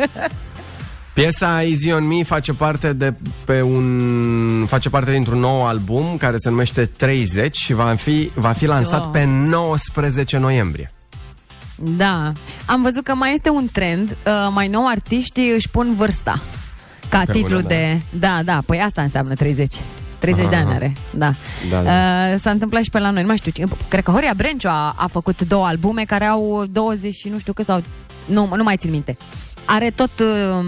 Piesa 1.14 1.62
Easy 1.62 1.92
on 1.92 2.06
Me 2.06 2.22
face 2.24 2.52
parte 2.52 2.92
de 2.92 3.14
pe 3.44 3.60
un 3.60 4.64
face 4.68 4.88
parte 4.90 5.10
dintr-un 5.10 5.38
nou 5.38 5.66
album 5.66 6.16
care 6.18 6.36
se 6.36 6.48
numește 6.48 6.84
30 6.86 7.56
și 7.56 7.72
va 7.72 7.94
fi 7.94 8.30
va 8.34 8.52
fi 8.52 8.66
lansat 8.66 9.02
Da. 9.02 9.08
pe 9.08 9.24
19 9.24 10.36
noiembrie. 10.38 10.92
Da. 11.84 12.32
Am 12.66 12.82
văzut 12.82 13.04
că 13.04 13.14
mai 13.14 13.34
este 13.34 13.50
un 13.50 13.66
trend. 13.72 14.10
Uh, 14.10 14.48
mai 14.50 14.68
nou 14.68 14.86
artiștii 14.86 15.50
își 15.50 15.68
pun 15.70 15.94
vârsta. 15.94 16.40
Ca 17.08 17.22
Pe 17.26 17.32
titlu 17.32 17.48
bună, 17.48 17.60
da. 17.60 17.68
de... 17.68 18.00
Da, 18.10 18.40
da, 18.44 18.58
păi 18.66 18.80
asta 18.80 19.02
înseamnă 19.02 19.34
30. 19.34 19.74
30 20.18 20.48
de 20.48 20.54
Aha. 20.54 20.64
ani 20.64 20.74
are, 20.74 20.92
da. 21.10 21.34
Da, 21.70 21.82
da. 21.82 21.90
Uh, 21.90 22.40
s-a 22.40 22.50
întâmplat 22.50 22.82
și 22.82 22.90
pe 22.90 22.98
la 22.98 23.10
noi, 23.10 23.20
nu 23.20 23.26
mai 23.26 23.36
știu 23.36 23.50
ce. 23.50 23.64
Cred 23.88 24.04
că 24.04 24.10
Horia 24.10 24.32
Brenciu 24.36 24.68
a, 24.68 24.94
a 24.96 25.06
făcut 25.06 25.42
două 25.42 25.66
albume 25.66 26.04
care 26.04 26.24
au 26.24 26.64
20 26.70 27.14
și 27.14 27.28
nu 27.28 27.38
știu 27.38 27.52
cât 27.52 27.64
sau... 27.64 27.82
Nu, 28.24 28.48
nu 28.56 28.62
mai 28.62 28.76
țin 28.76 28.90
minte. 28.90 29.16
Are 29.64 29.90
tot 29.90 30.10
uh, 30.20 30.64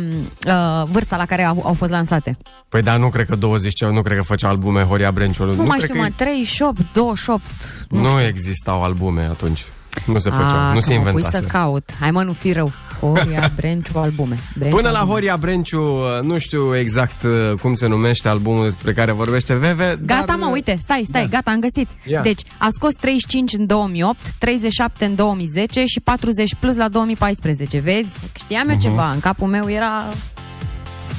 uh, 0.47 0.89
vârsta 0.91 1.17
la 1.17 1.25
care 1.25 1.43
au, 1.43 1.63
au 1.65 1.75
fost 1.75 1.91
lansate. 1.91 2.39
Păi 2.69 2.83
da, 2.83 2.97
nu 2.97 3.09
cred 3.09 3.27
că 3.27 3.37
20 3.37 3.85
nu 3.85 4.03
cred 4.03 4.17
că 4.17 4.23
făcea 4.23 4.49
albume 4.49 4.83
Horia 4.83 5.11
Brenciu. 5.13 5.45
Nu, 5.45 5.55
mai 5.55 5.67
cred 5.67 5.81
știu, 5.81 5.95
că 5.95 6.01
mai 6.01 6.11
38, 6.11 6.81
28. 6.93 7.43
nu, 7.89 8.01
nu 8.01 8.21
existau 8.21 8.83
albume 8.83 9.23
atunci. 9.23 9.65
Nu 10.07 10.19
se 10.19 10.31
făceau, 10.31 10.47
Ah, 10.59 10.69
nu 10.73 10.79
că 10.79 10.81
se 10.85 10.95
mă 10.97 11.01
pui 11.01 11.11
inventase. 11.11 11.37
să 11.37 11.43
caut. 11.51 11.91
Hai 12.01 12.11
mă, 12.11 12.23
nu 12.23 12.33
fi 12.33 12.53
rău. 12.53 12.73
Horia 13.01 13.51
Brenciu 13.57 13.99
albume. 13.99 14.39
Brenciu 14.57 14.77
Până 14.77 14.91
la 14.91 14.99
albume. 14.99 15.15
Horia 15.15 15.37
Brenciu, 15.37 15.83
nu 16.23 16.39
știu 16.39 16.77
exact 16.77 17.23
uh, 17.23 17.53
cum 17.61 17.75
se 17.75 17.87
numește 17.87 18.29
albumul 18.29 18.63
despre 18.63 18.93
care 18.93 19.13
vorbește 19.13 19.55
Veve, 19.55 19.99
Gata, 20.07 20.25
dar... 20.27 20.37
mă, 20.37 20.47
uite, 20.53 20.79
stai, 20.83 21.05
stai, 21.09 21.23
da. 21.23 21.29
gata, 21.29 21.51
am 21.51 21.61
găsit. 21.61 21.89
Ia. 22.05 22.21
Deci, 22.21 22.41
a 22.59 22.67
scos 22.71 22.95
35 22.95 23.53
în 23.53 23.67
2008, 23.67 24.19
37 24.39 25.05
în 25.05 25.15
2010 25.15 25.85
și 25.85 26.01
40 26.01 26.55
plus 26.61 26.77
la 26.77 26.89
2014. 26.89 27.79
Vezi? 27.79 28.09
Știam 28.35 28.69
eu 28.69 28.75
Mhm. 28.75 28.83
ceva, 28.85 29.11
în 29.11 29.21
capul 29.21 29.47
meu 29.49 29.71
era 29.71 30.09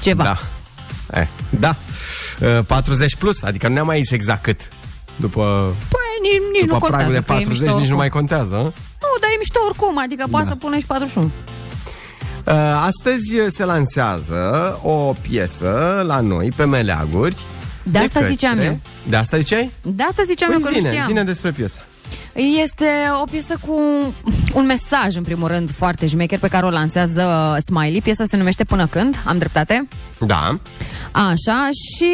ceva. 0.02 0.24
Da. 0.24 0.38
Eh, 1.20 1.28
da. 1.50 1.76
Uh, 2.58 2.60
40 2.68 3.16
plus, 3.16 3.44
adică 3.44 3.68
nu 3.68 3.74
ne-am 3.74 3.86
mai 3.86 3.98
zis 4.00 4.12
exact 4.12 4.44
cât. 4.44 4.60
După, 5.16 5.74
Păi, 5.90 6.00
nici, 6.26 6.42
nici 6.56 6.62
după 6.62 6.74
nu 6.74 6.80
contează. 6.80 6.96
pragul 6.96 7.14
de 7.14 7.24
că 7.26 7.32
e 7.34 7.36
40 7.36 7.50
mișto 7.50 7.64
nici 7.66 7.74
nu 7.74 7.80
oricum. 7.82 7.98
mai 7.98 8.10
contează. 8.18 8.56
hă? 8.56 8.62
Nu, 9.06 9.12
dar 9.22 9.30
e 9.34 9.38
mișto 9.44 9.60
oricum, 9.70 9.98
adică 10.06 10.24
poate 10.32 10.46
Da. 10.46 10.52
să 10.52 10.58
pună 10.64 10.78
și 10.78 10.86
41. 10.86 11.32
Uh, 12.48 12.54
Astăzi 12.90 13.36
se 13.48 13.64
lansează 13.66 14.42
o 14.84 15.14
piesă 15.22 16.04
la 16.08 16.20
noi, 16.20 16.52
pe 16.56 16.66
Meleaguri. 16.66 17.36
De 17.84 17.98
asta 17.98 18.28
ziceam 18.28 18.60
eu. 18.60 18.80
De 19.04 19.16
asta 19.16 19.38
ziceai? 19.38 19.72
De 19.82 20.04
asta 20.04 20.24
ziceam 20.26 20.52
eu 20.52 20.58
că 20.58 20.64
Păi 20.64 20.72
nu 20.74 20.78
zine, 20.78 20.90
știam. 20.90 21.08
zine 21.08 21.24
despre 21.24 21.52
piesă. 21.52 21.80
Este 22.36 22.86
o 23.22 23.24
piesă 23.32 23.56
cu 23.68 23.74
un 24.54 24.66
mesaj, 24.66 25.16
în 25.16 25.24
primul 25.24 25.48
rând, 25.48 25.72
foarte 25.72 26.08
șmecher 26.08 26.40
pe 26.40 26.48
care 26.48 26.66
o 26.66 26.70
lansează 26.70 27.58
Smiley. 27.66 28.02
Piesa 28.02 28.24
se 28.28 28.38
numește 28.38 28.64
Până 28.64 28.88
când, 28.88 29.22
am 29.26 29.38
dreptate? 29.38 29.88
Da. 30.20 30.58
Așa, 31.12 31.70
și 31.72 32.10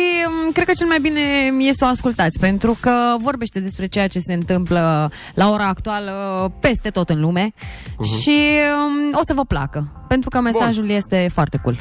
m, 0.48 0.52
cred 0.52 0.66
că 0.66 0.72
cel 0.78 0.88
mai 0.88 1.00
bine 1.00 1.20
e 1.60 1.72
să 1.74 1.86
o 1.86 1.88
ascultați, 1.88 2.40
pentru 2.40 2.78
că 2.80 3.16
vorbește 3.20 3.60
despre 3.60 3.86
ceea 3.88 4.08
ce 4.08 4.20
se 4.20 4.34
întâmplă 4.34 5.12
la 5.34 5.50
ora 5.50 5.68
actuală 5.68 6.12
peste 6.60 6.90
tot 6.90 7.10
în 7.10 7.20
lume 7.22 7.54
Mhm. 7.98 8.20
și 8.20 8.38
m, 9.12 9.18
o 9.18 9.22
să 9.26 9.34
vă 9.34 9.46
placă, 9.46 10.06
pentru 10.08 10.30
că 10.30 10.40
mesajul 10.42 10.90
este 10.90 11.30
foarte 11.34 11.60
cool. 11.64 11.78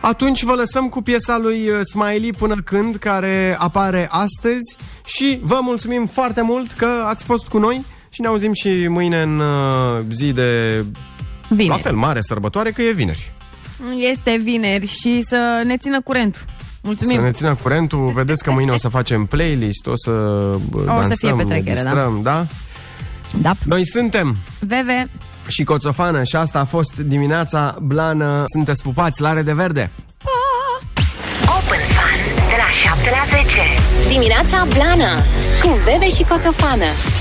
Atunci 0.00 0.42
vă 0.42 0.52
lăsăm 0.52 0.88
cu 0.88 1.02
piesa 1.02 1.38
lui 1.38 1.68
uh, 1.68 1.80
Smiley 1.82 2.32
până 2.32 2.54
când, 2.64 2.96
care 2.96 3.56
apare 3.58 4.06
astăzi 4.10 4.76
și 5.04 5.40
vă 5.42 5.58
mulțumim 5.62 6.06
foarte 6.06 6.42
mult 6.42 6.72
că 6.72 7.04
ați 7.06 7.24
fost 7.24 7.46
cu 7.46 7.58
noi 7.58 7.84
și 8.10 8.20
ne 8.20 8.26
auzim 8.26 8.52
și 8.52 8.86
mâine 8.88 9.22
în 9.22 9.38
uh, 9.38 10.04
zi 10.10 10.32
de 10.32 10.84
Vineri. 11.48 11.68
la 11.68 11.76
fel 11.76 11.94
mare 11.94 12.20
sărbătoare, 12.20 12.70
că 12.70 12.82
e 12.82 12.92
vineri. 12.92 13.32
Este 13.96 14.36
vineri 14.42 14.86
și 14.86 15.24
să 15.28 15.62
ne 15.64 15.76
țină 15.76 16.00
curent. 16.00 16.44
Mulțumim! 16.82 17.16
Să 17.16 17.20
ne 17.22 17.30
țină 17.30 17.54
curentul, 17.62 18.12
vedeți 18.14 18.42
că 18.42 18.50
mâine 18.50 18.70
o 18.70 18.76
să 18.76 18.88
facem 18.88 19.26
playlist, 19.26 19.86
o 19.86 19.92
să 19.94 20.10
o 20.72 20.84
dansăm, 20.84 21.08
să 21.08 21.14
fie 21.16 21.30
ne 21.30 21.36
petrecere, 21.42 21.74
da. 21.74 21.90
distrăm, 21.90 22.20
da? 22.22 22.46
Da. 23.40 23.52
Noi 23.64 23.86
suntem 23.86 24.36
Veve, 24.58 25.08
și 25.48 25.64
Coțofană 25.64 26.22
și 26.22 26.36
asta 26.36 26.58
a 26.58 26.64
fost 26.64 26.96
dimineața 26.96 27.76
blană. 27.80 28.44
Sunteți 28.46 28.82
pupați, 28.82 29.20
la 29.20 29.34
de 29.34 29.52
verde! 29.52 29.90
Open 31.42 31.80
Fun 31.96 32.48
de 32.48 32.54
la 32.56 32.70
7 32.70 33.10
la 33.10 33.38
10. 33.38 33.60
Dimineața 34.08 34.66
Blana 34.72 35.14
cu 35.62 35.80
Bebe 35.84 36.08
și 36.08 36.22
Coțofană. 36.22 37.17